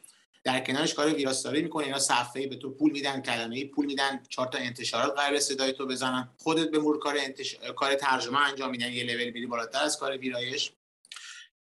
در 0.44 0.60
کنارش 0.60 0.94
کار 0.94 1.14
ویراستاری 1.14 1.62
می‌کنی. 1.62 1.84
اینا 1.84 1.98
صفحه 1.98 2.46
به 2.46 2.56
تو 2.56 2.70
پول 2.70 2.92
میدن 2.92 3.20
کلمه 3.20 3.64
پول 3.64 3.86
میدن 3.86 4.22
چهار 4.28 4.46
تا 4.46 4.58
انتشارات 4.58 5.18
قرار 5.18 5.40
صدای 5.40 5.72
تو 5.72 5.86
بزنن. 5.86 6.28
خودت 6.38 6.70
به 6.70 6.78
مرور 6.78 6.98
کار 6.98 7.16
انتش... 7.18 7.56
کار 7.76 7.94
ترجمه 7.94 8.48
انجام 8.48 8.70
میدن 8.70 8.92
یه 8.92 9.04
لول 9.04 9.30
میری 9.30 9.46
بالاتر 9.46 9.82
از 9.82 9.98
کار 9.98 10.16
ویرایش. 10.16 10.72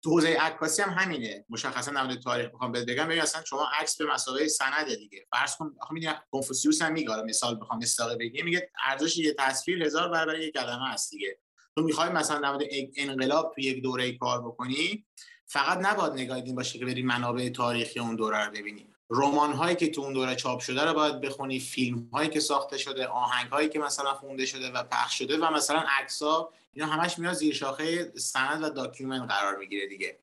تو 0.04 0.10
حوزه 0.10 0.38
عکاسی 0.40 0.82
هم 0.82 0.90
همینه. 0.90 1.46
مشخصا 1.50 1.92
در 1.92 2.16
تاریخ 2.16 2.52
می‌خوام 2.52 2.72
بهت 2.72 2.86
بگم. 2.86 3.06
ببین 3.06 3.22
اصلا 3.22 3.44
شما 3.44 3.68
عکس 3.80 3.98
به 3.98 4.06
مسابقه 4.06 4.48
سند 4.48 4.96
دیگه. 4.96 5.28
فرض 5.32 5.56
کن 5.56 5.76
آخه 5.82 5.94
می‌دونی 5.94 6.16
کنفوسیوس 6.32 6.82
هم 6.82 6.94
میگه 6.94 7.22
مثال 7.22 7.60
بخوام 7.62 7.80
استاقه 7.82 8.16
بگیم. 8.16 8.46
میگه 8.46 8.72
ارزش 8.84 9.18
یه 9.18 9.34
تصویر 9.40 9.84
هزار 9.84 10.10
برابر 10.10 10.40
یک 10.40 10.54
کلمه 10.54 10.90
است 10.90 11.12
دیگه. 11.12 11.40
تو 11.76 11.84
می‌خوای 11.84 12.10
مثلا 12.10 12.52
مورد 12.52 12.68
انقلاب 12.96 13.52
تو 13.56 13.62
یک 13.62 13.84
دوره 13.84 14.18
کار 14.18 14.42
بکنی 14.42 15.06
فقط 15.46 15.78
نباید 15.78 16.14
نگاه 16.14 16.38
این 16.38 16.56
باشه 16.56 16.80
که 16.80 16.86
بری 16.86 17.04
منابع 17.04 17.50
تاریخی 17.50 18.00
اون 18.00 18.16
دوره 18.16 18.46
رو 18.46 18.52
ببینی. 18.52 18.94
رمان 19.10 19.54
هایی 19.54 19.76
که 19.76 19.92
تو 19.92 20.02
اون 20.02 20.14
دوره 20.14 20.36
چاپ 20.36 20.60
شده 20.60 20.84
رو 20.84 20.94
باید 20.94 21.22
بخونی 21.22 21.60
فیلم 21.60 22.10
هایی 22.14 22.30
که 22.30 22.40
ساخته 22.40 22.78
شده 22.78 23.08
آهنگ 23.08 23.50
هایی 23.52 23.70
که 23.70 23.80
مثلا 23.80 24.14
خونده 24.14 24.46
شده 24.46 24.72
و 24.72 24.84
پخش 24.84 25.18
شده 25.18 25.38
و 25.38 25.54
مثلا 25.54 25.84
عکس 26.00 26.22
ها 26.22 26.54
اینا 26.78 26.90
همش 26.90 27.20
میاد 27.20 27.34
زیر 27.34 27.54
شاخه 27.54 28.12
سند 28.16 28.64
و 28.64 28.70
document 28.70 29.32
قرار 29.32 29.58
می‌گیره 29.58 29.88
دیگه. 29.88 30.20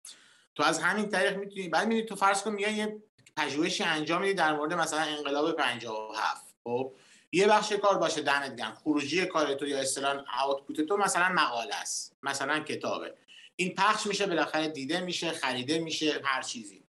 تو 0.55 0.62
از 0.62 0.78
همین 0.78 1.09
طریق 1.09 1.36
می‌تونی 1.36 1.68
بعد 1.68 1.88
می‌تونی 1.88 2.07
تو 2.07 2.16
فرض 2.16 2.42
کن 2.42 2.52
میای 2.52 2.74
یه 2.74 3.02
پژوهشی 3.36 3.84
انجام 3.84 4.20
میدی 4.20 4.34
در 4.34 4.57
مورد 4.57 4.72
مثلا 4.72 5.00
انقلاب 5.00 5.52
57 5.52 6.55
خب؟ 6.64 6.92
یه 7.32 7.46
بخش 7.46 7.72
کار 7.72 7.98
باشه 7.98 8.22
دمت 8.22 8.57
گرم. 8.57 8.74
خروجی 8.74 9.26
کار 9.26 9.55
تو 9.55 9.66
یا 9.66 9.78
اصطلاحاً 9.78 10.24
آوتپوت 10.38 10.80
تو 10.80 10.96
مثلا 10.96 11.28
مقاله 11.28 11.74
است 11.74 12.16
مثلا 12.22 12.61
کتابه. 12.61 13.14
این 13.57 13.74
پخش 13.74 14.07
میشه 14.07 14.26
بالاخره 14.26 14.68
دیده 14.68 15.00
میشه 15.00 15.30
خریده 15.30 15.78
میشه 15.78 16.20
هر 16.24 16.42
چیزی. 16.42 16.84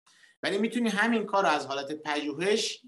ولی 0.43 0.57
می‌تونی 0.57 0.89
همین 0.89 1.25
کار 1.25 1.43
رو 1.43 1.49
از 1.49 1.65
حالت 1.65 1.91
پژوهش 1.91 2.81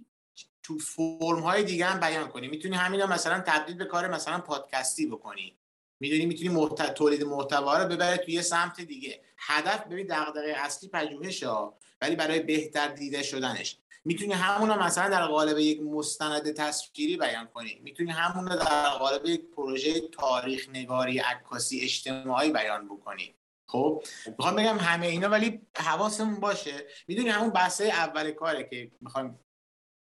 تو 0.63 0.78
فرم 0.80 1.39
های 1.39 1.63
دیگه 1.63 1.86
هم 1.86 1.99
بیان 1.99 2.28
کنی. 2.28 2.47
می‌تونی 2.47 2.76
همین 2.76 3.05
مثلا 3.05 3.39
تبدیل 3.39 3.76
به 3.76 3.86
کار 3.86 4.07
مثلا 4.07 4.39
پادکستی 4.39 5.05
بکنی. 5.05 5.57
می‌دونی 5.99 6.25
می‌تونی 6.25 6.49
محت... 6.49 6.93
تولید 6.93 7.23
محتوا 7.23 7.77
رو 7.77 7.89
ببره 7.89 8.17
توی 8.17 8.33
یه 8.33 8.41
سمت 8.41 8.81
دیگه. 8.81 9.21
هدف 9.37 9.87
ببین 9.87 10.07
دغدغه 10.07 10.53
اصلی 10.57 10.89
پژوهش 10.89 11.43
ها 11.43 11.77
ولی 12.01 12.15
برای 12.15 12.39
بهتر 12.39 12.87
دیده 12.87 13.23
شدنش. 13.23 13.77
می‌تونی 14.05 14.33
همون 14.33 14.69
رو 14.69 14.83
مثلا 14.83 15.09
در 15.09 15.27
قالب 15.27 15.59
یک 15.59 15.81
مستند 15.81 16.53
تصویری 16.53 17.17
بیان 17.17 17.47
کنی. 17.47 17.79
می‌تونی 17.83 18.11
همون 18.11 18.47
رو 18.47 18.55
در 18.55 18.89
قالب 18.89 19.25
یک 19.25 19.41
پروژه 19.55 20.01
تاریخ 20.07 20.69
نگاری 20.69 21.19
عکاسی 21.19 21.81
اجتماعی 21.81 22.51
بیان 22.51 22.87
بکنی. 22.87 23.35
خب؟ 23.67 24.03
می‌خوام 24.37 24.55
بگم 24.55 24.77
همه 24.77 25.07
اینا 25.07 25.29
ولی 25.29 25.61
حواسمون 25.77 26.39
باشه. 26.39 26.87
می‌دونی 27.07 27.29
همون 27.29 27.49
بحثه 27.49 27.85
اول 27.85 28.31
کاره 28.31 28.63
که 28.63 28.91
می‌خوایم 29.01 29.39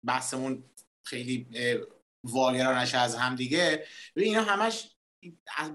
بحثمون 0.04 0.64
خیلی 1.04 1.48
والیرا 2.24 2.82
نشه 2.82 2.98
از 2.98 3.16
هم 3.16 3.36
دیگه. 3.36 3.86
اینا 4.16 4.42
همش 4.42 4.95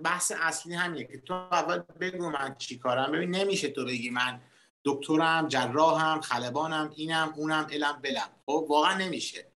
بحث 0.05 0.33
اصلی 0.41 0.75
همینه 0.75 1.05
که 1.05 1.21
تو 1.21 1.35
اول 1.35 1.83
بگو 2.01 2.31
من 2.31 2.55
چی 2.59 2.79
کارم. 2.79 3.13
ببین 3.13 3.31
نمیشه 3.31 3.69
تو 3.69 3.85
بگی 3.85 4.11
من 4.11 4.41
دکترم 4.85 5.49
جراحم 5.49 6.21
خلبانم 6.21 6.91
اینم 6.97 7.33
اونم 7.37 7.67
علم 7.73 8.01
بلم. 8.03 8.29
خب 8.47 8.67
واقعا 8.69 8.99
نمیشه. 8.99 9.53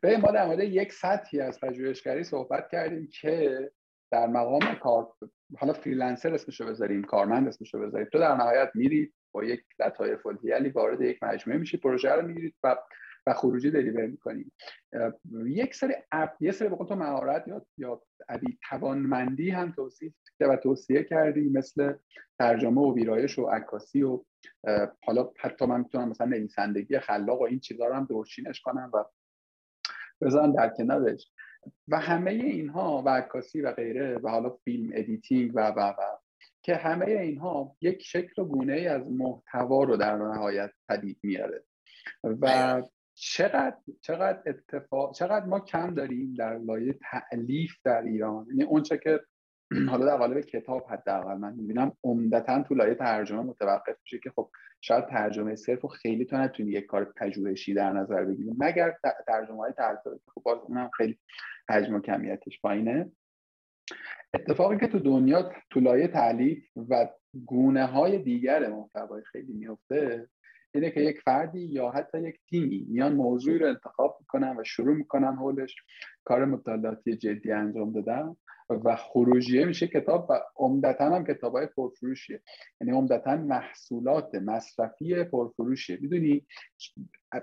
به 0.00 0.16
ما 0.16 0.30
در 0.30 0.46
مورد 0.46 0.60
یک 0.60 0.92
سطحی 0.92 1.40
از 1.40 1.60
پژوهشگری 1.60 2.24
صحبت 2.24 2.68
کردیم 2.72 3.08
که 3.20 3.70
در 4.10 4.26
مقام 4.26 4.74
کار 4.74 5.12
حالا 5.58 5.72
freelancer 5.72 6.34
اسمشو 6.34 6.66
بذاریم 6.66 7.04
کارمند 7.04 7.48
اسمشو 7.48 7.78
بذاریم. 7.78 8.08
تو 8.12 8.18
در 8.18 8.34
نهایت 8.34 8.70
میرید 8.74 9.14
با 9.32 9.44
یک 9.44 9.60
لطایف 9.80 10.26
الحیلی 10.26 10.68
وارد 10.68 11.00
یک 11.00 11.22
مجموعه 11.22 11.58
میشی 11.60 11.76
پروژه 11.76 12.12
رو 12.12 12.26
می‌گیرید 12.26 12.54
و 12.62 12.76
و 13.26 13.34
خروجی 13.34 13.70
deliver 13.70 14.06
می‌کنیم 14.06 14.52
یک 15.46 15.74
سری 15.74 15.94
اپ 16.12 16.30
یه 16.40 16.52
سری 16.52 16.68
تو 16.68 16.94
مهارت 16.94 17.48
یا 17.48 17.66
یا 17.78 18.02
توانمندی 18.68 19.50
هم 19.50 19.72
توصیف 19.72 20.12
و 20.40 20.56
توصیه 20.56 21.04
کردیم 21.04 21.52
مثل 21.52 21.94
ترجمه 22.38 22.80
و 22.80 22.94
ویرایش 22.94 23.38
و 23.38 23.46
عکاسی 23.46 24.02
و 24.02 24.24
حالا 25.04 25.30
حتی 25.38 25.66
من 25.66 25.78
می‌تونم 25.78 26.08
مثلا 26.08 26.26
نویسندگی 26.26 26.98
خلاق 26.98 27.40
و 27.40 27.44
این 27.44 27.60
چیزها 27.60 27.86
رو 27.86 27.94
هم 27.94 28.04
دورچینش 28.04 28.60
کنم 28.60 28.90
و 28.94 29.04
بذارم 30.20 30.52
در 30.52 30.68
کنارش. 30.68 31.32
و 31.88 32.00
همه 32.00 32.30
اینها 32.30 33.02
و 33.06 33.08
عکاسی 33.08 33.60
و 33.60 33.72
غیره 33.72 34.18
و 34.18 34.28
حالا 34.28 34.50
film 34.50 34.90
editing 34.94 35.52
و 35.54 35.60
و 35.60 35.80
و 35.80 36.02
که 36.62 36.74
همه 36.74 37.06
اینها 37.06 37.76
یک 37.80 38.02
شکل 38.02 38.42
و 38.42 38.44
گونه 38.44 38.72
ای 38.72 38.86
از 38.86 39.02
محتوا 39.10 39.84
رو 39.84 39.96
در 39.96 40.16
نهایت 40.16 40.70
پدید 40.88 41.18
میاره 41.22 41.64
و 42.24 42.82
چقدر 43.22 43.76
چقدر 44.00 44.42
اتفاق 44.46 45.14
چقدر 45.14 45.46
ما 45.46 45.60
کم 45.60 45.94
داریم 45.94 46.34
در 46.34 46.58
لایه 46.58 46.98
تعلیف 47.10 47.72
در 47.84 48.02
ایران؟ 48.02 48.46
یعنی 48.48 48.62
اونچه 48.62 48.98
که 48.98 49.20
حالا 49.90 50.06
در 50.06 50.16
قالب 50.16 50.40
کتاب 50.40 50.86
حداقل 50.90 51.34
من 51.34 51.54
می‌بینم 51.54 51.92
عمدتا 52.04 52.62
تو 52.62 52.74
لایه 52.74 52.94
ترجمه 52.94 53.42
متوقف 53.42 53.96
میشه 54.02 54.18
که 54.18 54.30
خب 54.30 54.50
شاید 54.80 55.06
ترجمه 55.06 55.56
صرف 55.56 55.84
و 55.84 55.88
خیلی 55.88 56.24
تو 56.24 56.36
نتونی 56.36 56.70
یک 56.70 56.86
کار 56.86 57.04
پژوهشی 57.04 57.74
در 57.74 57.92
نظر 57.92 58.24
بگیری. 58.24 58.54
مگر 58.58 58.94
ترجمه 59.26 59.58
های 59.58 59.72
که 59.72 60.10
خب 60.34 60.42
باز 60.44 60.58
اونم 60.58 60.90
خیلی 60.96 61.18
حجم 61.70 61.94
و 61.94 62.00
کمیتش 62.00 62.60
پایینه. 62.60 63.12
اتفاقی 64.34 64.78
که 64.78 64.86
تو 64.86 64.98
دنیا 64.98 65.52
تو 65.70 65.80
لایه 65.80 66.08
تعلیف 66.08 66.64
و 66.76 67.08
گونه 67.46 67.86
های 67.86 68.18
دیگر 68.18 68.68
محتوای 68.68 69.22
خیلی 69.32 69.52
میفته 69.52 70.28
اینه 70.74 70.90
که 70.90 71.00
یک 71.00 71.20
فردی 71.20 71.60
یا 71.60 71.90
حتی 71.90 72.28
یک 72.28 72.40
تیمی 72.50 72.86
میان 72.88 73.12
موضوعی 73.12 73.58
رو 73.58 73.68
انتخاب 73.68 74.16
می‌کنن 74.20 74.56
و 74.56 74.64
شروع 74.64 74.96
می‌کنن 74.96 75.36
حولش. 75.36 75.76
کار 76.24 76.44
مطالعاتی 76.44 77.16
جدی 77.16 77.52
انجام 77.52 77.92
دادن 77.92 78.36
و 78.84 78.96
خروجیه 78.96 79.64
میشه 79.64 79.86
کتاب 79.86 80.26
و 80.30 80.40
عمدتا 80.56 81.04
هم 81.04 81.24
کتاب 81.24 81.56
های 81.56 81.66
پرفروشیه 81.66 82.42
یعنی 82.80 82.92
عمدتا 82.92 83.36
محصولات 83.36 84.34
مصرفی 84.34 85.24
پرفروشیه 85.24 85.98
می‌دونی 86.00 86.46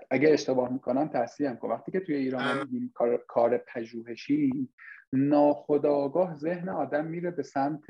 اگر 0.10 0.34
اشتباه 0.34 0.74
می‌کنم 0.74 1.08
تصحیح 1.08 1.54
کن 1.54 1.70
وقتی 1.70 1.92
که 1.92 2.00
توی 2.00 2.16
ایران 2.16 2.60
میگیم 2.60 2.92
کار 2.96 3.26
کار 3.28 3.58
پژوهشی 3.58 4.70
ناخداگاه 5.14 6.38
ذهن 6.38 6.70
آدم 6.70 7.06
میره 7.06 7.32
به 7.32 7.44
سمت 7.44 7.84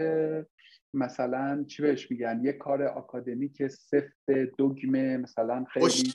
مثلا 0.94 1.66
چی 1.68 1.82
بهش 1.82 2.12
میگن؟ 2.12 2.42
یه 2.44 2.54
کار 2.54 2.84
آکادمیک 2.84 3.68
سفت 3.68 4.32
دوگمه 4.58 5.18
مثلا 5.18 5.66
خیلی 5.74 6.14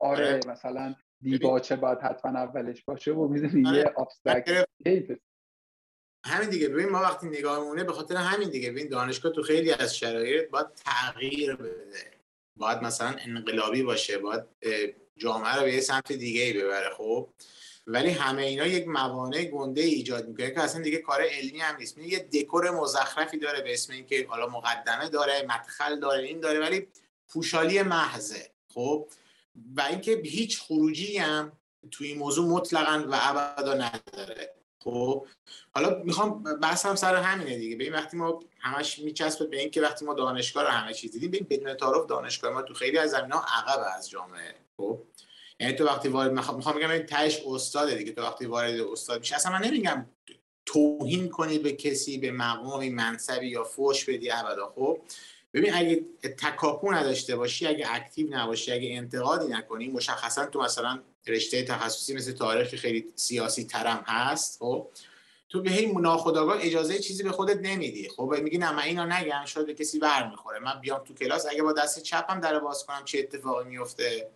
آره, 0.00 0.26
آره. 0.26 0.40
مثلا 0.48 0.94
دیباچه 1.22 1.76
باید 1.76 1.98
حتما 1.98 2.38
اولش 2.38 2.84
باشه 2.84 3.12
و 3.12 3.28
می‌دونی 3.28 3.68
آره. 3.68 3.78
یه 3.78 3.94
ابسترکت 3.98 4.66
همین 6.24 6.50
دیگه. 6.50 6.68
ببین 6.68 6.88
ما 6.88 7.00
وقتی 7.00 7.26
نگاهمونه 7.26 7.84
به 7.84 7.92
خاطر 7.92 8.16
همین 8.16 8.48
دیگه. 8.48 8.70
ببین 8.70 8.88
دانشگاه 8.88 9.32
تو 9.32 9.42
خیلی 9.42 9.72
از 9.72 9.96
شرایط 9.96 10.50
باید 10.50 10.66
تغییر 10.74 11.56
بده. 11.56 12.10
باید 12.56 12.82
مثلا 12.82 13.16
انقلابی 13.26 13.82
باشه 13.82 14.18
باید 14.18 14.44
جامعه 15.16 15.54
رو 15.54 15.62
به 15.62 15.74
یه 15.74 15.80
سمت 15.80 16.12
دیگه 16.12 16.42
ای 16.42 16.52
ببره 16.52 16.90
خب؟ 16.94 17.28
ولی 17.86 18.10
همه 18.10 18.42
اینا 18.42 18.66
یک 18.66 18.88
موانع 18.88 19.44
گنده 19.44 19.80
ایجاد 19.80 20.28
می‌کنه 20.28 20.50
که 20.50 20.60
اصلا 20.60 20.82
دیگه 20.82 20.98
کار 20.98 21.20
علمی 21.22 21.60
هم 21.60 21.76
نیست. 21.76 21.98
یه 21.98 22.18
دکور 22.18 22.70
مزخرفی 22.70 23.38
داره 23.38 23.62
به 23.62 23.72
اسم 23.72 23.92
اینکه 23.92 24.26
حالا 24.28 24.46
مقدمه 24.46 25.08
داره 25.08 25.42
مدخل 25.42 26.00
داره 26.00 26.22
این 26.22 26.40
داره 26.40 26.60
ولی 26.60 26.88
پوشالی 27.28 27.82
محضه 27.82 28.50
خب؟ 28.74 29.08
و 29.76 29.80
اینکه 29.80 30.22
هیچ 30.24 30.60
خروجی 30.60 31.16
هم 31.16 31.52
توی 31.90 32.08
این 32.08 32.18
موضوع 32.18 32.46
مطلقا 32.46 33.06
و 33.08 33.18
ابدا 33.22 33.74
نداره. 33.74 34.54
خب 34.78 35.26
حالا 35.74 36.02
می‌خوام 36.04 36.42
بحثم 36.42 36.94
سر 36.94 37.16
همینه 37.16 37.58
دیگه. 37.58 37.76
به 37.76 37.84
این 37.84 37.92
وقتی 37.92 38.16
ما 38.16 38.40
همش 38.60 38.98
میچسبه 38.98 39.46
به 39.46 39.60
اینکه 39.60 39.80
وقتی 39.80 40.04
ما 40.04 40.14
دانشگاه 40.14 40.62
رو 40.64 40.68
همه 40.68 40.94
چیز 40.94 41.12
دیدیم 41.12 41.30
ببین 41.30 41.46
بدون 41.50 41.74
تعارف 41.74 42.06
دانشگاه 42.06 42.52
ما 42.52 42.62
تو 42.62 42.74
خیلی 42.74 42.98
از 42.98 43.10
زمینه 43.10 43.36
عقب 43.36 43.92
از 43.96 44.10
جامعه. 44.10 44.54
خب 44.76 45.02
یعنی 45.60 45.72
تو 45.72 45.84
وقتی 45.84 46.08
وارد 46.08 46.32
می‌خوام 46.32 46.76
بگم 46.78 46.90
این 46.90 47.06
تهش 47.06 47.42
استاده 47.46 47.94
دیگه 47.94 48.12
تو 48.12 48.22
وقتی 48.22 48.46
وارد 48.46 48.80
استاد 48.80 49.20
میشه 49.20 49.34
اصلا 49.34 49.52
من 49.52 49.64
نمیگم 49.64 50.06
توهین 50.66 51.28
کنی 51.28 51.58
به 51.58 51.72
کسی 51.72 52.18
به 52.18 52.30
مقامی 52.30 52.90
منصبی 52.90 53.48
یا 53.48 53.64
فوش 53.64 54.04
بدی 54.04 54.30
ابدا. 54.30 54.72
خب 54.74 54.98
ببین 55.54 55.74
اگه 55.74 56.04
تکاپو 56.22 56.92
نداشته 56.92 57.36
باشی 57.36 57.66
اگه 57.66 57.94
اکتیو 57.94 58.26
نباشی 58.30 58.72
اگه 58.72 58.88
انتقادی 58.92 59.48
نکنی 59.48 59.88
مشخصا 59.88 60.46
تو 60.46 60.60
مثلا 60.60 61.02
رشته 61.26 61.62
تخصصی 61.62 62.14
مثل 62.14 62.32
تاریخ 62.32 62.74
خیلی 62.74 63.12
سیاسی 63.14 63.64
ترم 63.64 64.04
هست 64.06 64.58
خب؟ 64.58 64.88
تو 65.48 65.62
به 65.62 65.70
هی 65.70 65.92
ناخودآگاه 65.92 66.58
اجازه 66.60 66.98
چیزی 66.98 67.22
به 67.22 67.32
خودت 67.32 67.58
نمیدی. 67.62 68.08
خب 68.08 68.34
میگی 68.42 68.58
نه 68.58 68.72
من 68.72 68.82
اینو 68.82 69.06
نگم 69.06 69.44
شاید 69.44 69.66
به 69.66 69.74
کسی 69.74 69.98
بر 69.98 70.30
می‌خوره 70.30 70.58
من 70.58 70.80
بیام 70.80 71.04
تو 71.04 71.14
کلاس 71.14 71.46
اگه 71.46 71.62
با 71.62 71.72
دست 71.72 72.02
چپم 72.02 72.40
در 72.40 72.58
باز 72.58 72.86
کنم 72.86 73.04
چه 73.04 73.18
اتفاقی 73.18 73.68
میفته 73.68 74.30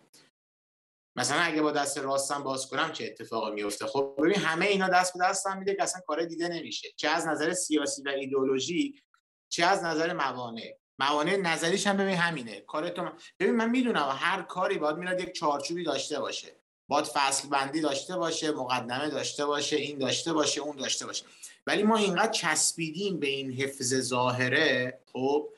مثلا 1.16 1.40
اگه 1.40 1.62
با 1.62 1.72
دست 1.72 1.98
راستم 1.98 2.42
باز 2.42 2.66
کنم 2.66 2.92
چه 2.92 3.04
اتفاقی 3.04 3.52
میفته 3.52 3.86
خب 3.86 4.14
ببین 4.18 4.36
همه 4.36 4.66
اینا 4.66 4.88
دست 4.88 5.12
به 5.12 5.24
دستم 5.24 5.58
میده 5.58 5.74
که 5.74 5.82
اصلا 5.82 6.00
کار 6.06 6.24
دیده 6.24 6.48
نمیشه. 6.48 6.88
چه 6.96 7.08
از 7.08 7.26
نظر 7.26 7.52
سیاسی 7.52 8.02
و 8.02 8.08
ایدئولوژی 8.08 9.02
چه 9.48 9.64
از 9.64 9.84
نظر 9.84 10.12
موانع. 10.12 10.76
موانع 10.98 11.36
نظریش 11.36 11.86
هم 11.86 11.96
ببین 11.96 12.14
همینه. 12.14 12.60
کار 12.60 12.88
تو 12.88 13.08
ببین 13.40 13.54
من 13.56 13.70
می‌دونم 13.70 14.16
هر 14.18 14.42
کاری 14.42 14.78
باید 14.78 14.96
میاد 14.96 15.20
یک 15.20 15.32
چارچوبی 15.32 15.84
داشته 15.84 16.20
باشه. 16.20 16.52
باید 16.88 17.04
فصل 17.04 17.48
بندی 17.48 17.80
داشته 17.80 18.16
باشه 18.16 18.50
مقدمه 18.50 19.10
داشته 19.10 19.46
باشه 19.46 19.76
این 19.76 19.98
داشته 19.98 20.32
باشه 20.32 20.60
اون 20.60 20.76
داشته 20.76 21.06
باشه. 21.06 21.24
ولی 21.66 21.82
ما 21.82 21.96
اینقدر 21.96 22.32
چسبیدیم 22.32 23.20
به 23.20 23.26
این 23.26 23.52
حفظ 23.52 23.94
ظاهره 23.94 24.98
خب 25.12 25.48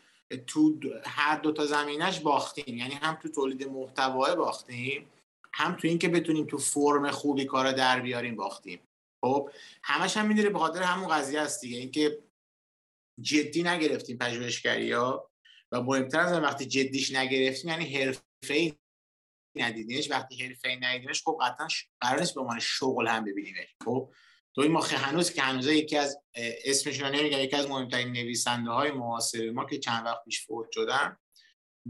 تو 0.46 0.74
هر 1.04 1.38
دو 1.38 1.52
تا 1.52 1.66
زمینش 1.66 2.20
باختیم. 2.20 2.76
یعنی 2.76 2.94
هم 2.94 3.18
تو 3.22 3.28
تولید 3.28 3.68
محتوا 3.68 4.34
باختیم 4.34 5.10
هم 5.52 5.74
تو 5.74 5.88
اینکه 5.88 6.08
بتونیم 6.08 6.46
تو 6.46 6.58
فرم 6.58 7.10
خوبی 7.10 7.44
کارا 7.44 7.72
در 7.72 8.00
بیاریم 8.00 8.36
باختیم. 8.36 8.80
خب 9.24 9.50
همش 9.82 10.16
هم 10.16 10.26
می‌دونی 10.26 10.48
به 10.48 10.58
خاطر 10.58 10.82
همون 10.82 11.08
قضیه 11.08 11.40
است 11.40 11.60
دیگه. 11.60 11.78
اینکه 11.78 12.18
جدی 13.20 13.62
نگرفتیم 13.62 14.18
پژوهشگری 14.18 14.92
ها 14.92 15.27
و 15.72 15.82
مهمتر 15.82 16.20
از 16.20 16.32
وقتی 16.32 16.66
جدیش 16.66 17.14
نگرفتیم 17.14 17.70
یعنی 17.70 17.94
حرفه 17.94 18.76
ندیدینش 19.56 20.10
وقتی 20.10 20.46
حرفه 20.46 20.78
ندیدینش 20.82 21.22
خب 21.22 21.38
قطعا 21.42 21.68
قرار 22.00 22.20
نیست 22.20 22.34
به 22.34 22.40
عنوان 22.40 22.58
شغل 22.60 23.08
هم 23.08 23.24
ببینیمش 23.24 23.76
خب؟ 23.84 24.12
تو 24.54 24.60
این 24.60 24.72
ما 24.72 24.80
هنوز 24.80 25.32
که 25.32 25.42
هنوز 25.42 25.66
یکی 25.66 25.96
از 25.96 26.18
اسمشون 26.64 27.08
رو 27.08 27.14
نمیگم 27.14 27.38
یکی 27.38 27.56
از 27.56 27.68
مهمترین 27.68 28.12
نویسنده 28.12 28.70
های 28.70 28.90
معاصر 28.90 29.50
ما 29.50 29.64
که 29.64 29.78
چند 29.78 30.06
وقت 30.06 30.24
پیش 30.24 30.46
فوت 30.46 30.66
شدن 30.70 31.16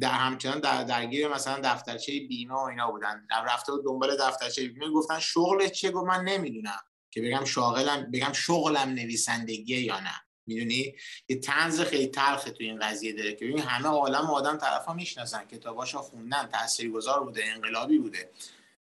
در 0.00 0.12
همچنان 0.12 0.60
در 0.60 0.84
درگیر 0.84 1.28
مثلا 1.28 1.60
دفترچه 1.64 2.20
بیمه 2.20 2.54
و 2.54 2.58
اینا 2.58 2.90
بودن. 2.90 3.26
رفته 3.30 3.72
و 3.72 3.82
دنبال 3.82 4.16
دفترچه 4.16 4.68
بیمه 4.68 4.90
گفتن 4.90 5.18
شغل 5.18 5.68
چیه؟ 5.68 5.90
گفت 5.90 6.06
من 6.06 6.24
نمی‌دونم 6.24 6.80
که 7.10 7.22
بگم 7.22 7.44
شاغلم 7.44 8.10
بگم 8.10 8.32
شغلم 8.32 8.88
نویسندگیه 8.88 9.80
یا 9.80 10.00
نه. 10.00 10.27
می‌دونی؟ 10.48 10.94
یه 11.28 11.36
تنز 11.36 11.80
خیلی 11.80 12.06
تلخه 12.06 12.50
تو 12.50 12.64
این 12.64 12.78
قضیه 12.78 13.12
داره 13.12 13.34
که 13.34 13.44
ببین 13.44 13.58
همه 13.58 13.88
عالم 13.88 14.30
آدم 14.30 14.56
طرفا 14.56 14.92
می‌شناسن 14.92 15.44
کتاباشو 15.44 15.98
خوندن 15.98 16.48
تاثیرگذار 16.52 17.24
بوده 17.24 17.44
انقلابی 17.44 17.98
بوده. 17.98 18.30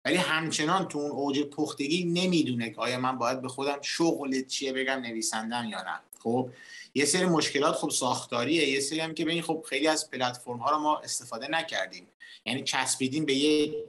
ولی 0.04 0.16
همچنان 0.16 0.88
تو 0.88 0.98
اون 0.98 1.10
اوج 1.10 1.42
پختگی 1.42 2.04
نمی‌دونه 2.04 2.70
که 2.70 2.80
آیا 2.80 2.98
من 2.98 3.18
باید 3.18 3.42
به 3.42 3.48
خودم 3.48 3.78
شغل 3.82 4.42
چیه 4.42 4.72
بگم 4.72 5.00
نویسندم 5.00 5.68
یا 5.68 5.82
نه. 5.82 6.00
خب 6.22 6.50
یه 6.94 7.04
سری 7.04 7.24
مشکلات 7.24 7.74
خب 7.74 7.90
ساختاریه. 7.90 8.68
یه 8.68 8.80
سری 8.80 9.00
هم 9.00 9.14
که 9.14 9.24
ببین 9.24 9.42
خب 9.42 9.64
خیلی 9.68 9.88
از 9.88 10.10
پلتفرم 10.10 10.56
ها 10.56 10.70
رو 10.70 10.78
ما 10.78 10.98
استفاده 10.98 11.48
نکردیم. 11.48 12.06
یعنی 12.46 12.62
چسبیدیم 12.62 13.24
به 13.24 13.34
یه 13.34 13.84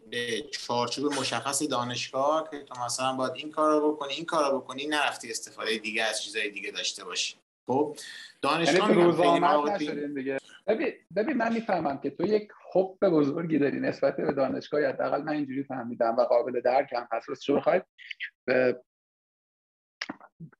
چارچوب 0.51 1.13
مشخص 1.13 1.63
دانشگاه 1.63 2.49
که 2.51 2.63
تو 2.63 2.80
مثلا 2.86 3.13
باید 3.13 3.32
این 3.36 3.51
کار 3.51 3.82
رو 3.82 3.93
بکنی 3.93 4.13
این 4.13 4.26
کار 4.26 4.51
رو 4.51 4.59
بکنی 4.59 4.88
نرفتی 4.88 5.32
استفاده 5.32 5.78
دیگه 5.78 6.03
از 6.03 6.24
چیزای 6.24 6.49
دیگه 6.49 6.72
داشته 6.72 7.03
باشی. 7.03 7.36
خب 7.68 7.95
دانشگاه 8.41 8.91
یعنی 8.91 10.13
دیگه. 10.13 10.38
ببین 10.68 10.93
ببین 11.15 11.38
من 11.38 11.53
می‌فهمم 11.53 11.97
که 11.97 12.09
تو 12.09 12.28
یک 12.28 12.49
حب 12.74 12.97
بزرگی 13.01 13.59
داری 13.59 13.80
نسبت 13.80 14.18
به 14.18 14.34
دانشگاه 14.34 14.86
حداقل 14.86 15.22
من 15.24 15.32
اینجوری 15.34 15.63
فهمیدم 15.63 16.15
و 16.15 16.22
قابل 16.22 16.61
درکم 16.61 17.07
هست. 17.11 17.41
شروع 17.41 17.59
خواهید. 17.59 17.84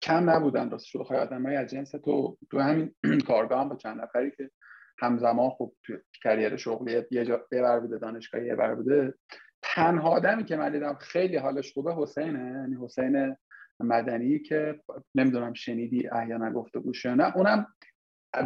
کم 0.01 0.30
نبودن 0.30 0.70
راست 0.70 0.86
شروع 0.86 1.03
خواهید. 1.03 1.28
آدم 1.28 1.45
از 1.45 1.68
جنس 1.68 1.91
تو 1.91 2.38
تو 2.51 2.60
همین 2.60 2.95
کارگاه 3.28 3.62
هم 3.62 3.70
با 3.70 3.76
چند 3.76 4.01
نفری 4.01 4.32
که 4.32 4.51
همزمان 4.99 5.49
خب 5.49 5.74
تو 5.84 5.93
کریر 6.24 6.58
شغلی 6.58 7.03
یه 7.12 7.26
جا 7.26 7.45
ببر 7.51 7.80
بوده 7.80 7.97
دانشگاه 7.97 8.43
یه 8.43 8.55
بر 8.55 8.76
بوده. 8.76 9.14
تنها 9.62 10.10
آدمی 10.10 10.45
که 10.45 10.55
من 10.55 10.72
دیدم 10.72 10.93
خیلی 10.93 11.38
حالش 11.38 11.74
خوبه 11.74 11.95
حسینه. 11.95 12.39
یعنی 12.39 12.78
حسین 12.86 13.36
مدنی 13.80 14.39
که 14.39 14.82
نمی‌دونم 15.15 15.53
شنیدی 15.53 16.07
احیانا 16.07 16.51
گفته 16.51 16.80
گوش 16.80 17.05
نه 17.05 17.38
اونم 17.38 17.67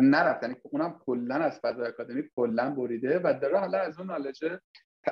نرفت 0.02 0.44
یعنی 0.44 0.56
اونم 0.64 1.00
کلا 1.06 1.36
از 1.36 1.60
فضای 1.64 1.88
اکادمی 1.88 2.24
کلا 2.36 2.76
بریده 2.76 3.20
و 3.20 3.40
داره 3.42 3.60
حالا 3.60 3.80
از 3.80 4.00
اون 4.00 4.08
نالجه 4.08 4.60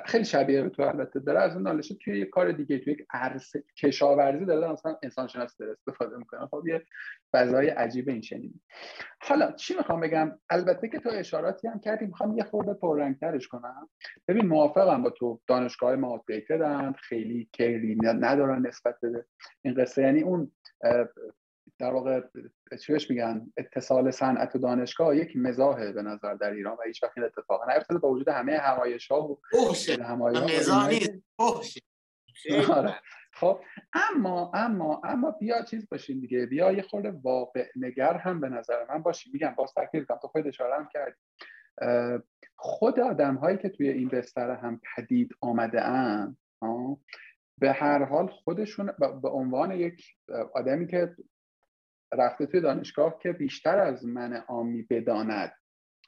خیلی 0.06 0.24
شبیه 0.24 0.62
به 0.62 0.68
تو 0.68 0.82
البته. 0.82 1.20
داره 1.20 1.40
از 1.40 1.54
اون 1.54 1.62
نالشه 1.62 1.94
توی 1.94 2.18
یه 2.18 2.24
کار 2.24 2.52
دیگه 2.52 2.78
توی 2.78 2.92
یک 2.92 3.06
عرصه 3.10 3.64
کشاورزی 3.78 4.44
داره 4.44 4.72
مثلا 4.72 4.96
انسان 5.02 5.26
شناسی 5.26 5.56
داره 5.58 5.72
استفاده 5.72 6.16
می‌کنه. 6.16 6.46
خب 6.46 6.62
یه 6.66 6.84
فضای 7.32 7.68
عجیب 7.68 8.08
این 8.08 8.20
شنیدی 8.20 8.60
حالا 9.22 9.52
چی 9.52 9.76
می‌خوام 9.76 10.00
بگم؟ 10.00 10.38
البته 10.50 10.88
که 10.88 10.98
تو 10.98 11.10
اشاراتی 11.12 11.68
هم 11.68 11.80
کردی 11.80 12.06
می‌خوام 12.06 12.36
یه 12.36 12.44
خورده 12.44 12.74
پررنگترش 12.74 13.48
کنم. 13.48 13.88
ببین 14.28 14.46
موافقم 14.46 15.02
با 15.02 15.10
تو 15.10 15.40
دانشگاه 15.46 15.96
ما 15.96 16.24
خیلی 17.08 17.48
کیری 17.52 17.96
ندارن 18.04 18.66
نسبت 18.66 18.96
به 19.02 19.24
این 19.62 19.74
قصه. 19.74 20.02
یعنی 20.02 20.20
اون 20.20 20.52
در 21.78 21.92
واقع 21.92 22.20
چیش 22.86 23.10
میگن؟ 23.10 23.52
اتصال 23.56 24.10
صنعت 24.10 24.56
و 24.56 24.58
دانشگاه 24.58 25.16
یک 25.16 25.36
مزاحه 25.36 25.92
به 25.92 26.02
نظر 26.02 26.34
در 26.34 26.50
ایران 26.50 26.76
و 26.76 26.82
هیچ 26.86 27.02
وقت 27.02 27.12
این 27.16 27.26
اتفاق 27.26 27.70
نیفتاده 27.70 28.00
با 28.00 28.10
وجود 28.10 28.28
همه 28.28 28.58
همایش 28.58 29.08
ها 29.08 29.28
و 29.28 29.40
آره. 32.72 32.94
خب 33.32 33.60
اما 33.92 34.52
اما 34.54 35.00
اما 35.04 35.30
بیا 35.30 35.62
چیز 35.62 35.88
باشین 35.88 36.20
دیگه. 36.20 36.46
بیا 36.46 36.72
یه 36.72 36.82
خورده 36.82 37.10
واقع 37.10 37.68
نگر 37.76 38.14
هم 38.16 38.40
به 38.40 38.48
نظر 38.48 38.86
من 38.88 39.02
باشی 39.02 39.30
میگم 39.32 39.54
باز 39.56 39.74
تکلیف 39.74 40.06
کنم 40.06 40.18
تو 40.22 40.28
خود 40.28 40.46
اشاره 40.46 40.74
هم 40.76 40.88
کردی. 40.92 41.16
خود 42.56 43.00
آدم 43.00 43.34
هایی 43.34 43.58
که 43.58 43.68
توی 43.68 43.88
این 43.88 44.08
بستر 44.08 44.50
هم 44.50 44.80
پدید 44.96 45.30
آمده 45.40 45.82
ان 45.82 46.36
به 47.58 47.72
هر 47.72 48.04
حال 48.04 48.26
خودشون 48.26 48.92
به 49.22 49.28
عنوان 49.28 49.70
یک 49.70 50.16
آدمی 50.54 50.86
که 50.86 51.16
رفته 52.12 52.46
توی 52.46 52.60
دانشگاه 52.60 53.18
که 53.22 53.32
بیشتر 53.32 53.78
از 53.78 54.06
من 54.06 54.32
عامی 54.32 54.82
بداند. 54.82 55.52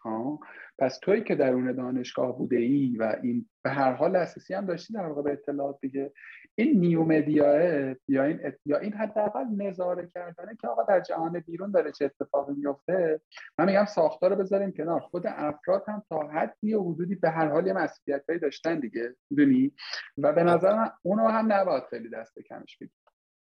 ها؟ 0.05 0.41
پس 0.79 0.99
توی 1.03 1.23
که 1.23 1.35
درون 1.35 1.73
دانشگاه 1.73 2.39
بوده 2.39 2.57
ای 2.57 2.97
و 2.97 3.17
این 3.23 3.49
به 3.65 3.71
هر 3.71 3.93
حال 3.93 4.17
اساسی 4.17 4.55
هم 4.55 4.67
داشتی 4.67 4.93
در 4.93 5.07
واقع 5.07 5.23
به 5.23 5.33
اطلاعات 5.33 5.79
دیگه 5.81 6.13
این 6.55 6.81
نیو 6.81 7.05
مدیاه 7.05 7.95
یا 8.09 8.25
این 8.25 8.53
یا 8.67 8.79
این 8.79 8.93
حداقل 8.93 9.45
نظاره 9.57 10.11
کردنه 10.15 10.57
که 10.61 10.69
آقا 10.69 10.83
در 10.83 11.01
جهان 11.01 11.41
بیرون 11.41 11.71
داره 11.71 11.93
چه 11.93 12.05
اتفاقی 12.05 12.55
میفته 12.55 13.21
من 13.59 13.67
میگم 13.67 13.85
ساختار 13.85 14.31
رو 14.31 14.37
بذاریم 14.37 14.73
کنار. 14.73 15.01
خود 15.01 15.27
افراد 15.27 15.85
هم 15.89 16.03
تا 16.11 16.29
حدی 16.29 16.75
و 16.75 16.83
حدودی 16.83 17.15
به 17.15 17.31
هر 17.31 17.49
حال 17.49 17.67
یه 17.67 17.73
مسئولیتایی 17.73 18.39
داشتن 18.39 18.81
دیگه 18.81 19.17
می‌دونی؟ 19.31 19.73
و 20.19 20.33
به 20.33 20.43
نظر 20.43 20.77
من 20.77 20.91
اونو 21.03 21.29
هم 21.29 21.53
نباید 21.53 21.85
خیلی 21.91 22.09
دست 22.09 22.39
کمش 22.39 22.77
بگیر 22.77 22.93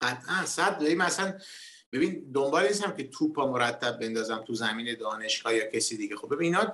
قطعا 0.01 0.45
صد 0.45 0.83
مثلا 0.97 1.33
ببین 1.93 2.31
دنبال 2.33 2.67
نیستم 2.67 2.91
که 2.91 3.07
توپا 3.07 3.51
مرتب 3.51 3.99
بندازم 3.99 4.43
تو 4.47 4.53
زمین 4.53 4.95
دانشگاه 4.99 5.55
یا 5.55 5.65
کسی 5.65 5.97
دیگه. 5.97 6.15
خب 6.15 6.35
ببین 6.35 6.55
اینا 6.55 6.73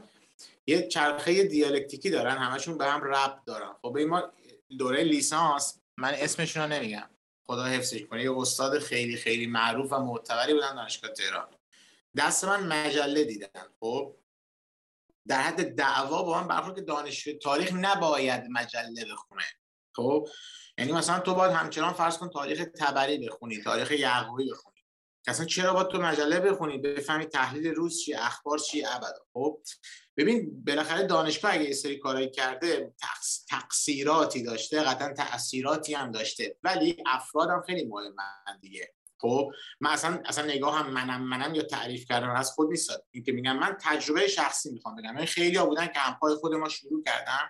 یه 0.67 0.87
چرخه 0.87 1.43
دیالکتیکی 1.43 2.09
دارن 2.09 2.37
همشون 2.37 2.77
به 2.77 2.85
هم 2.85 3.03
ربط 3.03 3.45
دارن. 3.45 3.73
خب 3.81 3.97
ما 3.97 4.31
دوره 4.79 5.03
لیسانس 5.03 5.79
من 5.97 6.13
اسمشون 6.13 6.63
رو 6.63 6.69
نمیگم. 6.69 7.09
خدا 7.47 7.63
حفظش 7.63 8.03
کنه. 8.03 8.23
یه 8.23 8.37
استاد 8.37 8.79
خیلی 8.79 9.17
خیلی 9.17 9.47
معروف 9.47 9.93
و 9.93 9.99
معتبری 9.99 10.53
بودن 10.53 10.75
دانشگاه 10.75 11.11
تهران. 11.11 11.47
دست 12.17 12.45
من 12.45 12.67
مجله 12.67 13.23
دیدن. 13.23 13.65
خب 13.79 14.15
در 15.27 15.41
حد 15.41 15.75
دعوا 15.75 16.23
با 16.23 16.41
من 16.41 16.47
برخورد 16.47 16.75
که 16.75 16.81
دانشجو 16.81 17.37
تاریخ 17.37 17.73
نباید 17.73 18.43
مجله 18.49 19.05
بخونه. 19.11 19.43
خب 19.95 20.27
یعنی 20.77 20.91
مثلا 20.91 21.19
تو 21.19 21.35
باید 21.35 21.51
همچنان 21.51 21.93
فرض 21.93 22.17
کن 22.17 22.29
تاریخ 22.29 22.65
تبری 22.79 23.27
بخونی 23.27 23.61
تاریخ 23.61 23.91
یعقوبی 23.91 24.51
بخونی. 24.51 24.78
اصلا 25.27 25.45
چرا 25.45 25.73
باید 25.73 25.87
تو 25.87 26.01
مجله 26.01 26.39
بخونی؟ 26.39 26.77
بفهمی 26.77 27.25
تحلیل 27.25 27.67
روز 27.67 27.99
چی 27.99 28.13
اخبار 28.13 28.57
چی 28.57 28.85
ابدا. 28.85 29.25
خب 29.33 29.61
ببین 30.17 30.63
بالاخره 30.67 31.03
دانشگاه 31.03 31.53
اگه 31.53 31.63
یه 31.63 31.73
سری 31.73 31.97
کارایی 31.97 32.29
کرده 32.29 32.93
تقصیراتی 33.49 34.43
داشته 34.43 34.83
قطعا 34.83 35.13
تاثیراتی 35.13 35.93
هم 35.93 36.11
داشته. 36.11 36.57
ولی 36.63 36.97
افرادم 37.05 37.63
خیلی 37.67 37.85
مهمن 37.85 38.59
دیگه. 38.61 38.93
خب 39.21 39.51
من 39.79 39.91
اصلا 39.91 40.21
اصلا 40.25 40.45
نگاه 40.45 40.77
هم 40.77 40.91
منم 40.91 41.21
منم 41.21 41.55
یا 41.55 41.63
تعریف 41.63 42.05
کردن 42.05 42.29
از 42.29 42.51
خود 42.51 42.69
نیست. 42.69 42.91
این 43.11 43.23
که 43.23 43.31
میگم 43.31 43.57
من 43.57 43.77
تجربه 43.81 44.27
شخصی 44.27 44.71
می‌خوام 44.71 44.95
بگم. 44.95 45.13
یعنی 45.13 45.25
خیلی 45.25 45.57
ها 45.57 45.65
بودن 45.65 45.87
که 45.87 45.99
همپای 45.99 46.35
خود 46.35 46.53
ما 46.53 46.69
شروع 46.69 47.03
کردن 47.03 47.49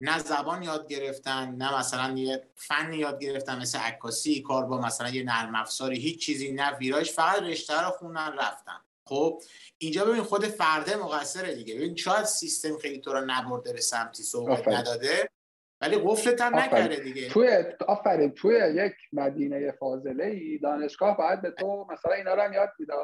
نه 0.00 0.18
زبان 0.18 0.62
یاد 0.62 0.88
گرفتن 0.88 1.54
نه 1.58 1.78
مثلا 1.78 2.18
یه 2.18 2.46
فن 2.54 2.92
یاد 2.92 3.20
گرفتن 3.20 3.58
مثل 3.58 3.78
عکاسی 3.78 4.42
کار 4.42 4.66
با 4.66 4.80
مثلا 4.80 5.08
یه 5.08 5.22
نرم 5.22 5.54
افزاری 5.54 5.98
هیچ 5.98 6.26
چیزی 6.26 6.52
نه 6.52 6.76
ویرایش 6.76 7.12
فقط 7.12 7.42
رشته 7.42 7.80
رو 7.80 7.90
خوندن 7.90 8.32
رفتن. 8.38 8.80
خب 9.04 9.42
اینجا 9.78 10.04
ببین 10.04 10.22
خود 10.22 10.44
فرده 10.44 10.96
مقصره 10.96 11.54
دیگه. 11.54 11.74
ببین 11.74 11.96
شاید 11.96 12.24
سیستم 12.24 12.78
خیلی 12.78 13.00
تو 13.00 13.12
رو 13.12 13.24
نبرده 13.26 13.72
به 13.72 13.80
سمتی 13.80 14.22
صحبت 14.22 14.68
نداده 14.68 15.28
ولی 15.80 15.98
قفلت 16.04 16.40
هم 16.40 16.56
نکرده 16.56 16.96
دیگه. 16.96 17.28
توی 17.28 17.48
آفرین. 17.88 18.30
توی 18.30 18.60
یک 18.74 18.92
مدینه 19.12 19.72
فاضله 19.72 20.24
ای 20.24 20.58
دانشگاه 20.58 21.16
باید 21.16 21.42
به 21.42 21.50
تو 21.50 21.86
مثلا 21.92 22.12
اینا 22.12 22.34
رو 22.34 22.42
هم 22.42 22.52
یاد 22.52 22.68
میده 22.78 22.94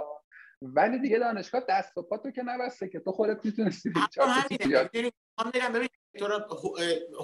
ولی 0.62 0.98
دیگه 0.98 1.18
دانشگاه 1.18 1.62
دست 1.68 1.98
و 1.98 2.02
پاتو 2.02 2.30
که 2.30 2.42
نبسته 2.42 2.88
که 2.88 3.00
تو 3.00 3.12
خودت 3.12 3.44
می‌تونستی 3.44 3.92
ببین 5.72 5.88
تو 6.18 6.28
رو 6.28 6.38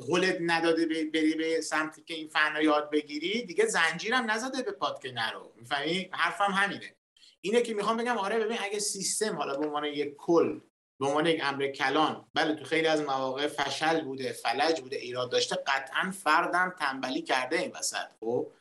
هولت 0.09 0.39
نداده 0.41 0.86
بری 0.86 1.34
به 1.34 1.61
سمتی 1.61 2.03
که 2.03 2.14
این 2.14 2.28
فن 2.28 2.62
یاد 2.62 2.91
بگیری 2.91 3.43
دیگه 3.43 3.66
زنجیرم 3.66 4.30
نزده 4.30 4.62
به 4.62 4.72
پات 4.72 5.03
که 5.03 5.12
نرو. 5.12 5.53
می‌فهمی؟ 5.57 6.11
حرفم 6.12 6.53
همینه. 6.53 6.97
اینه 7.41 7.62
که 7.62 7.74
می‌خوام 7.74 7.97
بگم 7.97 8.18
آره 8.18 8.39
ببین 8.39 8.59
اگه 8.61 8.78
سیستم 8.78 9.36
حالا 9.36 9.57
به 9.57 9.66
عنوان 9.66 9.84
یک 9.84 10.16
کل 10.16 10.61
به 11.01 11.07
عنوان 11.07 11.26
یک 11.26 11.41
امر 11.45 11.66
کلان 11.66 12.24
بله 12.34 12.55
تو 12.55 12.64
خیلی 12.64 12.86
از 12.86 13.03
مواقع 13.03 13.47
فشل 13.47 14.05
بوده 14.05 14.32
فلج 14.32 14.80
بوده 14.80 14.97
ایراد 14.97 15.32
داشته 15.32 15.57
قطعا 15.57 16.11
فردم 16.11 16.74
تنبلی 16.78 17.22
کرده 17.22 17.59
این 17.59 17.72
وسط 17.74 18.09
خب؟ 18.20 18.53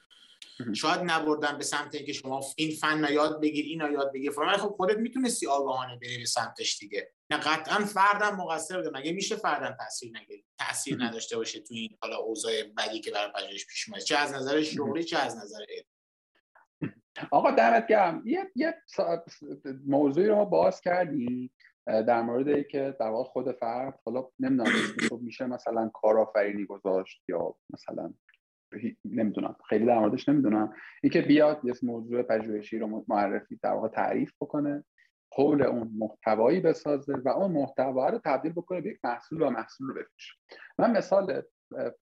شاید 0.76 1.00
نبردن 1.00 1.58
به 1.58 1.64
سمت 1.64 1.96
اینکه 1.96 2.14
شما 2.14 2.42
این 2.58 2.76
فن 2.76 3.08
یاد 3.12 3.42
بگیر 3.42 3.66
این 3.66 3.94
یاد 3.94 4.14
بگیر. 4.14 4.32
فرمان 4.32 4.58
خب 4.58 4.70
خودت 4.78 4.98
می‌تونستی 4.98 5.48
آگاهانه 5.48 6.00
بری 6.00 6.18
به 6.18 6.26
سمتش 6.26 6.78
دیگه. 6.80 7.12
نه 7.30 7.38
قطعا 7.38 7.86
فردم 7.86 8.36
مقصر 8.36 8.78
بوده 8.78 9.00
مگه 9.00 9.12
میشه 9.12 9.36
فردم 9.36 9.76
تاثیر 9.80 10.12
نگیره 10.18 10.44
تاثیر 10.60 11.04
نداشته 11.04 11.38
باشه 11.38 11.60
تو 11.60 11.74
این 11.74 11.98
حالا 12.02 12.18
اوضاع 12.18 12.64
بدی 12.78 13.00
که 13.00 13.12
برای 13.12 13.32
پژوهش 13.36 13.66
پیش 13.66 13.90
اومده؟ 13.90 14.04
چه 14.04 14.18
از 14.18 14.34
نظر 14.34 14.62
شغلی 14.62 15.04
چه 15.04 15.18
از 15.18 15.38
نظر 15.38 15.66
آقا 17.32 17.52
دمت 17.52 17.88
گرم. 17.88 18.24
یه 18.26 18.52
یه 18.56 18.74
موضوعی 19.86 20.28
رو 20.28 20.36
ما 20.36 20.46
باز 20.46 20.82
کردیم 20.82 21.52
در 21.86 22.22
مورد 22.22 22.48
ای 22.48 22.64
که 22.64 22.96
در 23.00 23.10
واقع 23.10 23.30
خود 23.30 23.52
فرد 23.52 24.00
حالا 24.06 24.30
نمی‌دونم 24.40 24.72
میشه 25.22 25.46
مثلا 25.46 25.92
کارآفرینی 25.94 26.66
گذاشت 26.66 27.24
یا 27.30 27.56
مثلا 27.70 28.14
نمی‌دونم. 29.06 29.56
خیلی 29.70 29.86
در 29.86 30.00
موردش 30.00 30.30
نمی‌دونم. 30.30 30.74
اینکه 31.04 31.22
بیاد 31.22 31.62
یه 31.64 31.74
موضوع 31.84 32.22
پژوهشی 32.22 32.80
رو 32.80 33.06
معرفی 33.08 33.60
در 33.64 33.72
واقع 33.72 33.88
تعریف 33.88 34.34
بکنه 34.42 34.84
حول 35.34 35.62
اون 35.62 35.92
محتوایی 35.98 36.60
بسازه 36.60 37.14
و 37.14 37.30
اون 37.30 37.52
محتوا 37.52 38.10
رو 38.10 38.20
تبدیل 38.26 38.52
بکنه 38.52 38.82
به 38.82 38.90
یک 38.90 39.00
محصول 39.04 39.42
و 39.42 39.50
محصول 39.50 39.88
رو 39.88 39.94
بفروشه. 39.94 40.34
من 40.80 40.98
مثال 40.98 41.42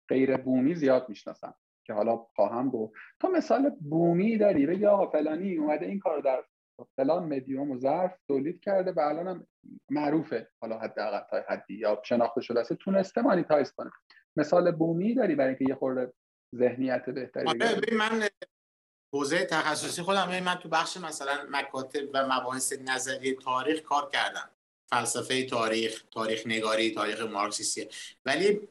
غیر 0.10 0.38
بومی 0.38 0.76
زیاد 0.76 1.10
می‌شناسم 1.10 1.54
که 1.86 1.94
حالا 1.94 2.18
خواهم 2.18 2.70
گفت. 2.70 2.94
تو 3.20 3.28
مثال 3.28 3.70
بومی 3.70 4.38
داری 4.38 4.66
بگی 4.66 4.86
آقا 4.86 5.08
فلانی 5.08 5.58
اومده 5.58 5.86
این 5.86 6.00
کار 6.00 6.20
در 6.20 6.44
فلان 6.96 7.34
مدیوم 7.34 7.72
و 7.72 7.78
ظرف 7.78 8.18
تولید 8.28 8.60
کرده 8.60 8.92
و 8.92 9.00
الان 9.00 9.28
هم 9.28 9.48
معروفه. 9.90 10.48
حالا 10.62 10.80
حداقل 10.80 11.20
تا 11.30 11.46
حدی 11.50 11.74
یا 11.74 12.02
شناخته 12.06 12.42
شده 12.42 12.60
است 12.60 12.74
تونسته 12.74 13.22
مانیتایز 13.22 13.72
کنه. 13.72 13.92
مثال 14.38 14.72
بومی 14.72 15.14
داری 15.14 15.36
برای 15.36 15.50
اینکه 15.50 15.66
یه 15.70 15.76
خورده 15.76 16.14
ذهنیت 16.56 17.10
بهتری 17.10 17.48
آره 17.48 17.82
من 17.92 18.28
حوزه 19.14 19.46
تخصصی 19.46 20.02
خودم 20.02 20.44
من 20.44 20.56
تو 20.56 20.70
بخش 20.70 20.98
مثلا 20.98 21.48
مکاتب 21.50 22.10
و 22.14 22.28
مباحث 22.28 22.74
نظری 22.74 23.34
تاریخ 23.34 23.80
کار 23.80 24.10
کردم. 24.10 24.50
فلسفه 24.90 25.46
تاریخ 25.46 26.04
تاریخ 26.12 26.42
نگاری 26.46 26.92
تاریخ 26.92 27.22
مارکسیستی. 27.22 27.88
ولی 28.26 28.68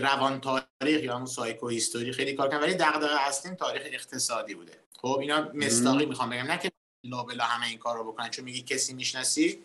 روان 0.00 0.40
تاریخ 0.40 1.02
یا 1.02 1.14
همون 1.14 1.26
سایکو 1.26 1.68
هیستوری 1.68 2.12
خیلی 2.12 2.34
کار 2.34 2.48
کردم. 2.48 2.62
ولی 2.62 2.74
دغدغه 2.74 3.28
اصلی 3.28 3.54
تاریخ 3.54 3.82
اقتصادی 3.84 4.54
بوده. 4.54 4.72
خب 4.96 5.18
اینا 5.20 5.50
مستاقی 5.54 6.06
می‌خوام 6.06 6.30
بگم. 6.30 6.46
نه 6.46 6.58
که 6.58 6.70
لابلا 7.04 7.44
همه 7.44 7.66
این 7.66 7.78
کار 7.78 7.96
رو 7.96 8.12
بکنن 8.12 8.30
چون 8.30 8.44
میگی 8.44 8.62
کسی 8.62 8.94
می‌شناسی 8.94 9.64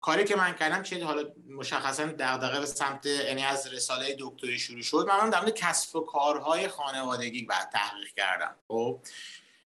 کاری 0.00 0.24
که 0.24 0.36
من 0.36 0.54
کردم 0.54 0.82
چه 0.82 1.04
حالا 1.04 1.24
مشخصا 1.48 2.06
دغدغه 2.06 2.60
به 2.60 2.66
سمت 2.66 3.06
یعنی 3.06 3.44
از 3.44 3.66
رساله 3.66 4.16
دکتری 4.18 4.58
شروع 4.58 4.82
شد 4.82 5.06
من 5.08 5.30
در 5.30 5.50
کسب 5.50 5.96
و 5.96 6.00
کارهای 6.00 6.68
خانوادگی 6.68 7.42
بعد 7.42 7.70
تحقیق 7.70 8.08
کردم. 8.16 8.56
خب 8.68 9.00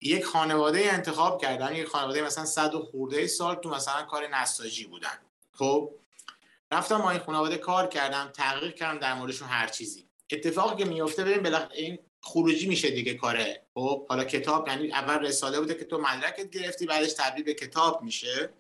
یک 0.01 0.25
خانواده 0.25 0.93
انتخاب 0.93 1.43
کردم 1.43 1.75
یک 1.75 1.87
خانواده 1.87 2.23
مثلا 2.23 2.45
صد 2.45 2.75
و 2.75 2.83
خورده 2.83 3.27
سال 3.27 3.55
تو 3.55 3.69
مثلا 3.69 4.03
کار 4.03 4.27
نساجی 4.27 4.85
بودن. 4.85 5.19
خب 5.53 5.91
رفتم 6.73 6.99
با 6.99 7.11
این 7.11 7.21
خانواده 7.21 7.57
کار 7.57 7.87
کردم 7.87 8.31
تحقیق 8.35 8.75
کردم 8.75 8.99
در 8.99 9.15
موردشون 9.15 9.49
هر 9.49 9.67
چیزی. 9.67 10.07
اتفاقی 10.31 10.85
که 10.85 10.91
میفته 10.91 11.25
ببین 11.25 11.43
بلخ... 11.43 11.69
این 11.75 11.99
خروجی 12.21 12.67
میشه 12.67 12.91
دیگه 12.91 13.15
کاره. 13.15 13.63
خب 13.75 14.07
حالا 14.09 14.25
کتاب 14.25 14.69
یعنی 14.69 14.93
اول 14.93 15.19
رساله 15.19 15.61
بوده 15.61 15.75
که 15.75 15.85
تو 15.85 15.99
مدرکت 15.99 16.51
گرفتی 16.51 16.87
بعدش 16.87 17.13
تبدیل 17.13 17.45
به 17.45 17.55
کتاب 17.55 18.03
میشه. 18.03 18.51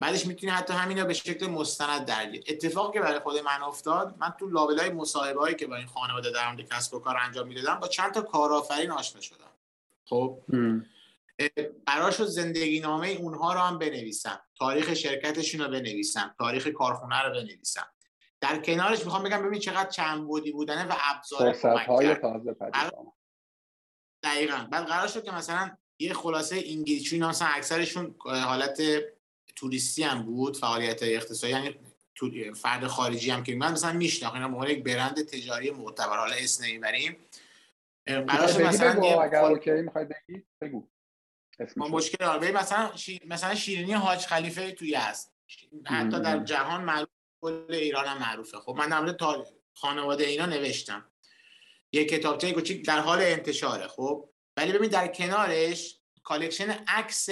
بعدش 0.00 0.26
می‌تونی 0.26 0.52
حتی 0.52 0.72
همینا 0.72 1.04
به 1.04 1.14
شکل 1.14 1.46
مستند 1.46 2.04
درگیر. 2.04 2.44
اتفاقی 2.48 2.92
که 2.92 3.00
برای 3.00 3.18
خود 3.18 3.38
من 3.38 3.62
افتاد 3.62 4.14
من 4.18 4.34
تو 4.40 4.46
لابلای 4.46 4.90
مصاحبه 4.90 5.40
هایی 5.40 5.54
که 5.54 5.66
با 5.66 5.76
این 5.76 5.86
خانواده 5.86 6.30
در 6.30 6.52
مورد 6.52 6.68
کسب 6.68 6.94
و 6.94 6.98
کار 6.98 7.16
انجام 7.16 7.46
می‌دادم 7.46 7.80
با 7.80 7.88
چند 7.88 8.12
تا 8.12 8.22
کارآفرین 8.22 8.90
آشنا 8.90 9.20
شدم. 9.20 9.50
خب؟ 10.04 10.42
قرار 11.86 12.10
شد 12.10 12.24
زندگی 12.24 12.80
نامه 12.80 13.08
اونها 13.08 13.52
رو 13.52 13.60
هم 13.60 13.78
بنویسم. 13.78 14.40
تاریخ 14.58 14.94
شرکتشون 14.94 15.60
رو 15.60 15.68
بنویسم. 15.68 16.34
تاریخ 16.38 16.68
کارخونه 16.68 17.22
رو 17.22 17.32
بنویسم. 17.32 17.86
در 18.40 18.58
کنارش 18.58 19.04
می‌خوام 19.04 19.22
بگم 19.22 19.46
ببین 19.46 19.60
چقدر 19.60 19.90
چند 19.90 20.26
بودی 20.26 20.52
بودنه 20.52 20.86
و 20.86 20.92
ابزار 20.98 21.54
های 21.88 22.14
تازه 22.14 22.56
دقیقا. 24.22 24.68
بعد 24.70 24.86
قرار 24.86 25.08
شد 25.08 25.24
که 25.24 25.30
مثلا 25.30 25.76
یه 25.98 26.14
خلاصه 26.14 26.62
انگلیسی 26.66 27.18
مثلا 27.18 27.48
اکثرشون 27.48 28.14
حالت 28.24 28.82
توریستی 29.56 30.02
هم 30.02 30.22
بود 30.22 30.56
فعالیت 30.56 31.02
اقتصادی 31.02 31.52
یعنی 31.52 31.74
فرد 32.54 32.86
خارجی 32.86 33.30
هم 33.30 33.42
که 33.42 33.54
من 33.54 33.72
مثلا 33.72 33.92
میشناخت 33.92 34.34
اینا 34.34 34.70
یک 34.70 34.84
برند 34.84 35.22
تجاری 35.22 35.70
معتبر 35.70 36.18
حالا 36.18 36.34
اسم 36.34 36.64
نمی‌بریم. 36.64 37.16
قرار 38.06 38.62
مثلا 38.62 38.92
بگو 38.92 39.20
اگر 39.20 39.44
okay 39.44 39.70
می‌خوای 39.70 40.04
بگی 40.04 40.42
بگو. 40.60 40.88
ما 41.76 41.88
مشکل 41.88 42.24
آره 42.24 42.52
مثلا 42.52 42.92
مثلا 43.26 43.54
شیرینی 43.54 43.92
حاج 43.92 44.18
خلیفه 44.18 44.72
توی 44.72 44.94
است. 44.94 45.32
حتی 45.84 46.20
در 46.20 46.44
جهان 46.44 46.84
معروف 46.84 47.08
کل 47.42 47.66
ایران 47.70 48.06
هم 48.06 48.18
معروفه. 48.18 48.58
خب 48.58 48.74
من 48.78 48.88
در 48.88 49.00
مورد 49.00 49.46
خانواده 49.74 50.24
اینا 50.24 50.46
نوشتم. 50.46 51.04
یه 51.92 52.04
کتابچه 52.04 52.52
کوچیک 52.52 52.86
در 52.86 53.00
حال 53.00 53.20
انتشاره 53.22 53.86
خب. 53.86 54.28
ولی 54.56 54.72
ببین 54.72 54.90
در 54.90 55.08
کنارش 55.08 55.98
collection 56.22 56.84
عکس 56.88 57.28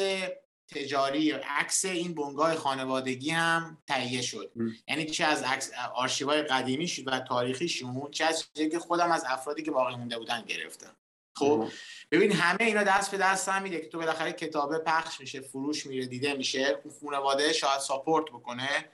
تجاری 0.69 1.31
عکس 1.31 1.85
این 1.85 2.15
بنگاه 2.15 2.55
خانوادگی 2.55 3.31
هم 3.31 3.79
تهیه 3.87 4.23
شد. 4.23 4.53
یعنی 4.89 5.05
چه 5.05 5.25
از 5.25 5.43
عکس 5.43 5.71
آرشیوهای 5.95 6.43
قدیمی 6.43 6.91
و 7.07 7.21
تاریخیشون 7.21 8.11
چه 8.11 8.25
از 8.25 8.53
که 8.53 8.79
خودم 8.79 9.13
از 9.13 9.25
افرادی 9.29 9.63
که 9.63 9.71
باقی 9.71 9.97
مونده 9.97 10.19
بودن 10.19 10.43
گرفتم. 10.43 10.97
خب 11.37 11.69
ببین 12.11 12.33
همه 12.33 12.65
اینا 12.65 12.83
دست 12.83 13.11
به 13.11 13.17
دست 13.17 13.49
هم 13.49 13.63
میده 13.63 13.81
که 13.81 13.89
تو 13.89 13.99
بالاخره 13.99 14.33
کتابه 14.33 14.79
پخش 14.79 15.21
میشه 15.21 15.41
فروش 15.41 15.87
میره 15.87 16.07
دیده 16.07 16.35
میشه 16.35 16.83
خانواده 17.01 17.53
شاید 17.53 17.81
ساپورت 17.81 18.25
بکنه. 18.25 18.89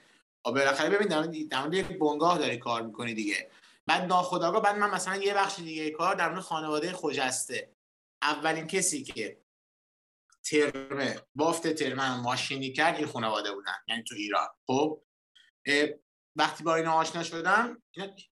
و 0.45 0.51
بالاخره 0.51 0.89
ببین 0.89 1.07
در 1.47 1.59
مورد 1.59 1.73
یک 1.73 1.87
بنگاه 1.87 2.37
داری 2.37 2.57
کار 2.57 2.81
می‌کنی 2.81 3.13
دیگه. 3.13 3.49
بعد 3.85 4.01
ناخداگاه 4.01 4.61
بعد 4.61 4.77
من 4.77 4.89
مثلا 4.89 5.15
یه 5.15 5.33
بخش 5.33 5.59
دیگه 5.59 5.89
کار 5.89 6.15
در 6.15 6.29
مورد 6.29 6.41
خانواده 6.41 6.91
خجسته 6.91 7.69
اولین 8.21 8.67
کسی 8.67 9.03
که 9.03 9.37
ترمه 10.43 11.19
بافت 11.35 11.67
ترمه 11.67 12.21
ماشینی 12.21 12.73
کرد 12.73 12.97
این 12.97 13.07
خانواده 13.07 13.51
بودن 13.51 13.75
یعنی 13.87 14.03
تو 14.03 14.15
ایران. 14.15 14.47
خب؟ 14.67 15.01
وقتی 16.35 16.63
با 16.63 16.75
اینا 16.75 16.93
آشنا 16.93 17.23
شدم 17.23 17.83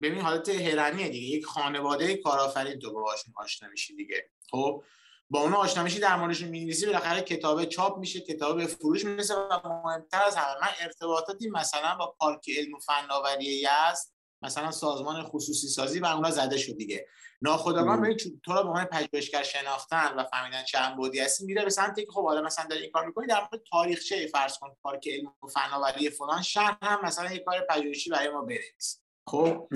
ببین 0.01 0.21
حالت 0.21 0.49
هرنیه 0.49 1.09
دیگه. 1.09 1.37
یک 1.37 1.45
خانواده 1.45 2.17
کارآفرین 2.17 2.79
تو 2.79 2.93
باهاشون 2.93 3.33
آشنا 3.37 3.69
میشی 3.69 3.95
دیگه. 3.95 4.29
خب؟ 4.51 4.83
با 5.29 5.41
اون 5.41 5.53
آشنا 5.53 5.83
میشی 5.83 5.99
در 5.99 6.15
موردشون 6.15 6.49
می‌نویسی 6.49 6.85
بالاخره 6.85 7.21
کتاب 7.21 7.65
چاپ 7.65 7.97
میشه 7.97 8.19
کتاب 8.19 8.57
به 8.57 8.67
فروش 8.67 9.05
می‌رسه 9.05 9.35
و 9.35 9.59
مهمتر 9.85 10.23
از 10.23 10.35
همه 10.35 10.61
من 10.61 10.67
ارتباطاتی 10.79 11.49
مثلا 11.49 11.95
با 11.95 12.15
پارک 12.19 12.49
علم 12.57 12.73
و 12.73 12.79
فناوری 12.79 13.65
است 13.65 14.12
مثلا 14.43 14.71
سازمان 14.71 15.23
خصوصی 15.23 15.67
سازی 15.67 15.99
و 15.99 16.05
اونا 16.05 16.31
زده 16.31 16.57
شد 16.57 16.77
دیگه. 16.77 17.07
ناخودآگاه 17.41 17.97
ببین 17.97 18.17
تو 18.17 18.53
رو 18.53 18.63
به 18.63 18.69
عنوان 18.69 18.85
پژوهشگر 18.85 19.43
شناختن 19.43 20.15
و 20.17 20.23
فهمیدن 20.23 20.63
چند 20.63 20.95
بودی 20.95 21.19
هستی 21.19 21.45
میره 21.45 21.63
به 21.63 21.69
سمتی 21.69 22.05
که 22.05 22.11
خب 22.11 22.23
حالا 22.23 22.41
مثلا 22.41 22.65
داری 22.69 22.81
این 22.81 22.91
کار 22.91 23.05
می‌کنی 23.05 23.27
در 23.27 23.39
مورد 23.39 23.63
تاریخچه 23.71 24.27
فرض 24.27 24.57
کن 24.57 24.75
پارک 24.83 25.07
علم 25.07 25.33
و 25.43 25.47
فناوری 25.47 26.09
فلان 26.09 26.41
شهر 26.41 26.77
هم 26.81 27.05
مثلا 27.05 27.33
یک 27.33 27.43
کار 27.43 27.65
پژوهشی 27.69 28.09
برای 28.09 28.29
ما 28.29 28.41
بنویس. 28.41 29.01
خب؟ 29.29 29.67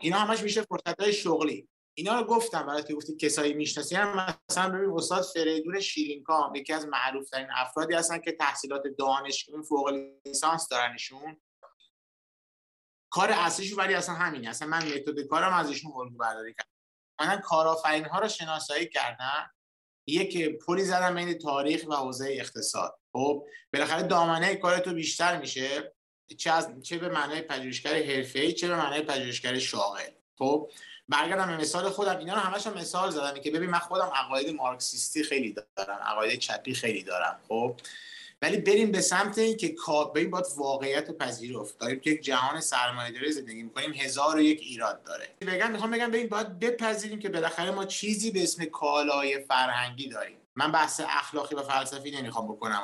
اینا 0.00 0.18
همش 0.18 0.42
میشه 0.42 0.62
فرصت 0.62 1.00
های 1.00 1.12
شغلی. 1.12 1.68
اینا 1.98 2.20
رو 2.20 2.26
گفتم 2.26 2.66
برای 2.66 2.82
که 2.82 2.94
گفتی 2.94 3.16
کسایی 3.16 3.54
می‌شناسی 3.54 3.94
هم 3.94 4.36
مثلا 4.50 4.68
ببین 4.68 4.90
استاد 4.90 5.22
فریدون 5.34 5.80
شیرینکام 5.80 6.54
یکی 6.54 6.72
از 6.72 6.86
معروف 6.86 7.30
ترین 7.30 7.46
افرادی 7.56 7.94
هستن 7.94 8.18
که 8.18 8.32
تحصیلات 8.32 8.82
دانشگاهی 8.98 9.62
فوق 9.62 9.92
لیسانس 10.26 10.68
دارنشون. 10.68 11.36
کار 13.16 13.30
اصلیشون 13.30 13.78
ولی 13.78 13.94
اصلا 13.94 14.14
همینه. 14.14 14.48
اصلا 14.48 14.68
من 14.68 14.78
متد 14.78 15.20
کارم 15.20 15.54
از 15.54 15.68
ایشون 15.68 15.92
الگو 15.92 16.18
برداری 16.18 16.54
کردم. 16.54 16.70
من 17.20 17.40
کارآفرین 17.40 18.04
ها 18.04 18.18
رو 18.18 18.28
شناسایی 18.28 18.86
کردن 18.86 19.50
یک 20.06 20.58
پلی 20.58 20.84
زدن 20.84 21.14
بین 21.14 21.38
تاریخ 21.38 21.84
و 21.88 21.94
حوزه 21.94 22.28
اقتصاد. 22.30 22.98
خب 23.12 23.46
بالاخره 23.72 24.02
دامنه 24.02 24.56
کار 24.56 24.78
تو 24.78 24.94
بیشتر 24.94 25.40
میشه. 25.40 25.94
چه, 26.38 26.50
از... 26.50 26.68
چه 26.82 26.98
به 26.98 27.08
معنای 27.08 27.42
پژوهشگر 27.42 28.02
حرفه‌ای 28.02 28.52
چه 28.52 28.68
به 28.68 28.76
معنای 28.76 29.02
پژوهشگر 29.02 29.58
شاغل. 29.58 30.10
خب 30.38 30.70
برگردم 31.08 31.46
به 31.46 31.56
مثال 31.56 31.90
خودم. 31.90 32.18
اینا 32.18 32.34
رو 32.34 32.40
همش 32.40 32.66
مثال 32.66 33.10
زدم 33.10 33.40
که 33.40 33.50
ببین 33.50 33.70
من 33.70 33.78
خودم 33.78 34.10
عقاید 34.14 34.56
مارکسیستی 34.56 35.22
خیلی 35.22 35.56
دارم 35.76 35.98
عقاید 36.02 36.38
چپی 36.38 36.74
خیلی 36.74 37.02
دارم. 37.02 37.40
خب 37.48 37.80
ولی 38.42 38.56
بریم 38.56 38.90
به 38.92 39.00
سمت 39.00 39.38
این 39.38 39.56
که 39.56 39.74
این 40.16 40.30
باید 40.30 40.44
واقعیت 40.56 41.10
پذیرفت. 41.10 41.78
داریم 41.78 42.00
که 42.00 42.10
یک 42.10 42.20
جهان 42.20 42.60
سرمایه‌داری 42.60 43.32
زندگی 43.32 43.62
می‌کنیم 43.62 43.92
هزار 43.94 44.36
و 44.36 44.40
یک 44.40 44.60
ایراد 44.60 45.02
داره. 45.02 45.28
بگم 45.40 45.72
می‌خوام 45.72 45.90
بگم 45.90 46.10
ببین 46.10 46.28
باید 46.28 46.58
بپذیریم 46.58 47.18
که 47.18 47.28
بالاخره 47.28 47.70
ما 47.70 47.84
چیزی 47.84 48.30
به 48.30 48.42
اسم 48.42 48.64
کالای 48.64 49.40
فرهنگی 49.40 50.08
داریم. 50.08 50.36
من 50.54 50.72
بحث 50.72 51.00
اخلاقی 51.04 51.54
و 51.56 51.62
فلسفی 51.62 52.10
نمی‌خوام 52.10 52.48
بکنم 52.48 52.82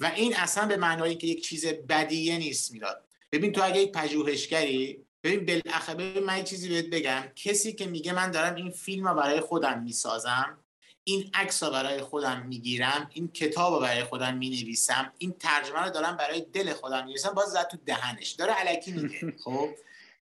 و 0.00 0.06
این 0.16 0.36
اصلا 0.36 0.66
به 0.66 0.76
معنایی 0.76 1.14
که 1.14 1.26
یک 1.26 1.44
چیز 1.44 1.66
بدیه 1.66 2.38
نیست 2.38 2.72
می‌داد 2.72 3.04
ببین 3.32 3.52
تو 3.52 3.64
اگه 3.64 3.80
یک 3.80 3.92
پژوهشگری 3.92 5.04
ببین 5.24 5.46
بالاخره 5.46 6.20
من 6.20 6.44
چیزی 6.44 6.68
بهت 6.68 6.86
بگم. 6.86 7.22
کسی 7.36 7.72
که 7.72 7.86
میگه 7.86 8.12
من 8.12 8.30
دارم 8.30 8.54
این 8.54 8.70
فیلم 8.70 9.08
رو 9.08 9.14
برای 9.14 9.40
خودم 9.40 9.82
می‌سازم 9.82 10.58
این 11.04 11.30
عکس 11.34 11.62
رو 11.62 11.70
برای 11.70 12.00
خودم 12.00 12.46
می‌گیرم 12.46 13.10
این 13.14 13.28
کتاب 13.28 13.74
رو 13.74 13.80
برای 13.80 14.04
خودم 14.04 14.36
می‌نویسم 14.36 15.12
این 15.18 15.32
ترجمه 15.32 15.80
رو 15.80 15.90
دارم 15.90 16.16
برای 16.16 16.40
دل 16.40 16.72
خودم 16.72 17.04
می‌نویسم 17.04 17.30
باز 17.30 17.48
زد 17.48 17.68
تو 17.68 17.76
دهنش. 17.86 18.30
داره 18.30 18.52
علکی 18.52 18.92
میگه 18.92 19.34
خب؟ 19.44 19.68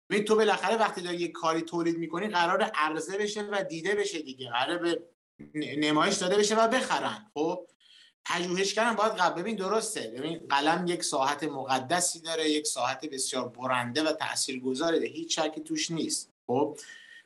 ببین 0.09 0.25
تو 0.25 0.35
بالاخره 0.35 0.75
وقتی 0.75 1.01
داری 1.01 1.17
یه 1.17 1.27
کاری 1.27 1.61
تولید 1.61 1.97
می‌کنی 1.97 2.27
قرار 2.27 2.61
عرضه 2.61 3.17
بشه 3.17 3.41
و 3.41 3.63
دیده 3.63 3.95
بشه 3.95 4.19
دیگه 4.19 4.49
قرار 4.49 4.77
به 4.77 5.01
نمایش 5.55 6.15
داده 6.15 6.37
بشه 6.37 6.55
و 6.55 6.67
بخرن 6.67 7.31
خب؟ 7.33 7.67
پژوهشگرم 8.25 8.95
باید 8.95 9.13
قبل 9.13 9.41
ببین 9.41 9.55
درسته 9.55 10.13
ببین 10.17 10.41
قلم 10.49 10.87
یک 10.87 11.03
ساحت 11.03 11.43
مقدسی 11.43 12.21
داره 12.21 12.49
یک 12.49 12.67
ساحت 12.67 13.05
بسیار 13.05 13.47
برنده 13.47 14.03
و 14.03 14.11
تاثیرگذاره 14.11 15.07
هیچ 15.07 15.39
شکی 15.39 15.61
توش 15.61 15.91
نیست 15.91 16.31
خب؟ 16.47 16.77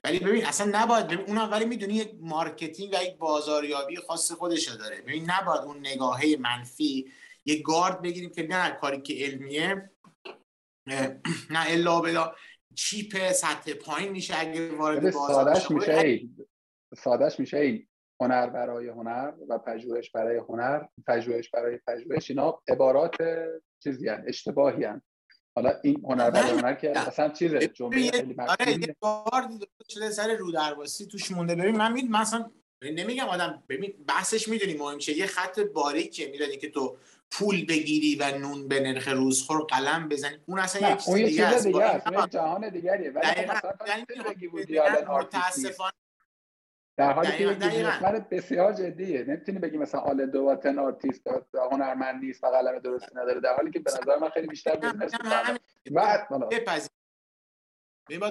ولی 0.04 0.20
ببین 0.20 0.46
اصلا 0.46 0.82
نباید 0.82 1.08
ببین 1.08 1.26
اون 1.26 1.38
ولی 1.38 1.66
می‌دونی 1.66 1.94
یک 1.94 2.16
marketing 2.20 2.94
و 2.94 3.04
یک 3.04 3.18
بازاریابی 3.18 3.96
خاص 3.96 4.32
خودش 4.32 4.68
داره 4.68 5.02
ببین 5.02 5.32
نباید 5.32 5.62
اون 5.62 5.80
نگاهه 5.80 6.36
منفی 6.40 7.12
یک 7.46 7.64
گارد 7.64 8.02
بگیریم 8.02 8.30
که 8.30 8.48
نه 8.48 8.72
کاری 8.72 9.02
که 9.02 9.14
علمیه 9.26 9.92
نه 11.56 11.66
الا 11.68 12.02
بلا 12.02 12.36
cheap 12.76 13.32
سطح 13.32 13.74
پایین 13.74 14.12
میشه 14.12 14.34
اگه 14.38 14.76
وارد 14.76 15.14
بازار 15.14 15.54
سادش 15.54 15.72
میشه 15.72 16.30
سادش 16.98 17.40
میشه 17.40 17.88
هنر 18.22 18.50
برای 18.50 18.90
هنر 18.90 19.34
و 19.50 19.58
پژوهش 19.58 20.10
برای 20.12 20.38
هنر 20.38 20.86
پژوهش 21.08 21.50
برای 21.50 21.80
پژوهش 21.88 22.30
اینا 22.30 22.62
عبارات 22.68 23.16
چیزی 23.84 24.10
هن. 24.10 24.24
اشتباهی 24.28 24.84
هن. 24.84 25.02
حالا 25.56 25.74
این 25.84 26.02
هنر 26.04 26.30
برای 26.30 26.52
هنر 26.52 26.74
که 26.74 27.00
اصلا 27.00 27.30
چیزه 27.30 27.68
جمله 27.68 28.12
خیلی 28.12 28.36
آره 28.40 28.72
یه 28.72 28.96
بار 29.00 29.50
شده 29.90 30.10
سر 30.10 30.36
رو 30.36 30.52
درواسی 30.52 31.06
توش 31.06 31.32
مونده. 31.32 31.56
ببین 31.56 31.78
من 31.78 31.92
می 31.92 32.04
مثلا 32.04 32.52
نمیگم 32.82 33.26
آدم 33.26 33.64
ببین 33.70 33.94
بحثش 34.08 34.48
می‌دونی 34.48 34.74
مهم 34.74 34.98
چه 34.98 35.18
یه 35.18 35.26
خط 35.26 35.60
باریکه 35.60 36.28
می‌دونی 36.32 36.58
که 36.58 36.70
تو 36.70 36.98
پول 37.32 37.66
بگیری 37.66 38.16
و 38.16 38.38
نون 38.38 38.68
به 38.68 38.80
نرخ 38.80 39.08
روزخور 39.08 39.62
قلم 39.62 40.10
بزنی 40.10 40.38
اون 40.46 40.60
اصلا 40.60 40.92
یک 40.92 40.98
چیز 40.98 41.64
دیگه 41.64 41.84
است. 41.84 42.30
جهان 42.30 42.70
دیگریه. 42.70 43.12
ولی 43.12 43.26
خب 43.26 43.84
مثلا 43.84 45.18
متاسفانه 45.18 45.94
در 47.02 47.14
حالی 47.14 47.32
که 47.32 47.44
یک 47.44 47.58
بسیار 48.32 48.74
جدیه. 48.74 49.24
نمی‌تونی 49.24 49.60
بگی 49.60 49.78
مثلا 49.78 50.02
آل 50.02 50.26
دواتن 50.26 50.80
آرتیست 50.80 51.22
هنرمند 51.72 52.24
نیست 52.24 52.44
و 52.44 52.48
قلم 52.48 52.80
درستی 52.80 53.16
نداره. 53.16 53.40
در 53.40 53.56
حالی 53.56 53.72
که 53.72 53.80
به 53.80 53.92
نظر 53.92 54.18
من 54.18 54.30
خیلی 54.30 54.48
بیشتر 54.48 54.76
بیزنس 54.76 55.12
باید 55.92 56.28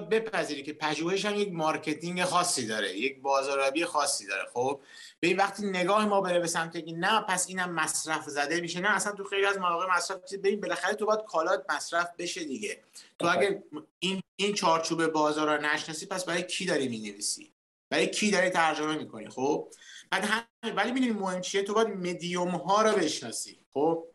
بپذیری. 0.09 0.63
که 0.63 0.73
پژوهش 0.73 1.25
هم 1.25 1.35
یک 1.35 1.53
مارکتینگ 1.53 2.25
خاصی 2.25 2.67
داره 2.67 2.99
یک 2.99 3.21
بازاریابی 3.21 3.85
خاصی 3.85 4.27
داره. 4.27 4.43
خب 4.53 4.81
به 5.21 5.29
این 5.29 5.37
وقتی 5.37 5.67
نگاه 5.67 6.07
ما 6.07 6.21
بره 6.21 6.41
به 6.41 6.47
سمت 6.47 6.87
که 6.87 6.93
نه 6.93 7.25
پس 7.29 7.49
اینم 7.49 7.75
مصرف 7.75 8.25
زده 8.25 8.61
میشه. 8.61 8.81
نه 8.81 8.97
اصلا 8.97 9.13
تو 9.13 9.25
خیلی 9.25 9.47
از 9.47 9.59
مواقع 9.59 9.97
مصرف 9.97 10.19
ببین 10.33 10.61
بالاخره 10.61 10.95
تو 10.95 11.07
باید 11.07 11.21
کالات 11.21 11.65
مصرف 11.71 12.09
بشه 12.19 12.45
دیگه. 12.45 12.81
تو 13.19 13.29
اگه 13.31 13.63
این 13.99 14.23
این 14.37 14.55
چارچوب 14.55 15.07
بازار 15.07 15.57
رو 15.57 15.63
نشناسی 15.63 16.07
پس 16.07 16.25
برای 16.25 16.43
کی 16.43 16.67
داری 16.67 16.89
می‌نویسی؟ 16.89 17.53
برای 17.91 18.07
کی 18.07 18.31
داری 18.31 18.51
ترجمه 18.51 18.97
می‌کنی 18.97 19.29
خب؟ 19.29 19.71
بعد 20.11 20.25
هم... 20.25 20.43
ولی 20.77 20.93
می‌دونی 20.93 21.13
مهم 21.13 21.41
چیه؟ 21.41 21.63
تو 21.63 21.75
باید 21.75 21.89
مدیوم 21.89 22.49
ها 22.49 22.83
رو 22.83 22.93
بشناسی 22.93 23.67
خب؟ 23.73 24.07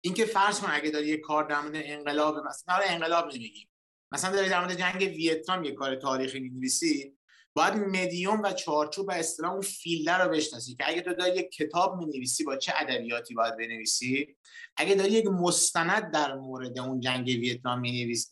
اینکه 0.00 0.24
فرض 0.24 0.60
کن 0.60 0.70
اگه 0.70 0.90
داری 0.90 1.08
یه 1.08 1.16
کار 1.16 1.44
در 1.44 1.60
مورد 1.60 1.74
انقلاب 1.76 2.46
مثلا 2.46 2.80
انقلاب 2.84 3.34
نمیگیم 3.34 3.68
مثلا 4.12 4.32
داری 4.32 4.48
در 4.48 4.60
مورد 4.60 4.78
جنگ 4.78 5.00
ویتنام 5.00 5.64
یه 5.64 5.72
کار 5.72 5.96
تاریخی 5.96 6.40
می‌نویسی 6.40 7.16
باید 7.56 7.74
مدیوم 7.74 8.42
و 8.42 8.52
چارچوب 8.52 9.08
و 9.08 9.12
اصطلاح 9.12 9.52
اون 9.52 9.60
فیلده 9.60 10.12
رو 10.12 10.30
بشناسی 10.30 10.74
که 10.74 10.88
اگه 10.88 11.00
تو 11.00 11.14
داری 11.14 11.36
یک 11.36 11.50
کتاب 11.50 11.96
می‌نویسی 11.96 12.44
با 12.44 12.56
چه 12.56 12.72
ادبیاتی 12.76 13.34
باید 13.34 13.56
بنویسی؟ 13.56 14.36
اگه 14.76 14.94
داری 14.94 15.12
یک 15.12 15.26
مستند 15.26 16.12
در 16.12 16.34
مورد 16.34 16.78
اون 16.78 17.00
جنگ 17.00 17.26
ویتنام 17.26 17.82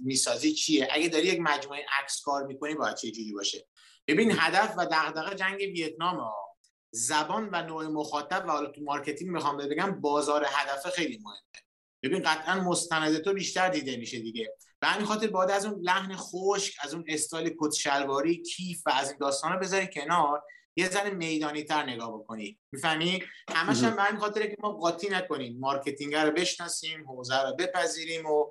می‌سازی 0.00 0.52
چیه؟ 0.52 0.88
اگه 0.90 1.08
داری 1.08 1.26
یک 1.26 1.40
مجموعه 1.40 1.86
عکس 2.02 2.20
کار 2.20 2.46
می‌کنی 2.46 2.74
باید 2.74 2.96
چه 2.96 3.10
جوری 3.10 3.32
باشه؟ 3.32 3.66
ببین 4.08 4.32
هدف 4.38 4.74
و 4.78 4.86
دغدغه 4.86 5.34
جنگ 5.34 5.58
ویتنام 5.60 6.16
ها 6.16 6.56
زبان 6.94 7.48
و 7.52 7.62
نوع 7.62 7.86
مخاطب 7.86 8.44
و 8.46 8.50
حالا 8.50 8.70
تو 8.70 8.80
marketing 8.80 9.30
می‌خوام 9.30 9.56
بگم 9.56 10.00
بازار 10.00 10.46
هدف 10.48 10.86
خیلی 10.86 11.18
مهمه. 11.22 11.62
ببین 12.02 12.22
قطعا 12.22 12.60
مستند 12.60 13.18
تو 13.18 13.32
بیشتر 13.32 13.68
دیده 13.68 13.96
میشه 13.96 14.18
دیگه. 14.18 14.56
به 14.80 14.86
همین 14.86 15.06
خاطر 15.06 15.26
باید 15.26 15.50
از 15.50 15.66
اون 15.66 15.80
لحن 15.82 16.16
خشک 16.16 16.74
از 16.80 16.94
اون 16.94 17.04
استایل 17.08 17.54
کت 17.58 17.72
شلواری 17.72 18.42
کیف 18.42 18.82
و 18.86 18.90
از 18.90 19.08
این 19.08 19.18
داستانا 19.18 19.56
بذاری 19.56 19.86
کنار. 19.86 20.42
یه 20.76 20.88
ذره 20.88 21.10
میدانی 21.10 21.62
تر 21.62 21.82
نگاه 21.82 22.18
بکنی. 22.18 22.58
می‌فهمی؟ 22.72 23.22
همش 23.48 23.82
هم 23.82 23.96
به 23.96 24.02
همین 24.02 24.20
خاطره 24.20 24.48
که 24.48 24.56
ما 24.60 24.72
قاطی 24.72 25.08
نکنیم. 25.08 25.58
marketing 25.60 26.14
رو 26.14 26.30
بشناسیم 26.30 27.08
حوزه 27.08 27.42
رو 27.42 27.56
بپذیریم 27.56 28.26
و 28.26 28.46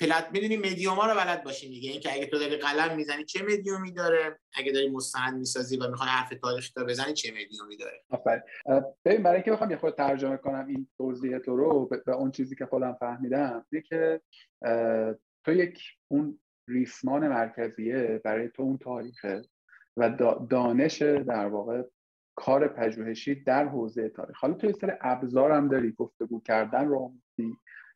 پلت 0.00 0.28
می‌دونی 0.32 0.56
مدیوما 0.56 1.06
رو 1.06 1.14
بلد 1.14 1.44
باشین 1.44 1.70
دیگه. 1.70 1.90
اینکه 1.90 2.12
اگه 2.12 2.26
تو 2.26 2.38
داری 2.38 2.56
قلم 2.56 2.96
می‌زنی 2.96 3.24
چه 3.24 3.42
مدیومی 3.42 3.92
داره؟ 3.92 4.38
اگه 4.54 4.72
داری 4.72 4.90
مستند 4.90 5.38
می‌سازی 5.38 5.76
و 5.76 5.90
می‌خوای 5.90 6.08
حرف 6.08 6.32
تاریخی 6.42 6.72
تا 6.74 6.84
بزنی 6.84 7.12
چه 7.12 7.32
مدیومی 7.32 7.76
داره؟ 7.76 8.02
آفرین. 8.10 8.42
ببین 9.04 9.22
برای 9.22 9.36
اینکه 9.36 9.52
بخوام 9.52 9.70
یه 9.70 9.76
خود 9.76 9.94
ترجمه 9.94 10.36
کنم 10.36 10.66
این 10.66 10.88
توضیح 10.98 11.38
تو 11.38 11.56
رو 11.56 11.86
به 12.06 12.12
اون 12.12 12.30
چیزی 12.30 12.56
که 12.56 12.66
خودم 12.66 12.96
فهمیدم 13.00 13.66
اینه 13.72 13.84
که 13.88 14.20
تو 15.44 15.52
یک 15.52 15.82
اون 16.08 16.40
ریسمان 16.68 17.28
مرکزیه 17.28 18.20
برای 18.24 18.48
تو 18.48 18.62
اون 18.62 18.78
تاریخه 18.78 19.42
و 19.96 20.10
دانش 20.50 21.02
در 21.02 21.46
واقع 21.46 21.82
کار 22.34 22.68
پژوهشی 22.68 23.34
در 23.34 23.68
حوزه 23.68 24.08
تاریخ. 24.08 24.36
حالا 24.36 24.54
تو 24.54 24.66
یه 24.66 24.72
سر 24.72 24.98
ابزار 25.00 25.52
هم 25.52 25.68
داری 25.68 25.92
گفتگو 25.92 26.40
کردن 26.40 26.88
رو 26.88 27.14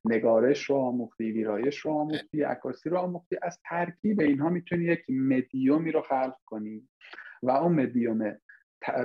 نگارش 0.04 0.64
رو 0.64 0.76
آموختی 0.76 1.32
ویرایش 1.32 1.78
رو 1.78 1.90
آموختی 1.90 2.42
عکاسی 2.42 2.90
رو 2.90 2.98
آموختی. 2.98 3.36
از 3.42 3.60
ترکیب 3.68 4.20
اینها 4.20 4.48
می‌تونی 4.48 4.84
یک 4.84 5.04
مدیومی 5.08 5.92
رو 5.92 6.00
خلق 6.02 6.36
کنی 6.46 6.88
و 7.42 7.50
اون 7.50 7.72
مدیوم 7.72 8.36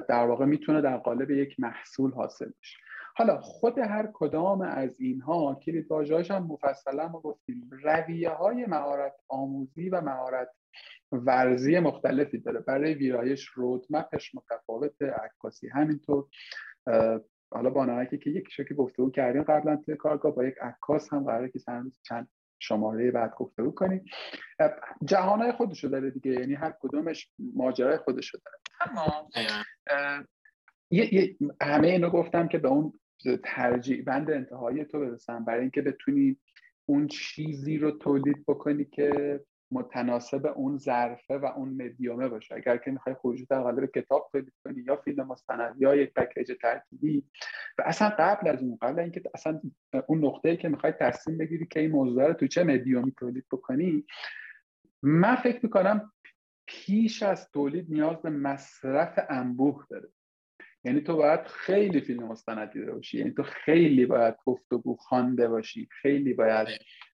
در 0.10 0.28
واقع 0.28 0.46
می‌تونه 0.46 0.82
در 0.82 0.98
قالب 0.98 1.32
یک 1.32 1.60
محصول 1.60 2.12
حاصل 2.12 2.52
بشه. 2.62 2.78
حالا 3.16 3.40
خود 3.40 3.78
هر 3.78 4.10
کدام 4.14 4.62
از 4.62 5.00
اینها 5.00 5.60
کلید 5.66 5.92
واژه‌هاش 5.92 6.32
هم 6.32 6.44
مفصلا 6.44 7.08
ما 7.08 7.20
گفتیم. 7.20 7.70
رویه 7.84 8.30
های 8.30 8.66
مهارت 8.66 9.14
آموزی 9.28 9.90
و 9.90 10.02
مهارت 10.02 10.50
ورزی 11.12 11.80
مختلفی 11.80 12.38
داره. 12.38 12.60
برای 12.60 12.94
ویرایش 12.94 13.46
رودمپش 13.46 14.36
متفاوت 14.36 15.02
عکاسی 15.02 15.68
همینطور. 15.68 16.26
حالا 17.52 17.70
با 17.70 17.86
نمکی 17.86 18.18
که 18.18 18.30
یک 18.30 18.48
شکلی 18.52 18.78
گفتگو 18.78 19.12
کردیم 19.12 19.44
قبلا 19.44 19.76
توی 19.76 19.96
کارگاه 19.96 20.36
با 20.36 20.46
یک 20.46 20.56
عکاس 20.62 21.14
هم 21.14 21.24
قراره 21.24 21.50
که 21.50 21.60
چند 21.60 21.94
چند 22.04 22.30
شماره 22.60 23.12
بعد 23.12 23.36
گفتگو 23.36 23.72
کنیم. 23.72 24.06
جهانهای 25.06 25.52
خودشو 25.52 25.88
داره 25.88 26.12
دیگه 26.12 26.32
یعنی 26.32 26.54
هر 26.54 26.74
کدومش 26.80 27.32
ماجرای 27.56 27.98
خودشو 27.98 28.38
داره. 28.46 28.58
اما 28.82 29.30
همه 31.62 31.88
اینو 31.88 32.10
گفتم 32.10 32.48
که 32.48 32.58
به 32.58 32.68
اون 32.68 32.94
ترجیح 33.44 34.04
بند 34.04 34.32
انتهایی 34.32 34.86
تو 34.86 35.00
برسم 35.00 35.46
برای 35.46 35.62
اینکه 35.62 35.82
بتونی 35.82 36.38
اون 36.86 37.08
چیزی 37.08 37.78
رو 37.78 37.92
تولید 37.92 38.46
بکنی 38.48 38.86
که 38.86 39.40
متناسب 39.72 40.46
اون 40.46 40.78
ظرفه 40.78 41.38
و 41.38 41.46
اون 41.46 41.70
مدیومه 41.70 42.28
باشه. 42.28 42.56
اگر 42.56 42.78
که 42.78 42.92
می‌خوای 42.92 43.16
خروجی 43.16 43.46
در 43.46 43.62
قالب 43.62 43.86
کتاب 43.86 44.30
تولید 44.32 44.54
کنی 44.64 44.82
یا 44.82 44.96
فیلم 44.96 45.28
مستند 45.28 45.82
یا 45.82 45.96
یک 45.96 46.14
پکیج 46.14 46.52
ترکیبی 46.62 47.24
و 47.78 47.84
اصلا 47.86 48.10
قبل 48.20 48.48
از 48.48 48.64
اون 48.64 48.78
قبل 48.82 49.00
اینکه 49.00 49.22
اصلا 49.34 49.62
اون 50.08 50.26
نقطه‌ای 50.26 50.58
که 50.58 50.70
می‌خوای 50.70 50.94
تصمیم 51.00 51.38
بگیری 51.38 51.66
که 51.66 51.80
این 51.80 51.92
موضوع 51.92 52.28
رو 52.28 52.34
تو 52.34 52.48
چه 52.48 52.64
مدیومی 52.64 53.12
تولید 53.12 53.46
بکنی 53.52 54.06
من 55.04 55.36
فکر 55.36 55.60
می‌کنم 55.64 56.12
پیش 56.68 57.24
از 57.24 57.52
تولید 57.52 57.86
نیاز 57.90 58.22
به 58.22 58.30
مصرف 58.30 59.20
انبوه 59.30 59.86
داره. 59.90 60.10
یعنی 60.84 61.02
تو 61.02 61.16
باید 61.16 61.40
خیلی 61.48 62.02
فیلم 62.02 62.24
مستند 62.24 62.72
دیده 62.72 62.92
باشی. 62.92 63.18
یعنی 63.18 63.32
تو 63.32 63.44
خیلی 63.44 64.06
باید 64.06 64.36
گفتگو 64.46 64.96
خوانده 64.96 65.48
باشی. 65.48 65.88
خیلی 66.02 66.34
باید 66.34 66.68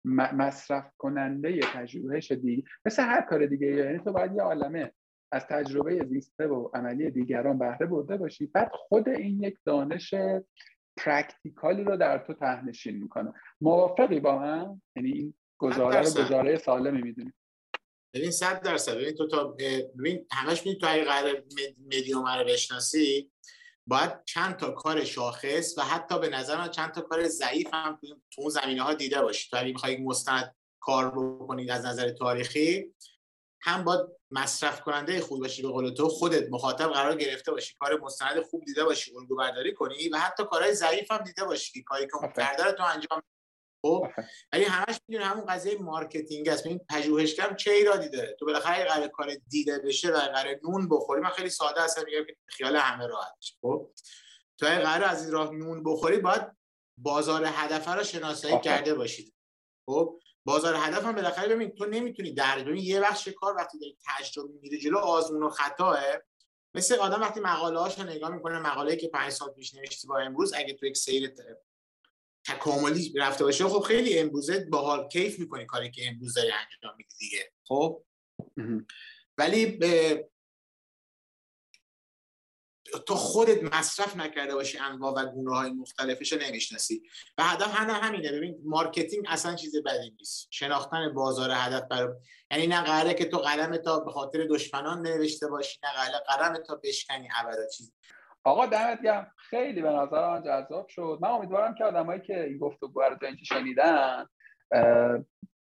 مصرف 0.05 0.91
کننده 0.97 1.59
پژوهش 1.59 2.32
دیگه 2.32 2.63
مثل 2.86 3.03
هر 3.03 3.22
کار 3.22 3.45
دیگه 3.45 3.68
یعنی 3.68 3.99
تو 3.99 4.11
باید 4.13 4.36
یه 4.36 4.41
عالمه 4.41 4.91
از 5.32 5.47
تجربه 5.47 6.05
زیسته 6.05 6.47
و 6.47 6.70
عملی 6.74 7.11
دیگران 7.11 7.57
بهره 7.57 7.86
برده 7.86 8.18
باشی. 8.18 8.45
بعد 8.45 8.72
خود 8.74 9.09
این 9.09 9.43
یک 9.43 9.57
دانش 9.66 10.13
پرکتیکالی 10.97 11.84
رو 11.84 11.97
در 11.97 12.18
تو 12.18 12.34
تهنشین 12.34 12.97
می‌کنه. 12.97 13.34
موافقی 13.61 14.20
با 14.20 14.39
من 14.39 14.82
یعنی 14.95 15.11
این 15.11 15.34
گزاره 15.57 15.99
رو 15.99 16.05
گزاره 16.05 16.57
سالمی 16.57 17.01
می‌دونی. 17.01 17.34
ببین 18.16 18.32
صد 18.32 18.61
درصد. 18.61 18.95
ببین 18.97 19.16
تو 19.16 19.28
تا 19.28 19.43
ببین 19.43 20.28
همش 20.32 20.66
می 20.66 20.78
تو 20.78 20.88
اگه 20.89 21.03
قرار 21.03 21.43
مدیوم 21.86 22.28
رو 22.28 22.45
بشناسی 22.45 23.32
باید 23.88 24.24
چند 24.26 24.55
تا 24.55 24.72
کار 24.72 25.03
شاخص 25.03 25.78
و 25.78 25.82
حتی 25.82 26.20
به 26.20 26.30
نظر 26.30 26.57
من 26.57 26.72
چند 26.72 26.91
تا 26.91 27.01
کار 27.01 27.28
ضعیف 27.28 27.68
هم 27.74 27.99
تو 28.32 28.41
اون 28.41 28.49
زمینه 28.49 28.84
ها 28.84 28.93
دیده 28.93 29.22
باشی. 29.22 29.49
تو 29.49 29.57
اگه 29.57 29.68
می‌خوای 29.68 29.97
مستند 29.97 30.55
کار 30.80 31.11
بکنید 31.11 31.72
از 31.72 31.86
نظر 31.86 32.09
تاریخی 32.09 32.93
هم 33.61 33.84
باید 33.84 34.01
مصرف 34.32 34.82
کننده 34.82 35.22
خوب 35.22 35.39
باشی 35.39 35.61
به 35.61 35.68
قول 35.68 35.89
تو 35.89 36.09
خودت 36.09 36.49
مخاطب 36.49 36.89
قرار 36.89 37.16
گرفته 37.16 37.51
باشی 37.51 37.76
کار 37.80 37.99
مستند 37.99 38.41
خوب 38.41 38.66
دیده 38.66 38.84
باشی 38.84 39.16
الگو 39.16 39.36
برداری 39.36 39.74
کنی 39.74 40.09
و 40.09 40.18
حتی 40.18 40.43
کارهای 40.45 40.74
ضعیف 40.74 41.11
هم 41.11 41.18
دیده 41.18 41.43
باشی 41.43 41.84
کاری 41.84 42.07
که 42.07 42.16
اون 42.16 42.34
کرده 42.38 42.72
تو 42.72 42.84
انجام 42.84 43.22
خب 43.86 44.07
ولی 44.53 44.63
همش 44.63 44.99
می‌دونه 45.07 45.27
همون 45.27 45.45
قضیه 45.45 45.77
marketing 45.81 46.49
است. 46.49 46.65
این 46.65 46.79
پژوهشگر 46.89 47.53
چه 47.53 47.71
ایرادی 47.71 48.09
داره؟ 48.09 48.36
تو 48.39 48.45
بالاخره 48.45 48.86
قرار 48.86 49.07
کار 49.07 49.36
دیده 49.49 49.79
بشه 49.79 50.11
و 50.11 50.17
قرار 50.17 50.59
نون 50.63 50.89
بخوری 50.89 51.21
من 51.21 51.29
خیلی 51.29 51.49
ساده 51.49 51.81
هستم 51.81 52.03
میگم 52.05 52.25
که 52.25 52.36
خیال 52.47 52.75
همه 52.75 53.07
راحت 53.07 53.33
خب 53.61 53.91
تو 54.57 54.65
قرار 54.65 55.03
از 55.03 55.23
این 55.23 55.31
راه 55.31 55.51
نون 55.53 55.83
بخوری 55.83 56.17
باید 56.17 56.41
بازار 56.97 57.45
هدف 57.45 57.88
رو 57.88 58.03
شناسایی 58.03 58.59
کرده 58.59 58.93
باشید. 58.93 59.33
خب 59.89 60.19
بازار 60.45 60.75
هدف 60.75 61.03
هم 61.03 61.15
بالاخره 61.15 61.55
ببین 61.55 61.69
تو 61.69 61.86
نمی‌تونی 61.86 62.33
در 62.33 62.63
ببین 62.63 62.83
یه 62.83 63.01
بخش 63.01 63.27
کار 63.27 63.55
وقتی 63.55 63.79
داری 63.79 63.97
تجربه 64.05 64.53
میره 64.61 64.77
جلو 64.77 64.97
آزمون 64.97 65.43
و 65.43 65.49
خطاه 65.49 65.99
مثل 66.75 66.95
آدم 66.95 67.21
وقتی 67.21 67.39
مقاله 67.39 67.79
هاش 67.79 67.99
نگاه 67.99 68.29
می‌کنه 68.29 68.59
مقاله 68.59 68.95
که 68.95 69.07
5 69.07 69.31
سال 69.31 69.49
پیش 69.49 69.75
نوشتی 69.75 70.07
با 70.07 70.19
امروز 70.19 70.53
اگه 70.53 70.73
تو 70.73 70.86
یک 70.86 70.97
سیر 70.97 71.27
تکاملی 72.47 73.13
رفته 73.17 73.43
باشه. 73.43 73.67
خب 73.67 73.79
خیلی 73.79 74.19
امروزه 74.19 74.65
باحال 74.71 75.07
کیف 75.07 75.39
می‌کنی 75.39 75.65
کاری 75.65 75.91
که 75.91 76.07
امروز 76.07 76.33
داری 76.33 76.51
انجام 76.51 76.97
میدی 76.97 77.15
دیگه. 77.19 77.51
خب؟ 77.67 78.05
ولی 79.37 79.65
به 79.65 80.25
تو 83.07 83.15
خودت 83.15 83.63
مصرف 83.63 84.15
نکرده 84.15 84.55
باشی 84.55 84.77
انواع 84.77 85.13
و 85.13 85.25
گونه 85.25 85.55
های 85.55 85.69
مختلفش 85.69 86.33
رو 86.33 86.41
نمی‌شناسی. 86.41 87.03
و 87.37 87.43
هدف 87.43 87.75
هم 87.75 87.89
همینه. 87.89 88.31
ببین 88.31 88.57
marketing 88.63 89.25
اصلا 89.27 89.55
چیز 89.55 89.75
بدی 89.85 90.09
نیست. 90.09 90.47
شناختن 90.49 91.13
بازار 91.13 91.51
هدف 91.53 91.83
برای 91.89 92.13
یعنی 92.51 92.67
نه 92.67 92.81
قراره 92.81 93.13
که 93.13 93.25
تو 93.25 93.37
قلم 93.37 93.77
تا 93.77 93.99
به 93.99 94.11
خاطر 94.11 94.47
دشمنان 94.49 95.01
نوشته 95.01 95.47
باشی 95.47 95.79
نه 95.83 95.89
قراره 95.93 96.23
قلم 96.27 96.63
تا 96.63 96.75
بشکنی 96.75 97.29
ابدا 97.35 97.67
چیز. 97.77 97.93
آقا 98.45 98.65
دمت 98.65 99.01
گرم. 99.01 99.31
خیلی 99.37 99.81
به 99.81 99.89
نظر 99.89 100.29
من 100.29 100.43
جذاب 100.43 100.87
شد. 100.87 101.19
من 101.21 101.29
امیدوارم 101.29 101.75
که 101.75 101.83
آدمایی 101.83 102.21
که 102.21 102.43
این 102.43 102.57
گفتگو 102.57 103.01
رو 103.01 103.15
تا 103.15 103.27
اینجا 103.27 103.43
شنیدن 103.43 104.25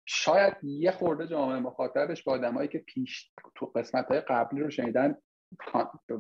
شاید 0.06 0.54
یه 0.64 0.92
خورده 0.92 1.28
جامعه 1.28 1.60
مخاطبش 1.60 2.24
با 2.24 2.34
آدمایی 2.34 2.68
که 2.68 2.78
پیش 2.78 3.32
تو 3.56 3.66
قسمت 3.66 4.06
های 4.06 4.22
قبلی 4.22 4.62
رو 4.62 4.70
شنیدن 4.70 5.16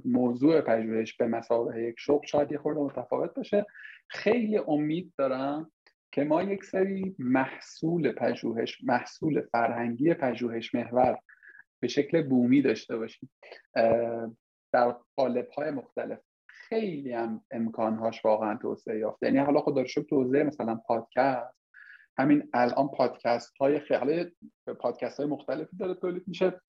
موضوع 0.05 0.61
پژوهش 0.61 1.17
به 1.17 1.27
مسابقه 1.27 1.83
یک 1.83 1.95
شغل 1.97 2.25
شاید 2.25 2.51
یه 2.51 2.57
خورده 2.57 2.81
متفاوت 2.81 3.33
باشه. 3.33 3.65
خیلی 4.07 4.57
امید 4.57 5.13
دارم 5.17 5.71
که 6.11 6.23
ما 6.23 6.43
یک 6.43 6.63
سری 6.63 7.15
محصول 7.19 8.11
پژوهش 8.11 8.83
محصول 8.83 9.41
فرهنگی 9.41 10.13
پژوهش 10.13 10.75
محور 10.75 11.17
به 11.79 11.87
شکل 11.87 12.21
بومی 12.21 12.61
داشته 12.61 12.97
باشیم. 12.97 13.29
در 14.73 14.95
قالب 15.15 15.49
های 15.49 15.71
مختلف. 15.71 16.19
خیلی 16.71 17.13
هم 17.13 17.41
امکانهاش 17.51 18.25
واقعا 18.25 18.55
توسعه 18.55 18.99
یافته. 18.99 19.25
یعنی 19.25 19.37
حالا 19.37 19.59
خدا 19.59 19.81
رو 19.81 20.03
توسعه 20.03 20.43
مثلا 20.43 20.75
پادکست. 20.75 21.61
همین 22.17 22.49
الان 22.53 22.87
پادکست 22.87 23.57
های 23.57 23.79
خیلی 23.79 24.31
پادکست 24.79 25.19
های 25.19 25.29
مختلفی 25.29 25.77
داره 25.77 25.93
تولید 25.93 26.23
میشه. 26.27 26.61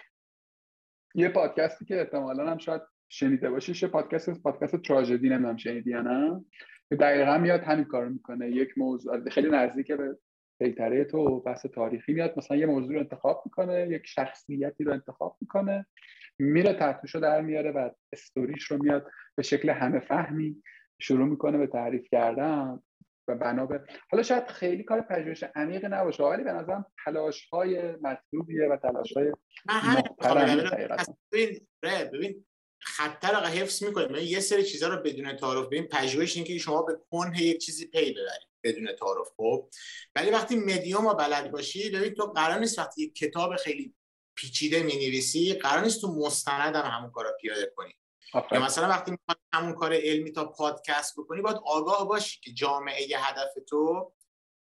یه 1.14 1.28
پادکستی 1.28 1.84
که 1.84 2.00
احتمالا 2.00 2.50
هم 2.50 2.58
شاید 2.58 2.82
شنیده 3.08 3.50
باشی 3.50 3.86
یه 3.86 3.92
پادکست 3.92 4.42
پادکست 4.42 4.76
تراژدی 4.76 5.28
نمی‌دونم 5.28 5.56
شنیدی 5.56 5.90
یا 5.90 6.02
نه. 6.02 6.44
دقیقا 7.00 7.38
میاد 7.38 7.60
همین 7.60 7.84
کارو 7.84 8.10
می‌کنه. 8.10 8.50
یک 8.50 8.78
موضوع 8.78 9.30
خیلی 9.30 9.50
نزدیک 9.50 9.92
به 9.92 10.18
پیتره 10.58 11.04
تو 11.04 11.40
بحث 11.40 11.66
تاریخی 11.66 12.12
میاد 12.12 12.34
مثلا 12.36 12.56
یه 12.56 12.66
موضوع 12.66 12.94
رو 12.94 13.00
انتخاب 13.00 13.42
می‌کنه 13.44 13.88
یک 13.90 14.06
شخصیتی 14.06 14.84
رو 14.84 14.92
انتخاب 14.92 15.36
می‌کنه 15.40 15.86
میره 16.38 16.72
تحتوشو 16.72 17.20
در 17.20 17.40
میاره 17.40 17.70
و 17.70 17.90
استوریش 18.12 18.64
رو 18.64 18.82
میاد 18.82 19.06
به 19.36 19.42
شکل 19.42 19.70
همه 19.70 20.00
فهمی 20.00 20.62
شروع 21.00 21.28
می‌کنه 21.28 21.58
به 21.58 21.66
تعریف 21.66 22.08
کردن 22.10 22.78
و 23.28 23.34
بنا 23.34 23.66
به 23.66 23.84
حالا 24.10 24.22
شاید 24.22 24.46
خیلی 24.46 24.82
کار 24.82 25.00
پژوهش 25.00 25.44
عمیقی 25.54 25.88
نباشه 25.88 26.22
ولی 26.22 26.44
به 26.44 26.52
نظرم 26.52 26.86
تلاش 27.04 27.48
های 27.48 27.92
مطلوبیه 27.92 28.68
و 28.68 28.76
تلاش 28.76 29.12
های 29.12 29.32
ببین 31.32 31.60
ببین 31.82 32.44
خطر 32.78 33.40
رو 33.40 33.46
حفظ 33.46 33.84
می‌کنیم. 33.84 34.16
یه 34.16 34.40
سری 34.40 34.62
چیزها 34.62 34.88
رو 34.88 35.02
بدون 35.02 35.36
تعارف 35.36 35.66
ببین 35.66 35.86
پژوهش 35.86 36.36
اینکه 36.36 36.58
شما 36.58 36.82
به 36.82 36.98
کنه 37.10 37.42
یک 37.42 37.58
چیزی 37.58 37.86
پی 37.86 38.12
ببرید. 38.12 38.51
بدون 38.64 38.92
تعارف. 38.92 39.28
خب 39.36 39.68
ولی 40.14 40.30
وقتی 40.30 40.56
مدیوم 40.56 41.08
رو 41.08 41.14
بلد 41.14 41.50
باشی 41.50 41.90
ببین 41.90 42.14
تو 42.14 42.26
قرار 42.26 42.58
نیست 42.58 42.78
وقتی 42.78 43.02
یک 43.02 43.14
کتاب 43.14 43.56
خیلی 43.56 43.94
پیچیده 44.34 44.82
می 44.82 44.94
نویسی 44.94 45.54
قرار 45.54 45.84
نیست 45.84 46.00
تو 46.00 46.14
مستند 46.14 46.76
هم 46.76 46.90
همون 46.90 47.10
کار 47.10 47.24
رو 47.24 47.32
پیاده 47.40 47.72
کنی. 47.76 47.94
یا 48.52 48.60
مثلا 48.60 48.88
وقتی 48.88 49.10
می‌خوای 49.10 49.36
همون 49.52 49.74
کار 49.74 49.94
علمی 49.94 50.32
تا 50.32 50.44
پادکست 50.44 51.14
بکنی 51.20 51.42
باید 51.42 51.56
آگاه 51.64 52.08
باشی 52.08 52.40
که 52.40 52.52
جامعه 52.52 53.06
هدف 53.18 53.50
تو 53.68 54.12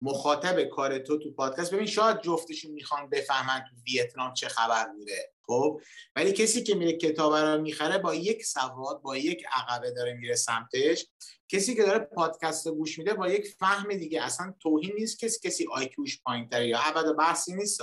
مخاطب 0.03 0.65
کار 0.65 0.99
تو 0.99 1.19
تو 1.19 1.33
پادکست. 1.33 1.75
ببین 1.75 1.87
شاید 1.87 2.21
جفتشون 2.21 2.71
می‌خوان 2.71 3.09
بفهمن 3.09 3.61
تو 3.61 3.77
ویتنام 3.87 4.35
چه 4.35 4.49
خبر 4.49 4.89
بوده. 4.89 5.33
خب. 5.49 5.81
ولی 6.17 6.33
کسی 6.33 6.63
که 6.63 6.75
میره 6.75 6.93
کتاب 6.93 7.35
رو 7.35 7.61
می‌خره 7.61 7.99
با 7.99 8.15
یک 8.15 8.45
سواد 8.45 9.03
با 9.03 9.17
یک 9.17 9.45
عقبه 9.53 9.91
داره 9.91 10.15
میره 10.15 10.35
سمتش. 10.35 11.07
کسی 11.49 11.75
که 11.75 11.83
داره 11.83 11.99
پادکست 11.99 12.67
رو 12.67 12.75
گوش 12.75 12.99
میده 12.99 13.15
با 13.15 13.29
یک 13.29 13.47
فهم 13.59 13.95
دیگه. 13.95 14.23
اصلا 14.23 14.55
توهین 14.61 14.93
نیست 14.99 15.25
کسی 15.25 15.49
کسی 15.49 15.67
آیکیوش 15.73 16.23
پایین 16.23 16.49
یا 16.53 16.79
ابدا 16.81 17.13
بحثی 17.13 17.55
نیست. 17.55 17.81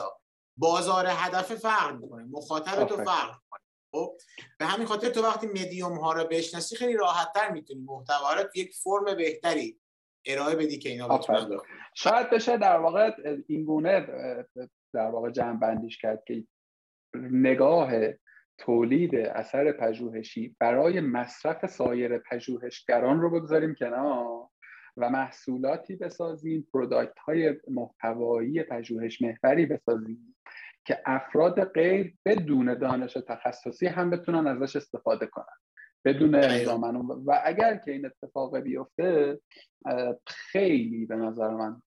بازار 0.58 1.06
هدف 1.10 1.56
فرق 1.56 2.02
می‌کنه. 2.02 2.24
مخاطب 2.32 2.84
تو 2.84 2.96
فرق 2.96 3.28
می‌کنه. 3.28 3.60
خب. 3.92 4.18
به 4.60 4.66
همین 4.66 4.88
خاطر 4.88 5.10
تو 5.10 5.22
وقتی 5.22 5.48
مدیوم 5.48 5.98
ها 5.98 6.14
رو 6.14 6.24
بشناسی 6.24 6.76
خیلی 6.76 6.94
راحت 6.94 7.34
تر 7.36 7.52
می‌تونی 7.52 7.82
محتوا 7.82 8.34
رو 8.34 8.50
یک 8.56 8.76
فرم 8.76 9.16
بهتری 9.16 9.80
ارائه 10.26 10.56
بدی 10.56 10.80
که 10.80 10.90
اینا 10.90 11.08
بتونن 11.08 11.60
شاید 11.94 12.30
بشه 12.30 12.58
در 12.58 12.80
واقع 12.80 13.12
این 13.48 13.66
گونه 13.66 14.08
در 14.94 15.10
واقع 15.10 15.32
جمع 15.32 15.60
بندیش 15.60 15.98
کرد 15.98 16.24
که 16.28 16.44
نگاه 17.32 17.92
تولید 18.58 19.16
اثر 19.16 19.72
پژوهشی 19.72 20.56
برای 20.60 21.00
مصرف 21.02 21.66
سایر 21.66 22.18
پژوهشگران 22.18 23.22
رو 23.22 23.30
بگذاریم 23.30 23.76
کنار 23.76 24.48
و 24.98 25.10
محصولاتی 25.10 25.96
بسازیم 25.96 26.68
پروداکت 26.74 27.20
های 27.20 27.56
محتوایی 27.68 28.64
پژوهش 28.64 29.22
محوری 29.22 29.66
بسازیم 29.66 30.36
که 30.86 31.02
افراد 31.06 31.64
غیر 31.64 32.16
بدون 32.26 32.74
دانش 32.74 33.14
تخصصی 33.14 33.88
هم 33.88 34.10
بتونن 34.10 34.48
ازش 34.48 34.76
استفاده 34.76 35.26
کنن. 35.26 35.56
بدون 36.06 36.36
الزامن 36.36 36.96
و 36.96 37.42
اگر 37.44 37.78
که 37.78 37.92
این 37.92 38.06
اتفاق 38.06 38.60
بیفته 38.60 39.40
خیلی 40.28 41.06
به 41.06 41.16
نظر 41.16 41.50
من 41.50 41.82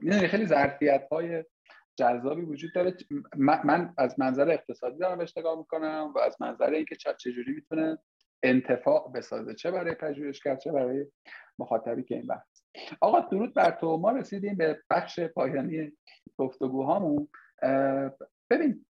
می‌دونی 0.00 0.28
خیلی 0.28 0.46
ظرفیت 0.46 1.08
های 1.12 1.44
جذابی 1.96 2.42
وجود 2.42 2.74
داره. 2.74 2.96
من 3.64 3.94
از 3.98 4.20
منظر 4.20 4.50
اقتصادی 4.50 4.98
دارم 4.98 5.18
بهش 5.18 5.38
نگاه 5.38 5.58
می‌کنم 5.58 6.12
و 6.16 6.18
از 6.18 6.36
منظر 6.40 6.70
اینکه 6.70 6.96
چجوری 6.96 7.52
می‌تونه 7.52 7.98
انتفاع 8.42 9.12
بسازه 9.14 9.54
چه 9.54 9.70
برای 9.70 9.94
پژوهشگر 9.94 10.56
چه 10.56 10.72
برای 10.72 11.06
مخاطبی 11.58 12.02
که 12.02 12.14
این 12.14 12.26
بحث. 12.26 12.62
آقا 13.00 13.20
درود 13.20 13.54
بر 13.54 13.70
تو. 13.70 13.96
ما 13.96 14.10
رسیدیم 14.10 14.56
به 14.56 14.82
بخش 14.90 15.20
پایانی 15.20 15.92
گفتگوهامون 16.38 17.28
ببین 18.50 18.84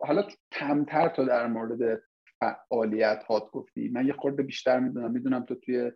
حالا 0.00 0.28
کمتر 0.52 1.08
تو 1.08 1.24
در 1.24 1.46
مورد 1.46 2.02
فعالیت 2.40 3.24
هات 3.28 3.50
گفتی. 3.50 3.88
من 3.88 4.06
یه 4.06 4.12
خورده 4.12 4.42
بیشتر 4.42 4.80
می‌دونم. 4.80 5.10
می‌دونم 5.10 5.44
تو 5.44 5.54
توی 5.54 5.92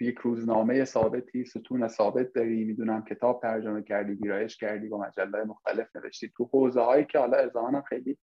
یک 0.00 0.18
روزنامه 0.18 0.84
ثابتی 0.84 1.44
ستون 1.44 1.88
ثابت 1.88 2.32
داری 2.32 2.64
می‌دونم 2.64 3.04
کتاب 3.04 3.42
ترجمه 3.42 3.82
کردی 3.82 4.12
ویرایش 4.12 4.56
کردی 4.56 4.88
با 4.88 4.98
مجله 4.98 5.44
مختلف 5.44 5.96
نوشتی. 5.96 6.32
تو 6.36 6.44
حوزه 6.52 6.80
هایی 6.80 7.04
که 7.04 7.18
حالا 7.18 7.38
ازامان 7.38 7.82
خیلی 7.82 8.18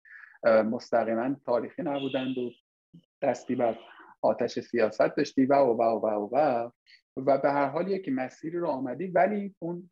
مستقیما 0.45 1.37
تاریخی 1.47 1.83
نبودند 1.83 2.39
و 2.39 2.51
دستی 3.23 3.55
بر 3.55 3.79
آتش 4.23 4.59
سیاست 4.59 5.16
داشتی 5.16 5.47
و 5.47 5.55
و 5.55 5.83
و 5.83 5.83
و 5.83 6.07
و 6.07 6.37
و. 6.37 6.71
به 7.16 7.51
هر 7.51 7.66
حال 7.66 7.89
یک 7.89 8.09
مسیری 8.09 8.59
رو 8.59 8.68
آمدی 8.68 9.07
ولی 9.07 9.55
اون 9.59 9.91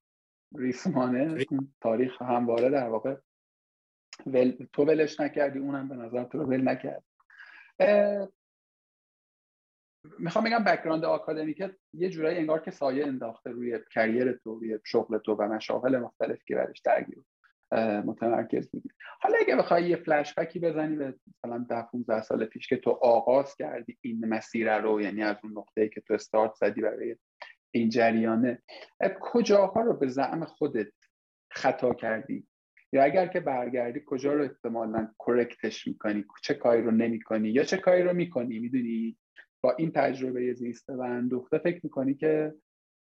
ریسمانه 0.56 1.44
اون 1.50 1.72
تاریخ 1.80 2.22
همواره 2.22 2.70
در 2.70 2.88
واقع 2.88 3.16
ول... 4.26 4.66
تو 4.72 4.84
ولش 4.84 5.20
نکردی 5.20 5.58
اونم 5.58 5.88
به 5.88 5.94
نظر 5.94 6.24
تو 6.24 6.38
ول 6.38 6.68
نکرد. 6.68 7.04
می‌خوام 10.18 10.44
بگم 10.44 10.64
background 10.64 11.04
آکادمیکت 11.04 11.70
یه 11.94 12.10
جورایی 12.10 12.38
انگار 12.38 12.60
که 12.60 12.70
سایه 12.70 13.06
انداخته 13.06 13.50
روی 13.50 13.78
career 13.94 14.32
تو 14.32 14.58
روی 14.58 14.78
شغل 14.84 15.18
تو 15.18 15.34
و 15.34 15.42
مشاغل 15.42 15.98
مختلف 15.98 16.44
که 16.46 16.54
برش 16.54 16.80
درگیر 16.80 17.18
متمرکز 18.06 18.70
بودی. 18.70 18.88
حالا 19.20 19.38
اگه 19.40 19.56
بخوای 19.56 19.88
یه 19.88 19.96
فلش 19.96 20.34
بکی 20.34 20.58
بزنی 20.58 20.96
به 20.96 21.14
مثلا 21.26 21.66
ده 21.68 21.82
15 21.82 22.22
سال 22.22 22.44
پیش 22.44 22.68
که 22.68 22.76
تو 22.76 22.90
آغاز 22.90 23.56
کردی 23.56 23.98
این 24.00 24.28
مسیر 24.28 24.78
رو 24.78 25.00
یعنی 25.00 25.22
از 25.22 25.36
اون 25.42 25.52
نقطه‌ای 25.58 25.88
که 25.88 26.00
تو 26.00 26.14
استارت 26.14 26.54
زدی 26.54 26.80
برای 26.80 27.16
این 27.70 27.88
جریانه 27.88 28.62
کجاها 29.20 29.80
رو 29.80 29.96
به 29.96 30.08
زعم 30.08 30.44
خودت 30.44 30.92
خطا 31.50 31.94
کردی؟ 31.94 32.46
یا 32.92 33.04
اگر 33.04 33.26
که 33.26 33.40
برگردی 33.40 34.02
کجا 34.06 34.32
رو 34.32 34.42
احتمالا 34.42 35.08
کرکتش 35.26 35.86
می‌کنی؟ 35.86 36.24
چه 36.42 36.54
کاری 36.54 36.82
رو 36.82 36.90
نمی‌کنی؟ 36.90 37.48
یا 37.48 37.64
چه 37.64 37.76
کاری 37.76 38.02
رو 38.02 38.12
می‌کنی؟ 38.12 38.58
می‌دونی؟ 38.58 39.16
با 39.60 39.74
این 39.78 39.92
تجربه 39.92 40.54
زیسته 40.54 40.92
و 40.92 41.00
اندوخته 41.00 41.58
فکر 41.58 41.80
می‌کنی 41.82 42.14
که 42.14 42.54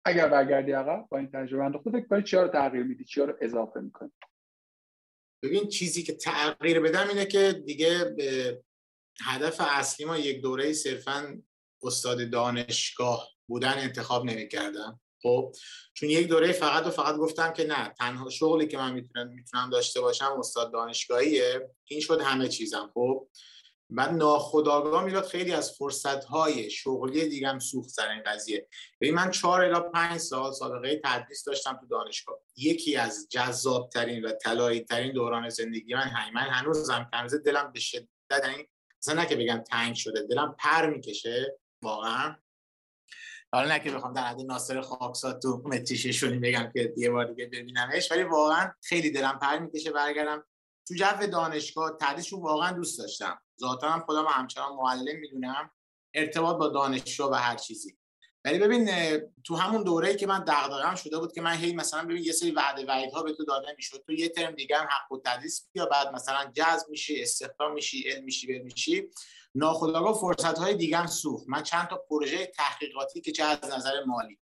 اگر 0.05 0.27
برگردی 0.27 0.71
عقب 0.71 1.07
با 1.11 1.17
این 1.17 1.31
تجربه 1.31 1.63
اندوخته 1.63 1.91
فکر 1.91 2.07
کنی 2.07 2.23
چیا 2.23 2.43
رو 2.43 2.47
تغییر 2.47 2.83
میدی 2.83 3.03
چیا 3.03 3.25
رو 3.25 3.33
اضافه 3.41 3.79
می‌کنی؟ 3.79 4.11
ببین 5.43 5.67
چیزی 5.67 6.03
که 6.03 6.13
تغییر 6.13 6.79
بدم 6.79 7.07
اینه 7.07 7.25
که 7.25 7.51
دیگه 7.65 8.03
به 8.17 8.61
هدف 9.25 9.61
اصلی 9.61 10.05
ما 10.05 10.17
یک 10.17 10.41
دوره 10.41 10.73
صرفا 10.73 11.41
استاد 11.83 12.29
دانشگاه 12.29 13.29
بودن 13.47 13.73
انتخاب 13.77 14.25
نمی‌کردم. 14.25 15.01
خب 15.21 15.55
چون 15.93 16.09
یک 16.09 16.27
دوره 16.27 16.51
فقط 16.51 16.87
و 16.87 16.89
فقط 16.89 17.15
گفتم 17.15 17.53
که 17.53 17.67
نه 17.67 17.93
تنها 17.99 18.29
شغلی 18.29 18.67
که 18.67 18.77
من 18.77 18.93
می‌تونم 18.93 19.27
می‌تونم 19.27 19.69
داشته 19.69 20.01
باشم 20.01 20.35
استاد 20.39 20.73
دانشگاهیه. 20.73 21.69
این 21.87 21.99
شد 21.99 22.21
همه 22.21 22.47
چیزم. 22.47 22.91
خب 22.93 23.27
من 23.95 24.15
ناخداگاه 24.15 25.03
می‌داد 25.03 25.25
خیلی 25.25 25.51
از 25.51 25.71
فرصت 25.71 26.23
های 26.23 26.69
شغلی 26.69 27.29
دیگم 27.29 27.59
سوخت 27.59 27.89
سر 27.89 28.09
این 28.09 28.23
قضیه. 28.25 28.67
ببین 29.01 29.13
من 29.13 29.31
چهار 29.31 29.61
الی 29.61 29.89
پنج 29.93 30.17
سال 30.17 30.51
سابقه 30.51 31.01
تدریس 31.03 31.43
داشتم 31.43 31.77
تو 31.81 31.87
دانشگاه. 31.87 32.37
یکی 32.57 32.95
از 32.95 33.27
جذاب 33.29 33.89
ترین 33.89 34.25
و 34.25 34.31
طلایی 34.31 34.81
ترین 34.81 35.13
دوران 35.13 35.49
زندگی 35.49 35.93
من 35.93 36.01
همین. 36.01 36.33
من 36.33 36.41
هنوزم 36.41 37.09
کنزه 37.13 37.37
دلم 37.37 37.71
به 37.71 37.79
شدت 37.79 38.07
این 38.55 38.67
مثلا 39.03 39.21
نه 39.21 39.27
که 39.27 39.35
بگم 39.35 39.63
تنگ 39.67 39.95
شده 39.95 40.21
دلم 40.29 40.55
پر 40.59 40.89
می‌کشه 40.89 41.59
واقعا. 41.83 42.35
حالا 43.53 43.67
نه 43.69 43.79
که 43.79 43.91
بخوام 43.91 44.13
در 44.13 44.23
حد 44.23 44.41
ناصر 44.41 44.81
خاکسات 44.81 45.41
تو 45.41 45.61
متریششونی 45.65 46.39
بگم 46.39 46.71
که 46.73 46.93
یه 46.97 47.11
بار 47.11 47.25
دیگه 47.25 47.45
ببینمش 47.45 48.11
ولی 48.11 48.23
واقعا 48.23 48.71
خیلی 48.83 49.11
دلم 49.11 49.39
پر 49.39 49.59
می‌کشه 49.59 49.91
برگردم. 49.91 50.45
تو 50.87 50.95
جو 50.95 51.27
دانشگاه 51.31 51.97
تدریس 52.01 52.33
رو 52.33 52.39
واقعا 52.39 52.71
دوست 52.71 52.99
داشتم. 52.99 53.41
ذاتا 53.59 53.89
هم 53.89 53.99
خودم 53.99 54.25
همچنان 54.29 54.75
معلم 54.75 55.19
می‌دونم 55.19 55.71
ارتباط 56.13 56.57
با 56.57 56.67
دانشجو 56.67 57.29
و 57.31 57.33
هر 57.33 57.55
چیزی. 57.55 57.97
ولی 58.45 58.59
ببین 58.59 58.89
تو 59.43 59.55
همون 59.55 59.83
دوره‌ای 59.83 60.15
که 60.15 60.27
من 60.27 60.39
دغدغه‌ام 60.39 60.95
شده 60.95 61.19
بود 61.19 61.33
که 61.33 61.41
من 61.41 61.55
هی 61.55 61.73
مثلا 61.73 62.03
ببین 62.03 62.23
یه 62.23 62.31
سری 62.31 62.51
وعده 62.51 62.85
وعیدها 62.85 63.23
به 63.23 63.33
تو 63.33 63.45
داده 63.45 63.73
می‌شد 63.77 64.03
تو 64.05 64.13
یه 64.13 64.29
ترم 64.29 64.51
دیگه 64.51 64.77
هم 64.77 64.87
حق 64.91 65.11
و 65.11 65.21
تدریس 65.25 65.69
یا 65.75 65.85
بعد 65.85 66.13
مثلا 66.13 66.51
جذب 66.53 66.89
میشی 66.89 67.21
استخدام 67.21 67.73
میشی 67.73 68.09
علم 68.09 68.23
میشی 68.23 68.47
بر 68.47 68.63
میشی 68.63 69.09
ناخودآگاه 69.55 70.19
فرصت 70.19 70.57
های 70.57 70.75
دیگه 70.75 70.97
هم 70.97 71.07
سوخت. 71.07 71.45
من 71.47 71.63
چند 71.63 71.87
تا 71.87 71.97
پروژه 72.09 72.45
تحقیقاتی 72.45 73.21
که 73.21 73.31
چه 73.31 73.43
از 73.43 73.71
نظر 73.71 74.03
مالی 74.03 74.39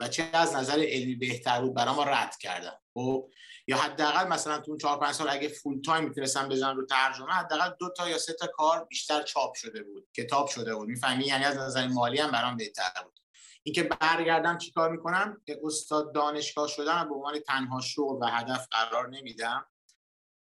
و 0.00 0.08
چه 0.08 0.22
از 0.32 0.54
نظر 0.54 0.84
علمی 0.88 1.14
بهتر 1.14 1.60
بود 1.60 1.74
برای 1.74 1.94
ما 1.94 2.04
رد 2.04 2.36
کردم. 2.36 2.80
خب 2.94 3.30
یا 3.70 3.76
حداقل 3.76 4.28
مثلا 4.28 4.58
تو 4.58 4.70
اون 4.70 4.78
4 4.78 4.98
5 4.98 5.14
سال 5.14 5.28
اگه 5.28 5.48
فول 5.48 5.80
تایم 5.82 6.04
می‌تونستم 6.04 6.48
بزنم 6.48 6.76
رو 6.76 6.86
ترجمه 6.86 7.32
حداقل 7.32 7.70
دو 7.78 7.90
تا 7.96 8.08
یا 8.08 8.18
سه 8.18 8.32
تا 8.32 8.46
کار 8.46 8.84
بیشتر 8.84 9.22
چاپ 9.22 9.54
شده 9.54 9.82
بود 9.82 10.08
کتاب 10.16 10.48
شده 10.48 10.74
بود. 10.74 10.88
می‌فهمی؟ 10.88 11.24
یعنی 11.24 11.44
از 11.44 11.56
نظر 11.56 11.88
مالی 11.88 12.18
هم 12.18 12.30
برام 12.30 12.56
بهتر 12.56 13.02
بود. 13.04 13.20
اینکه 13.62 13.82
برگردم 13.82 14.58
چیکار 14.58 14.90
می‌کنم؟ 14.90 15.42
که 15.46 15.60
استاد 15.64 16.14
دانشگاه 16.14 16.68
شدن 16.68 17.08
به 17.08 17.14
عنوان 17.14 17.38
تنها 17.38 17.80
شغل 17.80 18.18
و 18.22 18.26
هدف 18.26 18.66
قرار 18.70 19.08
نمیدم 19.08 19.66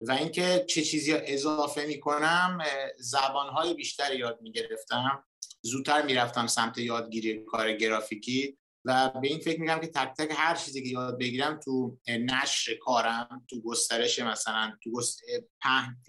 و 0.02 0.12
اینکه 0.12 0.66
چه 0.70 0.82
چیزی 0.82 1.14
اضافه 1.14 1.86
می‌کنم 1.86 2.58
زبانهای 2.98 3.74
بیشتری 3.74 4.18
یاد 4.18 4.42
می‌گرفتم. 4.42 5.24
زودتر 5.62 6.02
می‌رفتم 6.02 6.48
سمت 6.48 6.78
یادگیری 6.78 7.46
کار 7.46 7.74
گرافیکی. 7.74 8.58
و 8.86 9.10
به 9.10 9.28
این 9.28 9.40
فکر 9.40 9.62
می‌کنم 9.62 9.80
که 9.80 9.88
تک 9.88 10.14
تک 10.18 10.32
هر 10.38 10.56
چیزی 10.56 10.84
که 10.84 10.90
یاد 10.90 11.20
بگیرم 11.20 11.60
تو 11.60 11.98
نشر 12.08 12.76
کارم 12.82 13.46
تو 13.50 13.62
گسترش 13.62 14.20
مثلا 14.20 14.78
تو 14.84 14.92
گست... 14.92 15.22
پهن 15.62 16.02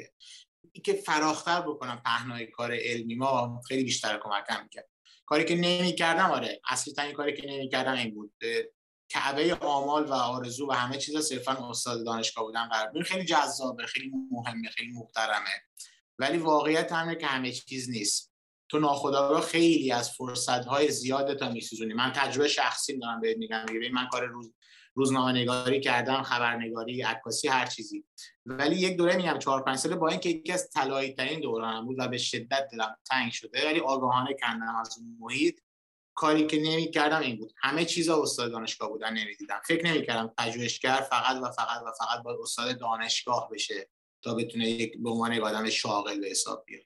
که 0.85 0.93
فراختر 0.93 1.61
بکنم 1.61 2.03
پهنای 2.05 2.47
کار 2.47 2.75
علمی 2.75 3.14
ما 3.14 3.62
خیلی 3.68 3.85
بیشتر 3.85 4.20
کمکم 4.22 4.62
می‌کرد. 4.62 4.89
کاری 5.27 5.45
که 5.45 5.55
نمی‌کردم 5.55 6.31
آره 6.31 6.61
اصلی 6.68 6.95
ترین 6.95 7.12
کاری 7.12 7.37
که 7.37 7.47
نمی‌کردم 7.47 7.93
این 7.93 8.14
بود. 8.14 8.35
کعبه 9.09 9.55
آمال 9.55 10.05
و 10.05 10.12
آرزو 10.12 10.68
و 10.68 10.72
همه 10.72 10.99
چیزا 10.99 11.20
صرفا 11.20 11.70
استاد 11.70 12.05
دانشگاه 12.05 12.45
بودن 12.45 12.68
قرار 12.68 13.03
خیلی 13.03 13.25
جذابه 13.25 13.87
خیلی 13.87 14.12
مهمه 14.31 14.68
خیلی 14.68 14.93
محترمه. 14.93 15.62
ولی 16.18 16.39
واقعیت 16.39 16.93
همینه 16.93 17.20
که 17.20 17.27
همه 17.27 17.53
چیز 17.53 17.91
نیست. 17.91 18.34
تو 18.69 18.79
ناخودآگاه 18.79 19.41
خیلی 19.41 19.93
از 19.93 20.11
فرصت 20.11 20.65
های 20.65 20.91
زیاد 20.91 21.35
تا 21.39 21.49
میسوزونی. 21.49 21.95
من 21.95 22.12
تجربه 22.12 22.49
شخصی 22.49 22.99
دارم 22.99 23.21
بهت 23.21 23.37
میگم. 23.37 23.67
من 23.93 24.09
کار 24.09 24.27
روز 24.27 24.53
روزنامه 24.95 25.33
نگاری 25.33 25.81
کردم 25.81 26.23
خبرنگاری 26.23 27.03
عکاسی 27.03 27.49
هر 27.49 27.67
چیزی. 27.67 28.05
ولی 28.47 28.77
یک 28.77 28.97
دوره 28.97 29.17
میگم 29.17 29.39
چهار 29.39 29.62
پنج 29.62 29.77
ساله 29.79 29.97
با 29.97 30.09
اینکه 30.09 30.29
یکی 30.29 30.53
از 30.53 30.71
طلایی 30.71 31.12
ترین 31.12 31.41
دورانم 31.41 31.87
بود 31.87 31.97
و 31.99 32.09
به 32.09 32.19
شدت 32.19 32.69
دلم 32.73 32.97
تنگ 33.11 33.33
شده 33.33 33.69
ولی 33.69 33.81
آگاهانه 33.81 34.35
کندم 34.35 34.77
از 34.81 34.99
اون 34.99 35.17
محیط. 35.21 35.61
کاری 36.17 36.47
که 36.47 36.61
نمی‌کردم 36.61 37.21
این 37.21 37.37
بود. 37.37 37.53
همه 37.57 37.85
چیزا 37.85 38.23
استاد 38.23 38.51
دانشگاه 38.51 38.89
بودن 38.89 39.12
نمی‌دیدم. 39.12 39.61
فکر 39.67 39.87
نمی‌کردم 39.87 40.35
پژوهشگر 40.39 41.07
فقط 41.11 41.37
و 41.43 41.51
فقط 41.51 41.83
و 41.87 41.93
فقط 41.99 42.23
با 42.23 42.39
استاد 42.43 42.79
دانشگاه 42.79 43.49
بشه 43.53 43.89
تا 44.23 44.35
بتونه 44.35 44.69
یک 44.69 45.03
به 45.03 45.11
عنوان 45.11 45.33
یک 45.33 45.43
آدم 45.43 45.71
شاغل 45.71 46.21
به 46.21 46.27
حساب 46.27 46.65
بیاد. 46.67 46.83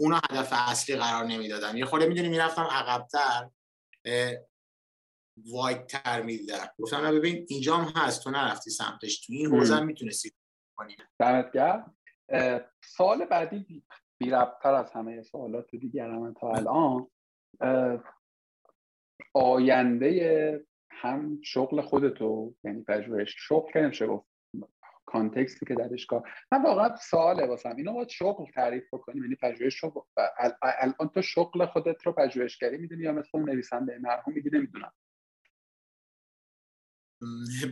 اونا 0.00 0.16
هدف 0.30 0.52
اصلی 0.52 0.96
قرار 0.96 1.24
نمی‌دادم 1.24 1.76
یه 1.76 1.84
خورده 1.84 2.06
می‌دونی 2.06 2.28
می‌رفتم 2.28 2.62
عقبتر 2.62 3.50
وایت 5.52 5.86
تر 5.86 6.22
می‌دیدم. 6.22 6.68
گفتم 6.78 6.96
نه 6.96 7.12
ببین 7.12 7.46
اینجا 7.48 7.76
هم 7.76 8.02
هست 8.02 8.24
تو 8.24 8.30
نرفتی 8.30 8.70
سمتش. 8.70 9.26
تو 9.26 9.32
این 9.32 9.46
حوزه 9.46 9.74
هم 9.74 9.86
می‌تونستی 9.86 10.32
کنی. 10.76 10.96
دمت 11.18 11.52
سوال 12.84 13.24
بعدی 13.24 13.84
بی 14.18 14.32
از 14.64 14.90
همه 14.92 15.22
سوالات 15.22 15.70
دیگر 15.70 16.32
تا 16.40 16.52
الان. 16.52 17.10
آینده 19.34 20.66
هم 20.90 21.40
شغل 21.42 21.80
خودتو 21.80 22.54
یعنی 22.64 22.82
پژوهش 22.82 23.34
شغل 23.38 23.72
که 23.72 23.78
نمیشه 23.78 24.06
گفت 24.06 24.29
کانتکستی 25.12 25.66
که 25.66 25.74
درش 25.74 26.06
کار 26.06 26.30
من 26.52 26.62
واقعا 26.62 26.96
سواله 26.96 27.46
واسم. 27.46 27.76
اینو 27.76 27.92
باید 27.92 28.08
شغل 28.08 28.50
تعریف 28.54 28.84
بکنیم. 28.92 29.22
یعنی 29.22 29.36
پژوهش 29.36 29.80
شغل 29.80 30.00
الان 30.62 31.08
تو 31.14 31.22
شغل 31.22 31.66
خودت 31.66 32.06
رو 32.06 32.12
پژوهشگری 32.12 32.78
می‌دونی 32.78 33.02
یا 33.02 33.12
مثل 33.12 33.28
اون 33.34 33.50
نویسنده 33.50 33.98
مرحوم 33.98 34.34
میگی؟ 34.34 34.50
نمی‌دونم. 34.52 34.92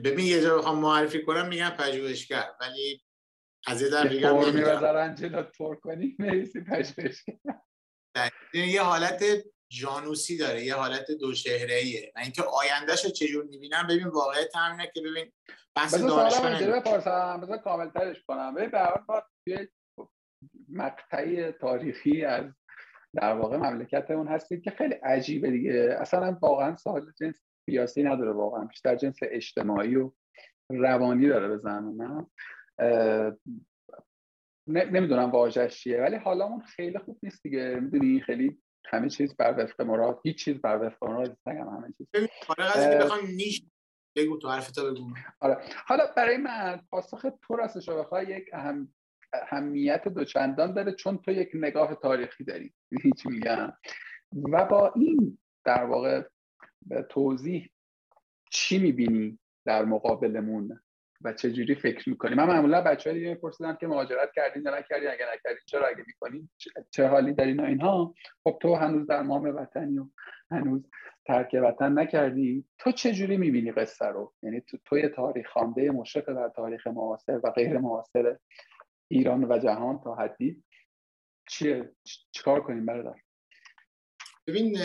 ببین 0.05 0.26
یه 0.26 0.41
جا 0.41 0.59
بخوام 0.59 0.78
معرفی 0.78 1.24
کنم 1.24 1.49
میگم 1.49 1.70
پژوهشگر. 1.78 2.45
ولی 2.61 3.03
از 3.66 3.82
یه 3.82 3.89
در 3.89 4.09
میگم 4.09 4.39
نمی‌دونم 4.39 5.43
تور 5.43 5.76
کنی 5.76 6.16
نویسی 6.18 6.61
پژوهشگر. 6.61 7.34
یه 8.55 8.82
حالت 8.82 9.24
جانوسی 9.68 10.36
داره 10.38 10.64
یه 10.64 10.74
حالت 10.74 11.10
دو 11.10 11.34
شهره 11.34 11.74
ایه 11.74 12.12
و 12.16 12.18
اینکه 12.18 12.42
آیندهش 12.42 13.04
رو 13.04 13.10
چجور 13.10 13.44
می‌بینم 13.44 13.86
ببین 13.90 14.06
واقعیت 14.06 14.56
همینه 14.56 14.90
که 14.94 15.00
ببین 15.00 15.32
بحث 15.76 15.94
نمی‌دونم 15.94 16.80
بپرسم 16.80 17.40
بذار 17.40 17.58
کامل 17.58 17.90
ترش 17.90 18.24
کنم. 18.28 18.54
ببین 18.54 18.70
به 18.70 18.78
ما 19.08 19.22
توی 19.44 19.68
مقطعی 20.68 21.52
تاریخی 21.52 22.24
از 22.24 22.44
در 23.14 23.32
واقع 23.32 23.56
مملکت 23.56 24.10
اون 24.10 24.28
هستید 24.28 24.62
که 24.62 24.70
خیلی 24.70 24.94
عجیبه 24.94 25.50
دیگه. 25.50 25.96
اصلا 26.00 26.38
واقعا 26.42 26.76
سوال 26.76 27.12
جنس 27.20 27.42
سیاسی 27.70 28.02
نداره 28.02 28.32
واقعا 28.32 28.64
بیشتر 28.64 28.96
جنس 28.96 29.18
اجتماعی 29.22 29.96
و 29.96 30.12
روانی 30.70 31.28
داره 31.28 31.48
بزنم 31.48 31.96
من 31.96 32.26
نمی‌دونم 34.66 35.30
واژش 35.30 35.80
چیه 35.80 36.00
ولی 36.00 36.16
حالامون 36.16 36.60
خیلی 36.60 36.98
خوب 36.98 37.18
نیست 37.22 37.42
دیگه. 37.42 37.80
می‌دونی 37.80 38.20
خیلی 38.20 38.58
همه 38.89 39.09
چیز 39.09 39.36
بر 39.36 39.55
وفق 39.59 39.80
مراد 39.82 40.20
هیچ 40.24 40.45
چیز 40.45 40.61
بر 40.61 40.86
وفق 40.86 41.05
مراد 41.05 41.39
نگم 41.47 41.68
همه 41.68 41.93
چیز. 41.99 42.07
آره 42.59 42.99
بخوام 42.99 43.26
نیش 43.26 43.62
بگو 44.16 44.39
تو 44.39 44.49
حرف 44.49 44.78
بگو. 44.78 45.14
آره. 45.41 45.64
حالا 45.86 46.05
برای 46.16 46.36
من 46.36 46.80
پاسخ 46.91 47.26
تو 47.43 47.57
راستش 47.57 47.89
بخوای 47.89 48.26
یک 48.26 48.51
اهم 48.53 48.95
اهمیت 49.32 50.09
دوچندان 50.09 50.74
داره 50.74 50.93
چون 50.93 51.18
تو 51.18 51.30
یک 51.30 51.51
نگاه 51.55 51.95
تاریخی 51.95 52.45
داری. 52.45 52.74
هیچ 53.03 53.26
میگم؟ 53.26 53.72
و 54.53 54.64
با 54.64 54.93
این 54.97 55.39
در 55.64 55.84
واقع 55.84 56.22
توضیح 57.09 57.70
چی 58.51 58.78
می‌بینی 58.78 59.39
در 59.64 59.84
مقابلمون؟ 59.84 60.80
و 61.24 61.32
چه 61.32 61.52
جوری 61.52 61.74
فکر 61.74 62.08
می‌کنی؟ 62.08 62.34
من 62.34 62.46
معمولا 62.46 62.82
بچه 62.82 63.10
های 63.10 63.18
دیگه 63.18 63.30
میپرسیدم 63.30 63.76
که 63.76 63.86
مهاجرت 63.86 64.32
کردین 64.36 64.62
یا 64.62 64.78
نکردین 64.78 65.08
اگه 65.08 65.24
نکردین 65.34 65.62
چرا 65.66 65.86
اگه 65.86 66.04
می‌کنین؟ 66.06 66.50
چه 66.90 67.06
حالی 67.06 67.32
دارین 67.32 67.60
اینها؟ 67.60 68.14
خب 68.44 68.58
تو 68.62 68.74
هنوز 68.74 69.06
در 69.06 69.22
مام 69.22 69.42
وطنی 69.56 69.98
و 69.98 70.06
هنوز 70.50 70.82
ترک 71.26 71.56
وطن 71.62 71.98
نکردی. 71.98 72.64
تو 72.78 72.92
چه 72.92 73.12
جوری 73.12 73.36
می‌بینی 73.36 73.72
قصه 73.72 74.06
رو؟ 74.06 74.34
یعنی 74.42 74.60
تو 74.60 74.78
توی 74.84 75.08
تاریخ 75.08 75.48
خوانده 75.52 75.90
مشرق 75.90 76.32
در 76.32 76.48
تاریخ 76.48 76.86
معاصر 76.86 77.40
و 77.44 77.50
غیر 77.50 77.78
معاصر 77.78 78.36
ایران 79.10 79.44
و 79.44 79.58
جهان 79.58 80.00
تا 80.04 80.14
حدی 80.14 80.64
چیه؟ 81.48 81.92
چیکار 82.32 82.60
کنیم 82.60 82.86
برادر؟ 82.86 83.14
ببین 84.46 84.78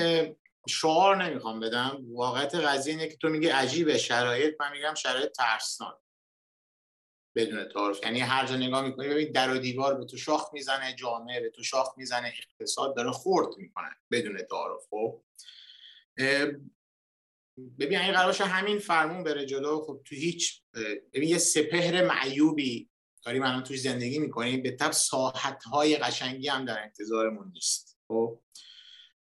شعار 0.70 1.24
نمی‌خوام 1.24 1.60
بدم. 1.60 1.98
واقعیت 2.14 2.56
قضیه 2.56 2.94
اینه 2.94 3.08
که 3.08 3.18
تو 3.18 3.30
میگه 3.30 3.56
عجیبه 3.56 3.98
شرایط. 3.98 4.56
من 4.60 4.72
میگم 4.72 4.94
شرایط 4.94 5.32
ترسناک. 5.32 6.03
بدون 7.36 7.70
تعارف. 7.70 8.00
یعنی 8.04 8.20
هر 8.20 8.46
جا 8.46 8.56
نگاه 8.56 8.86
می‌کنی 8.86 9.08
ببین 9.08 9.32
در 9.32 9.54
و 9.54 9.58
دیوار 9.58 9.94
به 9.96 10.06
تو 10.06 10.18
شاخ 10.18 10.54
می‌زنه 10.54 10.96
جامعه 10.96 11.42
به 11.42 11.50
تو 11.50 11.64
شاخ 11.64 11.88
می‌زنه 11.98 12.34
اقتصاد 12.38 12.96
داره 12.96 13.12
خورد 13.12 13.58
می‌کنه 13.58 13.90
بدون 14.12 14.42
تعارف 14.42 14.82
خب؟ 14.90 15.22
ببین 17.80 18.00
این 18.00 18.12
قرارش 18.12 18.42
همین 18.42 18.80
فرمون 18.80 19.24
بره 19.24 19.46
جلو 19.46 19.82
خب 19.82 20.02
تو 20.06 20.16
هیچ 20.16 20.62
ببین 21.14 21.30
یه 21.30 21.38
سپهر 21.38 22.04
معیوبی 22.04 22.90
داری 23.26 23.40
من 23.40 23.64
توش 23.64 23.80
زندگی 23.80 24.20
می‌کنیم 24.20 24.64
به 24.64 24.72
تب 24.72 24.92
ساحت 24.92 25.64
های 25.64 25.98
قشنگی 25.98 26.48
هم 26.48 26.66
در 26.66 26.84
انتظارمون 26.84 27.52
نیست 27.54 28.00
خب؟ 28.08 28.40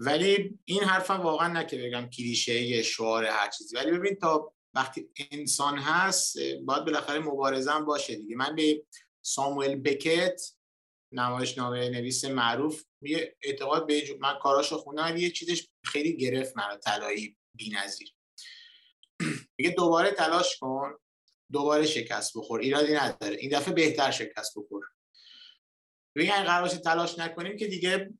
ولی 0.00 0.58
این 0.64 0.82
حرفم 0.82 1.20
واقعا 1.20 1.52
نه 1.52 1.66
که 1.66 1.78
بگم 1.78 2.10
کلیشه 2.10 2.82
شعار 2.82 3.24
هر 3.24 3.50
چیزی. 3.50 3.76
ولی 3.76 3.90
ببین 3.90 4.14
تا 4.14 4.55
وقتی 4.76 5.08
انسان 5.30 5.78
هست 5.78 6.38
باید 6.64 6.84
بالاخره 6.84 7.18
مبارزه 7.18 7.72
هم 7.72 7.84
باشه 7.84 8.16
دیگه. 8.16 8.36
من 8.36 8.54
به 8.56 8.84
ساموئل 9.22 9.74
بکت 9.74 10.40
نمایش 11.12 11.58
نامه 11.58 11.88
نویس 11.88 12.24
معروف 12.24 12.84
یه 13.02 13.36
اعتقاد 13.42 13.86
به 13.86 14.16
من 14.20 14.38
کاراشو 14.42 14.78
خوندم 14.78 15.16
یه 15.16 15.30
چیزش 15.30 15.68
خیلی 15.84 16.16
گرفت 16.16 16.56
من 16.56 16.78
طلایی 16.84 17.36
بی‌نظیر. 17.54 18.14
میگه 19.58 19.70
دوباره 19.70 20.10
تلاش 20.10 20.58
کن 20.58 20.98
دوباره 21.52 21.86
شکست 21.86 22.38
بخور. 22.38 22.60
ایرادی 22.60 22.92
نداره. 22.92 23.36
این 23.36 23.58
دفعه 23.58 23.74
بهتر 23.74 24.10
شکست 24.10 24.58
بخور. 24.58 24.84
ببین 26.16 26.30
قرار 26.30 26.68
تلاش 26.68 27.18
نکنیم 27.18 27.56
که 27.56 27.66
دیگه 27.66 28.14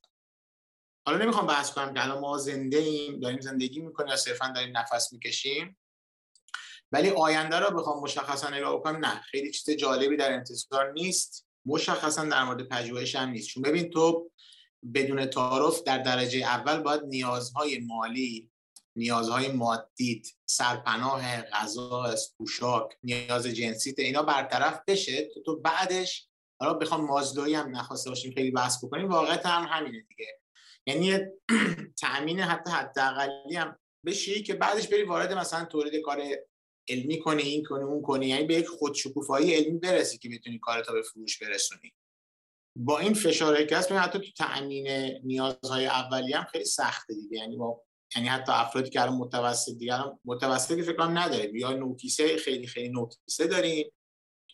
حالا 1.07 1.25
نمی‌خوام 1.25 1.47
بحث 1.47 1.73
کنم 1.73 1.95
که 1.95 2.05
الان 2.05 2.19
ما 2.19 2.39
زنده 2.39 2.79
ایم 2.79 3.21
داریم 3.21 3.41
زندگی 3.41 3.81
می‌کنیم 3.81 4.09
یا 4.09 4.17
صرفا 4.17 4.53
داریم 4.55 4.77
نفس 4.77 5.13
می‌کشیم. 5.13 5.79
ولی 6.93 7.11
آینده 7.11 7.57
رو 7.57 7.76
بخوام 7.76 8.03
مشخصا 8.03 8.51
نگاه 8.51 8.76
بکنم 8.76 9.05
نه. 9.05 9.20
خیلی 9.20 9.51
چیز 9.51 9.70
جالبی 9.70 10.16
در 10.16 10.32
انتظار 10.32 10.93
نیست. 10.93 11.47
مشخصا 11.66 12.24
در 12.24 12.45
مورد 12.45 12.68
پژوهش 12.68 13.16
هم 13.16 13.28
نیست. 13.28 13.49
چون 13.49 13.62
ببین 13.62 13.91
تو 13.91 14.30
بدون 14.95 15.26
تعارف 15.26 15.82
در 15.82 15.99
درجه 15.99 16.39
اول 16.39 16.80
باید 16.80 17.03
نیازهای 17.05 17.78
مالی 17.78 18.51
نیازهای 18.97 19.49
مادیت 19.49 20.26
سرپناه 20.47 21.43
غذا 21.43 22.14
پوشاک 22.39 22.97
نیاز 23.03 23.47
جنسیت 23.47 23.99
اینا 23.99 24.22
برطرف 24.22 24.80
بشه. 24.87 25.28
تو, 25.34 25.43
تو 25.43 25.57
بعدش 25.57 26.28
حالا 26.61 26.74
بخوام 26.74 27.05
مازلوی 27.05 27.55
هم 27.55 27.76
نخواسته 27.76 28.11
باشیم 28.11 28.32
خیلی 28.32 28.51
بحث 28.51 28.84
بکنیم 28.84 29.09
واقعیت 29.09 29.47
هم 29.47 29.66
همینه 29.70 30.05
دیگه. 30.09 30.41
یعنی 30.87 31.18
تأمین 32.03 32.41
حتی 32.41 32.70
حداقلی 32.70 33.57
هم 33.57 33.78
بشی 34.07 34.43
که 34.43 34.55
بعدش 34.55 34.89
بری 34.89 35.03
وارد 35.03 35.32
مثلا 35.32 35.64
تولید 35.64 36.03
کار 36.03 36.18
علمی 36.89 37.18
کنی 37.18 37.43
این 37.43 37.64
کنی 37.64 37.84
اون 37.84 38.03
کنی 38.03 38.26
یعنی 38.26 38.47
به 38.47 38.55
یک 38.55 38.68
خودشکوفایی 38.68 39.55
علمی 39.55 39.78
برسی 39.78 40.18
که 40.18 40.28
بتونی 40.28 40.59
کارتا 40.59 40.93
به 40.93 41.03
فروش 41.03 41.43
برسونی. 41.43 41.93
با 42.78 42.99
این 42.99 43.14
فشار 43.14 43.72
هست 43.72 43.93
حتی 43.93 44.18
تو 44.18 44.32
تأمین 44.39 44.89
نیازهای 45.24 45.87
اولی 45.87 46.32
هم 46.32 46.45
خیلی 46.45 46.64
سخته 46.64 47.14
دیگه. 47.14 47.39
یعنی 47.39 47.57
با 47.57 47.82
یعنی 48.16 48.28
حتی 48.28 48.53
افرادی 48.53 48.91
که 48.91 49.03
الان 49.03 49.14
متوسط 49.14 49.72
دیگه 49.72 49.99
متوسط 50.24 50.76
که 50.76 50.82
فکر 50.82 51.03
نداریم. 51.03 51.57
یا 51.57 51.72
نوکیسه 51.72 52.37
خیلی 52.37 52.66
خیلی 52.66 52.89
نوکیسه 52.89 53.47
داریم 53.47 53.93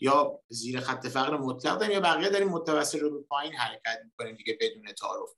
یا 0.00 0.42
زیر 0.48 0.80
خط 0.80 1.06
فقر 1.06 1.36
مطلق 1.36 1.78
داریم 1.78 1.94
یا 1.94 2.00
بقیه 2.00 2.28
داریم 2.28 2.48
متوسط 2.48 2.98
رو 2.98 3.10
به 3.10 3.26
پایین 3.28 3.52
حرکت 3.52 4.00
می‌کنیم 4.04 4.34
دیگه 4.34 4.58
بدون 4.60 4.92
تعارف. 4.92 5.30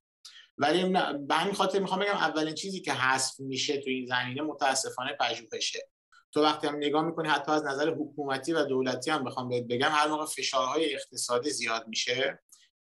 ولی 0.58 0.92
به 1.26 1.34
همین 1.34 1.54
خاطر 1.54 1.78
می‌خوام 1.78 2.00
بگم 2.00 2.16
اولین 2.16 2.54
چیزی 2.54 2.80
که 2.80 2.92
حذف 2.92 3.40
میشه 3.40 3.76
تو 3.76 3.90
این 3.90 4.06
زمینه 4.06 4.42
متاسفانه 4.42 5.16
پژوهشه. 5.20 5.88
تو 6.34 6.42
وقتی 6.42 6.66
هم 6.66 6.76
نگاه 6.76 7.02
می‌کنی 7.02 7.28
حتی 7.28 7.52
از 7.52 7.64
نظر 7.64 7.90
حکومتی 7.90 8.52
و 8.52 8.64
دولتی 8.64 9.10
هم 9.10 9.24
بخوام 9.24 9.48
بهت 9.48 9.64
بگم 9.64 9.90
هر 9.90 10.08
موقع 10.08 10.26
فشارهای 10.26 10.94
اقتصادی 10.94 11.50
زیاد 11.50 11.88
میشه 11.88 12.42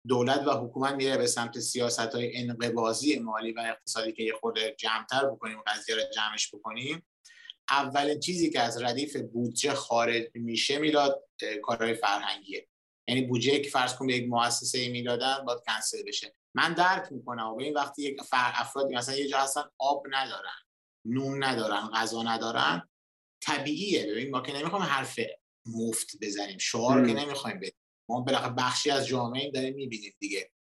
دولت 0.08 0.48
و 0.48 0.52
حکومت 0.52 0.94
میره 0.94 1.18
به 1.18 1.28
سمت 1.28 1.60
سیاست 1.60 2.00
های 2.00 2.38
انقباضی 2.38 3.20
مالی 3.20 3.52
و 3.52 3.60
اقتصادی 3.60 4.12
که 4.12 4.24
یه 4.24 4.34
خود 4.34 4.60
جمعتر 4.60 5.26
بکنیم 5.26 5.58
قضیه 5.68 5.96
رو 5.96 6.02
جمعش 6.16 6.56
بکنیم 6.56 7.08
اولین 7.70 8.20
چیزی 8.20 8.50
که 8.50 8.60
از 8.60 8.82
ردیف 8.82 9.16
بودجه 9.16 9.74
خارج 9.74 10.24
میشه 10.34 10.80
میلاد 10.80 11.24
کارهای 11.64 11.94
فرهنگیه. 11.94 12.68
یعنی 13.08 13.22
بودجه 13.22 13.60
که 13.60 13.70
فرض 13.70 13.96
کن 13.96 14.08
به 14.08 14.14
یک 14.14 14.30
مؤسسه 14.30 14.90
میلادن 14.90 15.38
باید 15.46 15.60
کنسل 15.68 16.04
بشه. 16.08 16.36
من 16.56 16.74
درک 16.74 17.12
می‌کنم 17.12 17.54
و 17.54 17.60
این 17.60 17.74
وقتی 17.74 18.04
یک 18.04 18.20
افرادی 18.34 18.96
مثلا 18.96 19.16
یه 19.16 19.28
جا 19.28 19.38
هستن 19.38 19.64
آب 19.78 20.04
ندارن 20.12 20.58
نون 21.06 21.44
ندارن 21.44 21.90
غذا 21.94 22.24
ندارن 22.24 22.90
طبیعیه. 23.42 24.06
ببین 24.06 24.32
ما 24.32 24.42
که 24.42 24.54
نمی‌خوایم 24.54 24.86
حرف 24.86 25.20
مفت 25.66 26.08
بزنیم. 26.22 26.58
شعار 26.58 27.08
که 27.08 27.14
نمی‌خوایم 27.14 27.58
بدیم. 27.58 27.80
ما 28.10 28.22
بالاخره 28.22 28.54
بخشی 28.54 28.92
از 28.92 29.08
جامعه 29.08 29.52
داریم 29.52 29.76
می‌بینیم 29.76 30.14
دیگه. 30.20 30.52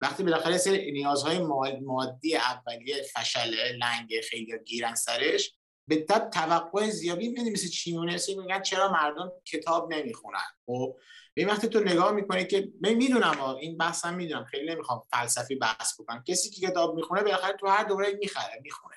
وقتی 0.00 0.22
بالاخره 0.22 0.58
سر 0.58 0.70
نیازهای 0.70 1.38
مادی 1.80 2.36
اولیه 2.36 3.02
فشله 3.02 3.72
لنگ 3.72 4.20
خیلی 4.30 4.52
گیرن 4.66 4.94
سرش 4.94 5.54
به 5.88 5.96
تب 5.96 6.30
توقع 6.30 6.90
زیادی 6.90 7.28
می‌بینی 7.28 7.50
مثل 7.50 7.68
چیمونه. 7.68 8.18
میگن 8.28 8.62
چرا 8.62 8.92
مردم 8.92 9.32
کتاب 9.44 9.94
نمی‌خونن؟ 9.94 10.38
خب 10.66 10.96
به 11.34 11.46
وقتی 11.46 11.68
تو 11.68 11.80
نگاه 11.80 12.12
می‌کنی 12.12 12.46
که 12.46 12.72
من 12.80 12.94
می‌دونم 12.94 13.40
این 13.40 13.76
بحثم 13.76 14.14
می‌دونم. 14.14 14.44
خیلی 14.44 14.66
نمی‌خوام 14.70 15.02
فلسفی 15.10 15.54
بحث 15.54 16.00
بکنم. 16.00 16.24
کسی 16.28 16.50
که 16.50 16.66
کتاب 16.66 16.94
می‌خونه 16.94 17.22
بالاخره 17.22 17.56
تو 17.60 17.66
هر 17.66 17.84
دوره 17.84 18.12
می‌خره 18.12 18.60
می‌خونه. 18.62 18.96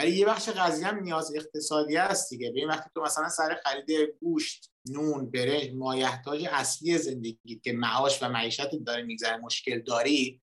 ولی 0.00 0.10
یه 0.10 0.26
بخش 0.26 0.48
قضیه 0.48 0.86
هم 0.86 1.00
نیاز 1.00 1.34
اقتصادی 1.34 1.96
است 1.96 2.30
دیگه. 2.30 2.50
به 2.50 2.66
وقتی 2.66 2.90
تو 2.94 3.00
مثلا 3.00 3.28
سر 3.28 3.60
خرید 3.64 3.90
گوشت 4.20 4.70
نون 4.88 5.30
برنج 5.30 5.70
مایحتاج 5.74 6.46
اصلی 6.50 6.98
زندگی 6.98 7.60
که 7.64 7.72
معاش 7.72 8.22
و 8.22 8.28
معیشت 8.28 8.74
داره 8.86 9.02
میگذره 9.02 9.36
مشکل 9.36 9.80
داری 9.80 10.42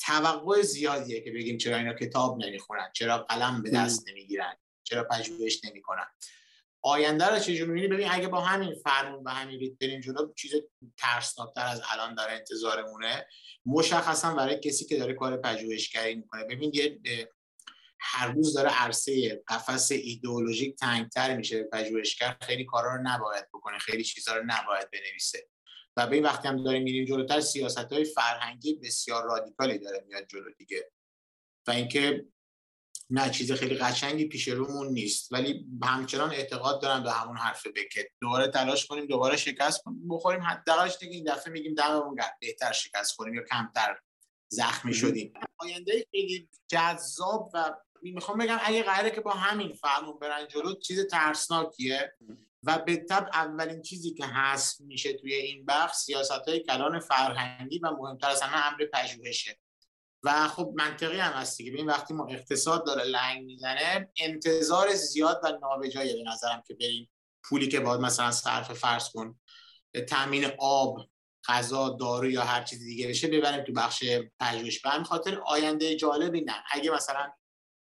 توقع 0.00 0.62
زیادیه 0.62 1.20
که 1.20 1.30
بگیم 1.30 1.58
چرا 1.58 1.76
اینا 1.76 1.94
کتاب 1.94 2.38
نمی‌خونن 2.44 2.90
چرا 2.94 3.18
قلم 3.18 3.62
به 3.62 3.70
دست 3.70 4.08
نمی‌گیرن 4.08 4.56
چرا 4.82 5.04
پژوهش 5.04 5.64
نمی‌کنن. 5.64 6.06
آینده 6.82 7.26
رو 7.26 7.38
چجوری 7.38 7.70
می‌بینی؟ 7.70 7.88
ببین 7.88 8.08
اگه 8.10 8.28
با 8.28 8.40
همین 8.40 8.74
فرمون 8.74 9.24
و 9.24 9.30
همین 9.30 9.60
ریت 9.60 9.78
بریم 9.78 10.00
جلو 10.00 10.32
چیز 10.36 10.52
ترسناکتر 10.96 11.66
از 11.66 11.82
الان 11.92 12.14
داره 12.14 12.32
انتظارمونه 12.32 13.26
مشخصا 13.66 14.34
برای 14.34 14.60
کسی 14.60 14.84
که 14.84 14.96
داره 14.96 15.14
کار 15.14 15.36
پژوهشگری 15.36 16.14
می‌کنه. 16.14 16.44
ببین 16.44 16.70
یه 16.74 17.00
هر 18.00 18.32
روز 18.32 18.54
داره 18.54 18.82
عرصه 18.82 19.42
قفس 19.48 19.92
ایدئولوژیک 19.92 20.76
تنگتر 20.76 21.36
میشه. 21.36 21.62
پژوهشگر 21.62 22.36
خیلی 22.42 22.64
کارا 22.64 22.96
رو 22.96 23.02
نباید 23.02 23.48
بکنه 23.54 23.78
خیلی 23.78 24.04
چیزها 24.04 24.36
رو 24.36 24.42
نباید 24.46 24.90
بنویسه. 24.90 25.48
و 25.96 26.06
به 26.06 26.16
این 26.16 26.24
وقتی 26.24 26.48
هم 26.48 26.64
داریم 26.64 26.82
میریم 26.82 27.04
جلوتر 27.04 27.40
سیاست 27.40 27.92
های 27.92 28.04
فرهنگی 28.04 28.74
بسیار 28.74 29.24
رادیکالی 29.24 29.78
داره 29.78 30.04
میاد 30.08 30.26
جلو 30.26 30.50
دیگه. 30.58 30.90
و 31.66 31.70
اینکه 31.70 32.26
نه 33.10 33.30
چیز 33.30 33.52
خیلی 33.52 33.74
قشنگی 33.74 34.24
پیش 34.24 34.48
رومون 34.48 34.88
نیست. 34.88 35.32
ولی 35.32 35.66
همچنان 35.82 36.30
اعتقاد 36.30 36.82
دارم 36.82 37.02
به 37.02 37.12
همون 37.12 37.36
حرف 37.36 37.66
بکت. 37.66 38.06
دوباره 38.20 38.48
تلاش 38.48 38.86
کنیم 38.86 39.06
دوباره 39.06 39.36
شکست 39.36 39.82
کنیم 39.82 40.08
بخوریم. 40.08 40.42
حداقلش 40.42 40.96
دیگه 41.00 41.14
این 41.14 41.24
دفعه 41.24 41.52
میگیم 41.52 41.74
دممون 41.74 42.14
گرد 42.14 42.36
بهتر 42.40 42.72
شکست 42.72 43.16
کنیم 43.16 43.34
یا 43.34 43.42
کمتر 43.42 43.98
زخمی 44.48 44.94
شدیم. 44.94 45.32
آینده 45.58 46.06
خیلی 46.10 46.48
جذاب 46.68 47.50
و 47.54 47.74
می‌خوام 48.02 48.38
بگم 48.38 48.58
اگه 48.62 48.82
قراره 48.82 49.10
که 49.10 49.20
با 49.20 49.30
همین 49.30 49.72
فرمون 49.72 50.18
برن 50.18 50.48
جلو 50.48 50.74
چیز 50.74 51.06
ترسناکیه 51.06 52.12
و 52.62 52.78
به 52.78 52.96
طب 52.96 53.28
اولین 53.32 53.82
چیزی 53.82 54.14
که 54.14 54.26
هست 54.26 54.80
میشه 54.80 55.12
توی 55.12 55.34
این 55.34 55.66
بخش 55.66 55.96
سیاست 55.96 56.48
های 56.48 56.60
کلان 56.60 57.00
فرهنگی 57.00 57.78
و 57.78 57.90
مهمتر 57.90 58.30
از 58.30 58.42
همه 58.42 58.66
امر 58.66 58.84
پژوهشه. 58.92 59.58
و 60.22 60.48
خب 60.48 60.72
منطقی 60.76 61.18
هم 61.18 61.32
هست 61.32 61.58
دیگه. 61.58 61.72
ببین 61.72 61.86
وقتی 61.86 62.14
ما 62.14 62.26
اقتصاد 62.26 62.86
داره 62.86 63.04
لنگ 63.04 63.44
می‌زنه 63.44 64.10
انتظار 64.20 64.94
زیاد 64.94 65.40
و 65.44 65.58
نابجایه 65.62 66.16
به 66.16 66.30
نظرم 66.30 66.62
که 66.66 66.74
بریم 66.74 67.10
پولی 67.44 67.68
که 67.68 67.80
باید 67.80 68.00
مثلا 68.00 68.30
صرف 68.30 68.72
فرض 68.72 69.08
کن 69.08 69.40
تامین 70.08 70.46
آب 70.58 71.08
غذا 71.48 71.88
دارو 71.88 72.30
یا 72.30 72.42
هر 72.42 72.62
چیز 72.62 72.78
دیگه 72.78 73.08
بشه 73.08 73.28
ببریم 73.28 73.64
تو 73.64 73.72
بخش 73.72 74.04
پژوهش. 74.40 74.80
به 74.80 75.04
خاطر 75.04 75.40
آینده 75.46 75.96
جالبی 75.96 76.40
نه. 76.40 76.64
اگه 76.70 76.90
مثلا 76.90 77.32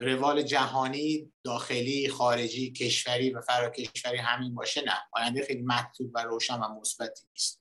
روال 0.02 0.42
جهانی 0.42 1.32
داخلی 1.44 2.08
خارجی 2.08 2.72
کشوری 2.72 3.30
و 3.30 3.40
فرا 3.40 3.70
کشوری 3.70 4.16
همین 4.16 4.54
باشه 4.54 4.80
نه. 4.80 4.92
آینده 5.12 5.44
خیلی 5.44 5.62
مطلوب 5.62 6.10
و 6.14 6.24
روشن 6.24 6.60
و 6.60 6.80
مثبتی 6.80 7.26
نیست. 7.32 7.60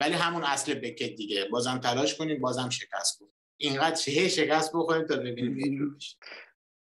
ولی 0.00 0.12
همون 0.12 0.44
اصل 0.44 0.74
بکت 0.74 1.16
دیگه. 1.16 1.44
بازم 1.44 1.78
تلاش 1.78 2.18
کنیم 2.18 2.40
بازم 2.40 2.68
شکست 2.68 3.18
کنیم 3.18 3.32
اینقدر 3.56 3.96
چه 3.96 4.28
شکست 4.28 4.72
بخوریم 4.74 5.06
تا 5.06 5.16
ببینیم 5.16 5.98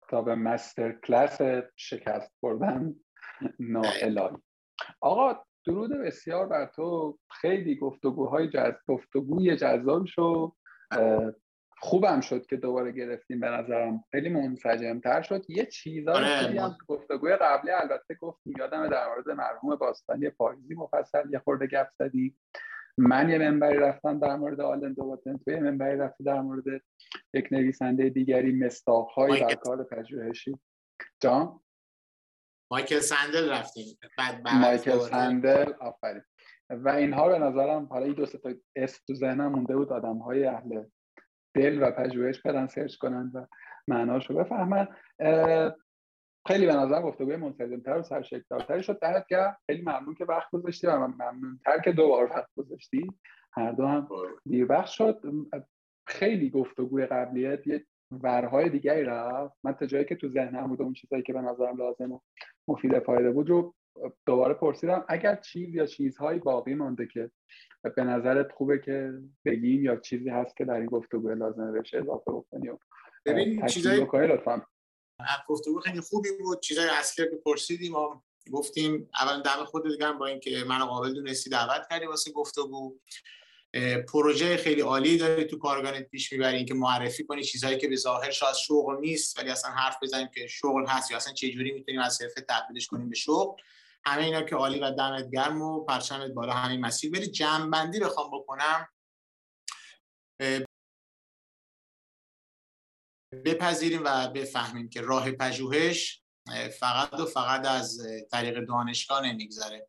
تا 0.08 0.22
به 0.22 0.34
مستر 0.34 0.92
کلاس 1.06 1.38
شکست 1.76 2.32
بردن 2.42 2.94
ناالهی 3.58 4.16
آقا 5.00 5.44
درود 5.66 5.90
بسیار 5.90 6.46
بر 6.46 6.66
تو. 6.66 7.18
خیلی 7.40 7.76
گفتگوهای 7.76 8.48
جز... 8.48 8.72
گفتگوی 8.88 9.56
جذاب 9.56 10.06
شد. 10.06 10.52
خوبم 11.82 12.20
شد 12.20 12.46
که 12.46 12.56
دوباره 12.56 12.92
گرفتیم 12.92 13.40
به 13.40 13.48
نظرم. 13.48 14.04
خیلی 14.10 14.28
منسجمتر 14.28 15.22
شد. 15.22 15.44
یه 15.48 15.68
آره 16.08 16.26
هم 16.26 16.76
گفتگوی 16.88 17.36
قبلی 17.36 17.70
البته 17.70 18.14
گفتیم 18.14 18.54
یادم 18.58 18.88
در 18.88 19.08
مورد 19.08 19.30
مرحوم 19.30 19.76
باستانی 19.76 20.30
پاییزی 20.30 20.74
مفصل 20.74 21.30
یه 21.32 21.38
خورده 21.38 21.66
گپ 21.66 21.88
زدی 21.98 22.36
من 22.98 23.30
یه 23.30 23.38
منبری 23.38 23.78
رفتم 23.78 24.18
در 24.18 24.36
مورد 24.36 24.60
آلن 24.60 24.92
دوباتن 24.92 25.36
تو 25.36 25.50
یه 25.50 25.60
منبری 25.60 25.98
رفته 25.98 26.24
در 26.24 26.40
مورد 26.40 26.64
یک 27.34 27.48
نویسنده 27.52 28.08
دیگری 28.08 28.52
مستاقهایی 28.52 29.40
در 29.40 29.54
کار 29.54 29.84
پژوهشی. 29.84 30.58
جان؟ 31.20 31.60
مایکل 32.70 33.00
سندل 33.00 33.50
رفتیم. 33.50 33.98
بعد 34.18 34.48
مایکل 34.48 34.98
سندل 34.98 35.72
آفرین. 35.80 36.22
و 36.70 36.88
اینها 36.88 37.28
به 37.28 37.38
نظرم 37.38 37.84
حالا 37.84 38.04
این 38.04 38.14
دو 38.14 38.26
تا 38.26 38.50
اسم 38.76 38.98
تو 39.06 39.14
ذهنم 39.14 39.52
مونده 39.52 39.76
بود 39.76 39.92
آدم 39.92 40.18
های 40.18 40.44
اهل 40.44 40.84
دل 41.54 41.82
و 41.82 41.90
پژوهش 41.90 42.40
بدن 42.40 42.66
سرچ 42.66 42.96
کنن 42.96 43.30
و 43.34 43.46
معناشو 43.88 44.34
بفهمن. 44.34 44.88
خیلی 46.46 46.66
به 46.66 46.74
نظر 46.74 47.02
گفتگوی 47.02 47.36
منسجمتر 47.36 47.98
و 47.98 48.02
سرشکل‌تری 48.02 48.82
شد. 48.82 48.98
دمت 48.98 49.26
گرم 49.30 49.56
خیلی 49.66 49.82
ممنون 49.82 50.14
که 50.14 50.24
وقت 50.24 50.50
گذاشتی 50.50 50.86
و 50.86 51.06
ممنونتر 51.06 51.78
که 51.84 51.92
دوبار 51.92 52.24
وقت 52.24 52.50
گذاشتی. 52.56 53.12
هر 53.52 53.72
دو 53.72 53.86
هم 53.86 54.08
دیر 54.46 54.72
وقت 54.72 54.86
شد. 54.86 55.22
خیلی 56.06 56.50
گفتگوی 56.50 57.06
قبلیت 57.06 57.66
یه 57.66 57.84
ورهای 58.10 58.68
دیگری 58.68 59.04
رفت. 59.04 59.58
من 59.64 59.72
تا 59.72 59.86
جایی 59.86 60.04
که 60.04 60.16
تو 60.16 60.28
ذهنم 60.28 60.66
بود 60.66 60.82
اون 60.82 60.92
چیزایی 60.92 61.22
که 61.22 61.32
به 61.32 61.40
نظرم 61.40 61.76
لازم 61.76 62.12
و 62.12 62.20
مفید 62.68 62.98
فایده 62.98 63.30
بود 63.30 63.50
رو 63.50 63.74
دوباره 64.26 64.54
پرسیدم 64.54 65.04
اگر 65.08 65.36
چیز 65.36 65.74
یا 65.74 65.86
چیزهایی 65.86 66.38
باقی 66.38 66.74
مانده 66.74 67.06
که 67.06 67.30
به 67.96 68.04
نظرت 68.04 68.52
خوبه 68.52 68.78
که 68.78 69.12
بگیم 69.44 69.84
یا 69.84 69.96
چیزی 69.96 70.28
هست 70.28 70.56
که 70.56 70.64
در 70.64 70.74
این 70.74 70.86
گفتگو 70.86 71.28
لازمه 71.28 71.80
بشه 71.80 71.98
اضافه 71.98 72.30
بکنی 72.30 72.68
و 72.68 72.78
ببین 73.24 73.66
چیزایی 73.66 74.00
لطفا. 74.12 74.62
گفتگو 75.48 75.80
خیلی 75.80 76.00
خوبی 76.00 76.28
بود. 76.38 76.60
چیزای 76.60 76.88
اصلی 76.88 77.30
که 77.30 77.36
پرسیدیم 77.36 77.94
و 77.94 78.20
گفتیم 78.52 79.08
اول 79.20 79.42
دم 79.42 79.64
خود 79.64 79.88
دیگه 79.88 80.12
با 80.12 80.26
اینکه 80.26 80.64
منو 80.68 80.84
قابل 80.84 81.12
دونستی 81.12 81.50
دعوت 81.50 81.86
کردی 81.90 82.06
واسه 82.06 82.32
گفتگو. 82.32 82.98
پروژه 84.08 84.56
خیلی 84.56 84.80
عالی 84.80 85.18
داری 85.18 85.44
تو 85.44 85.58
کارگانت 85.58 86.08
پیش 86.08 86.32
می‌بری 86.32 86.64
که 86.64 86.74
معرفی 86.74 87.24
کنی 87.24 87.44
چیزهایی 87.44 87.78
که 87.78 87.88
به 87.88 87.96
ظاهر 87.96 88.30
شاید 88.30 88.54
شغل 88.54 89.00
نیست 89.00 89.38
ولی 89.38 89.50
اصلا 89.50 89.70
حرف 89.70 89.96
بزنیم 90.02 90.28
که 90.34 90.46
شغل 90.46 90.86
هست 90.86 91.10
یا 91.10 91.16
اصلا 91.16 91.32
چه 91.32 91.50
جوری 91.50 91.72
می‌تونیم 91.72 92.00
از 92.00 92.22
حرفه 92.22 92.40
تبدیلش 92.48 92.86
کنیم 92.86 93.08
به 93.08 93.16
شغل 93.16 93.62
همه 94.06 94.24
اینا 94.24 94.42
که 94.42 94.56
عالی 94.56 94.78
و 94.80 94.90
دمت 94.90 95.30
گرم 95.30 95.62
و 95.62 95.84
پرچمت 95.84 96.30
بالا 96.30 96.52
همین 96.52 96.80
مسیر. 96.80 97.10
بری 97.12 97.26
جمع 97.26 97.86
بخوام 98.00 98.30
بکنم 98.30 98.88
بپذیریم 103.44 104.02
و 104.04 104.28
بفهمیم 104.28 104.88
که 104.88 105.00
راه 105.00 105.32
پژوهش 105.32 106.22
فقط 106.78 107.20
و 107.20 107.26
فقط 107.26 107.66
از 107.66 108.00
طریق 108.30 108.66
دانشگاه 108.66 109.26
نمیگذره. 109.26 109.88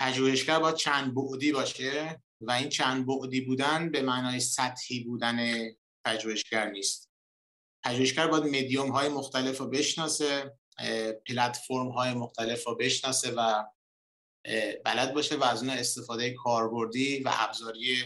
پژوهشگر 0.00 0.58
باید 0.58 0.74
چند 0.74 1.14
بعدی 1.14 1.52
باشه 1.52 2.22
و 2.40 2.50
این 2.50 2.68
چند 2.68 3.06
بعدی 3.06 3.40
بودن 3.40 3.90
به 3.90 4.02
معنای 4.02 4.40
سطحی 4.40 5.04
بودن 5.04 5.68
پژوهشگر 6.04 6.70
نیست. 6.70 7.10
پژوهشگر 7.84 8.26
باید 8.26 8.44
مدیوم 8.44 8.90
های 8.90 9.08
مختلف 9.08 9.58
رو 9.58 9.66
بشناسه 9.66 10.58
پلتفرم 11.26 11.88
های 11.88 12.14
مختلف 12.14 12.66
رو 12.66 12.74
بشناسه 12.74 13.34
و 13.36 13.64
بلد 14.84 15.14
باشه 15.14 15.36
و 15.36 15.44
از 15.44 15.62
اون 15.62 15.70
استفاده 15.70 16.34
کاربردی 16.34 17.22
و 17.22 17.30
ابزاری 17.32 18.04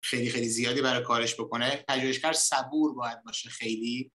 خیلی 0.00 0.30
خیلی 0.30 0.48
زیادی 0.48 0.82
برای 0.82 1.04
کارش 1.04 1.34
بکنه. 1.34 1.84
پژوهشگر 1.88 2.32
صبور 2.32 2.94
باید 2.94 3.22
باشه 3.24 3.50
خیلی 3.50 4.12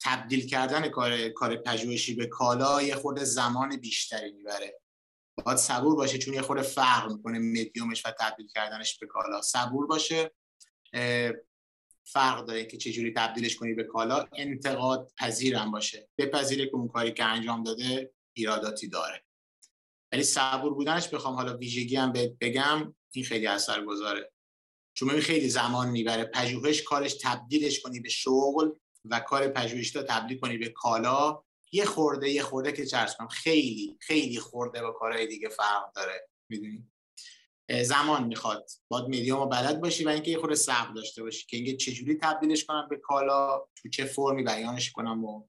تبدیل 0.00 0.46
کردن 0.46 0.88
کار 0.88 1.28
کار 1.28 1.56
پژوهشی 1.56 2.14
به 2.14 2.26
کالا 2.26 2.82
یه 2.82 2.94
خورده 2.94 3.24
زمان 3.24 3.76
بیشتری 3.76 4.32
می‌بره. 4.32 4.80
باید 5.44 5.58
صبور 5.58 5.96
باشه 5.96 6.18
چون 6.18 6.34
یه 6.34 6.42
خورده 6.42 6.62
فرق 6.62 7.12
می‌کنه 7.12 7.38
مدیومش 7.38 8.06
و 8.06 8.10
تبدیل 8.20 8.48
کردنش 8.54 8.98
به 8.98 9.06
کالا. 9.06 9.42
صبور 9.42 9.86
باشه 9.86 10.30
فرق 12.06 12.44
داره 12.44 12.64
که 12.64 12.76
چجوری 12.76 13.12
تبدیلش 13.12 13.56
کنی 13.56 13.74
به 13.74 13.84
کالا 13.84 14.28
انتقاد 14.36 15.12
پذیرم 15.18 15.70
باشه. 15.70 16.08
بپذیره 16.18 16.66
که 16.66 16.74
اون 16.74 16.88
کاری 16.88 17.12
که 17.12 17.24
انجام 17.24 17.62
داده 17.62 18.12
ایراداتی 18.36 18.88
داره. 18.88 19.24
ولی 20.12 20.22
صبور 20.22 20.74
بودنش 20.74 21.08
بخوام 21.08 21.34
حالا 21.34 21.56
ویژگی 21.56 21.96
هم 21.96 22.12
بگم 22.12 22.94
این 23.12 23.24
خیلی 23.24 23.46
اثر 23.46 23.84
گذاره 23.84 24.32
چون 24.94 25.20
خیلی 25.20 25.48
زمان 25.48 25.90
می‌بره. 25.90 26.24
پژوهش 26.24 26.82
کارش 26.82 27.14
تبدیلش 27.22 27.80
کنی 27.80 28.00
به 28.00 28.08
شغل 28.08 28.70
و 29.04 29.20
کار 29.20 29.48
پژوهش 29.48 29.96
رو 29.96 30.02
تبدیل 30.02 30.38
کنی 30.38 30.58
به 30.58 30.68
کالا. 30.68 31.42
یه 31.72 31.84
خورده 31.84 32.30
یه 32.30 32.42
خورده 32.42 32.72
که 32.72 32.86
چه 32.86 33.01
عرض 33.01 33.16
کنم 33.16 33.28
خیلی 33.28 33.96
خیلی 34.00 34.40
خورده 34.40 34.82
با 34.82 34.92
کارهای 34.92 35.26
دیگه 35.26 35.48
فرق 35.48 35.92
داره. 35.94 36.28
می‌دونی؟ 36.48 36.90
زمان 37.82 38.24
می‌خواد 38.24 38.70
باید 38.88 39.06
میدیوم 39.06 39.38
رو 39.38 39.46
بلد 39.46 39.80
باشی 39.80 40.04
و 40.04 40.08
اینکه 40.08 40.30
یه 40.30 40.38
خورده 40.38 40.54
صبر 40.54 40.92
داشته 40.92 41.22
باشی 41.22 41.46
که 41.46 41.56
اینکه 41.56 41.76
چجوری 41.76 42.18
تبدیلش 42.22 42.64
کنم 42.64 42.88
به 42.90 42.96
کالا 42.96 43.58
تو 43.76 43.88
چه 43.88 44.04
فرمی 44.04 44.42
بیانش 44.42 44.92
کنم 44.92 45.24
و 45.24 45.48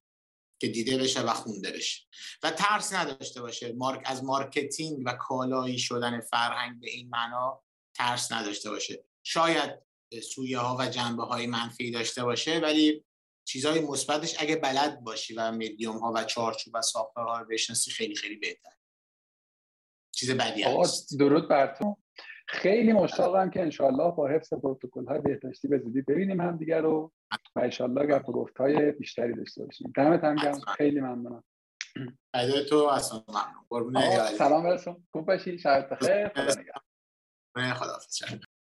که 0.60 0.68
دیده 0.68 0.98
بشه 0.98 1.22
و 1.22 1.34
خونده 1.34 1.72
بشه. 1.72 2.06
و 2.42 2.50
ترس 2.50 2.92
نداشته 2.92 3.40
باشه. 3.40 3.72
مارک 3.72 4.02
از 4.04 4.24
marketing 4.24 5.02
و 5.06 5.12
کالایی 5.12 5.78
شدن 5.78 6.20
فرهنگ 6.20 6.80
به 6.80 6.90
این 6.90 7.08
معنا 7.08 7.62
ترس 7.94 8.32
نداشته 8.32 8.70
باشه. 8.70 9.04
شاید 9.22 9.82
سویه 10.22 10.58
ها 10.58 10.76
و 10.80 10.88
جنبه 10.88 11.22
های 11.22 11.46
منفی 11.46 11.90
داشته 11.90 12.24
باشه 12.24 12.58
ولی 12.58 13.04
چیزهای 13.44 13.80
مثبتش 13.80 14.34
اگه 14.38 14.56
بلد 14.56 15.00
باشی 15.00 15.34
و 15.34 15.52
مدیوم 15.52 15.98
ها 15.98 16.12
و 16.14 16.24
چارچوب 16.24 16.74
و 16.74 16.82
ساختارها 16.82 17.38
رو 17.38 17.46
بشناسی 17.46 17.90
خیلی 17.90 18.14
خیلی 18.14 18.36
بهتر 18.36 18.70
چیز 20.14 20.30
بدی 20.30 20.64
درود 21.18 21.48
بر 21.48 21.74
تو. 21.74 21.96
خیلی 22.50 22.92
مشتاقم 22.92 23.50
که 23.50 23.60
انشالله 23.60 24.10
با 24.10 24.28
حفظ 24.28 24.54
پروتکل 24.54 25.06
های 25.06 25.20
بهداشتی 25.20 25.68
به 25.68 25.78
زودی 25.78 26.02
ببینیم 26.02 26.40
هم 26.40 26.56
دیگر 26.56 26.80
رو 26.80 27.12
و 27.56 27.60
انشالله 27.60 28.06
گپ 28.06 28.28
و 28.28 28.32
گفت 28.32 28.58
های 28.58 28.92
بیشتری 28.92 29.34
داشته 29.34 29.64
باشیم. 29.64 29.92
دمت 29.96 30.24
هم 30.24 30.36
گرم. 30.36 30.60
خیلی 30.60 31.00
ممنونم. 31.00 31.44
ادای 32.34 32.64
تو 32.64 32.76
اصلا 32.76 33.24
ممنون. 33.80 34.02
سلام 34.38 34.62
برسون 34.62 35.06
خوب 35.12 35.26
باشی 35.26 35.58
شب 35.58 35.88
بخیر. 35.90 36.28
خدا 37.74 37.98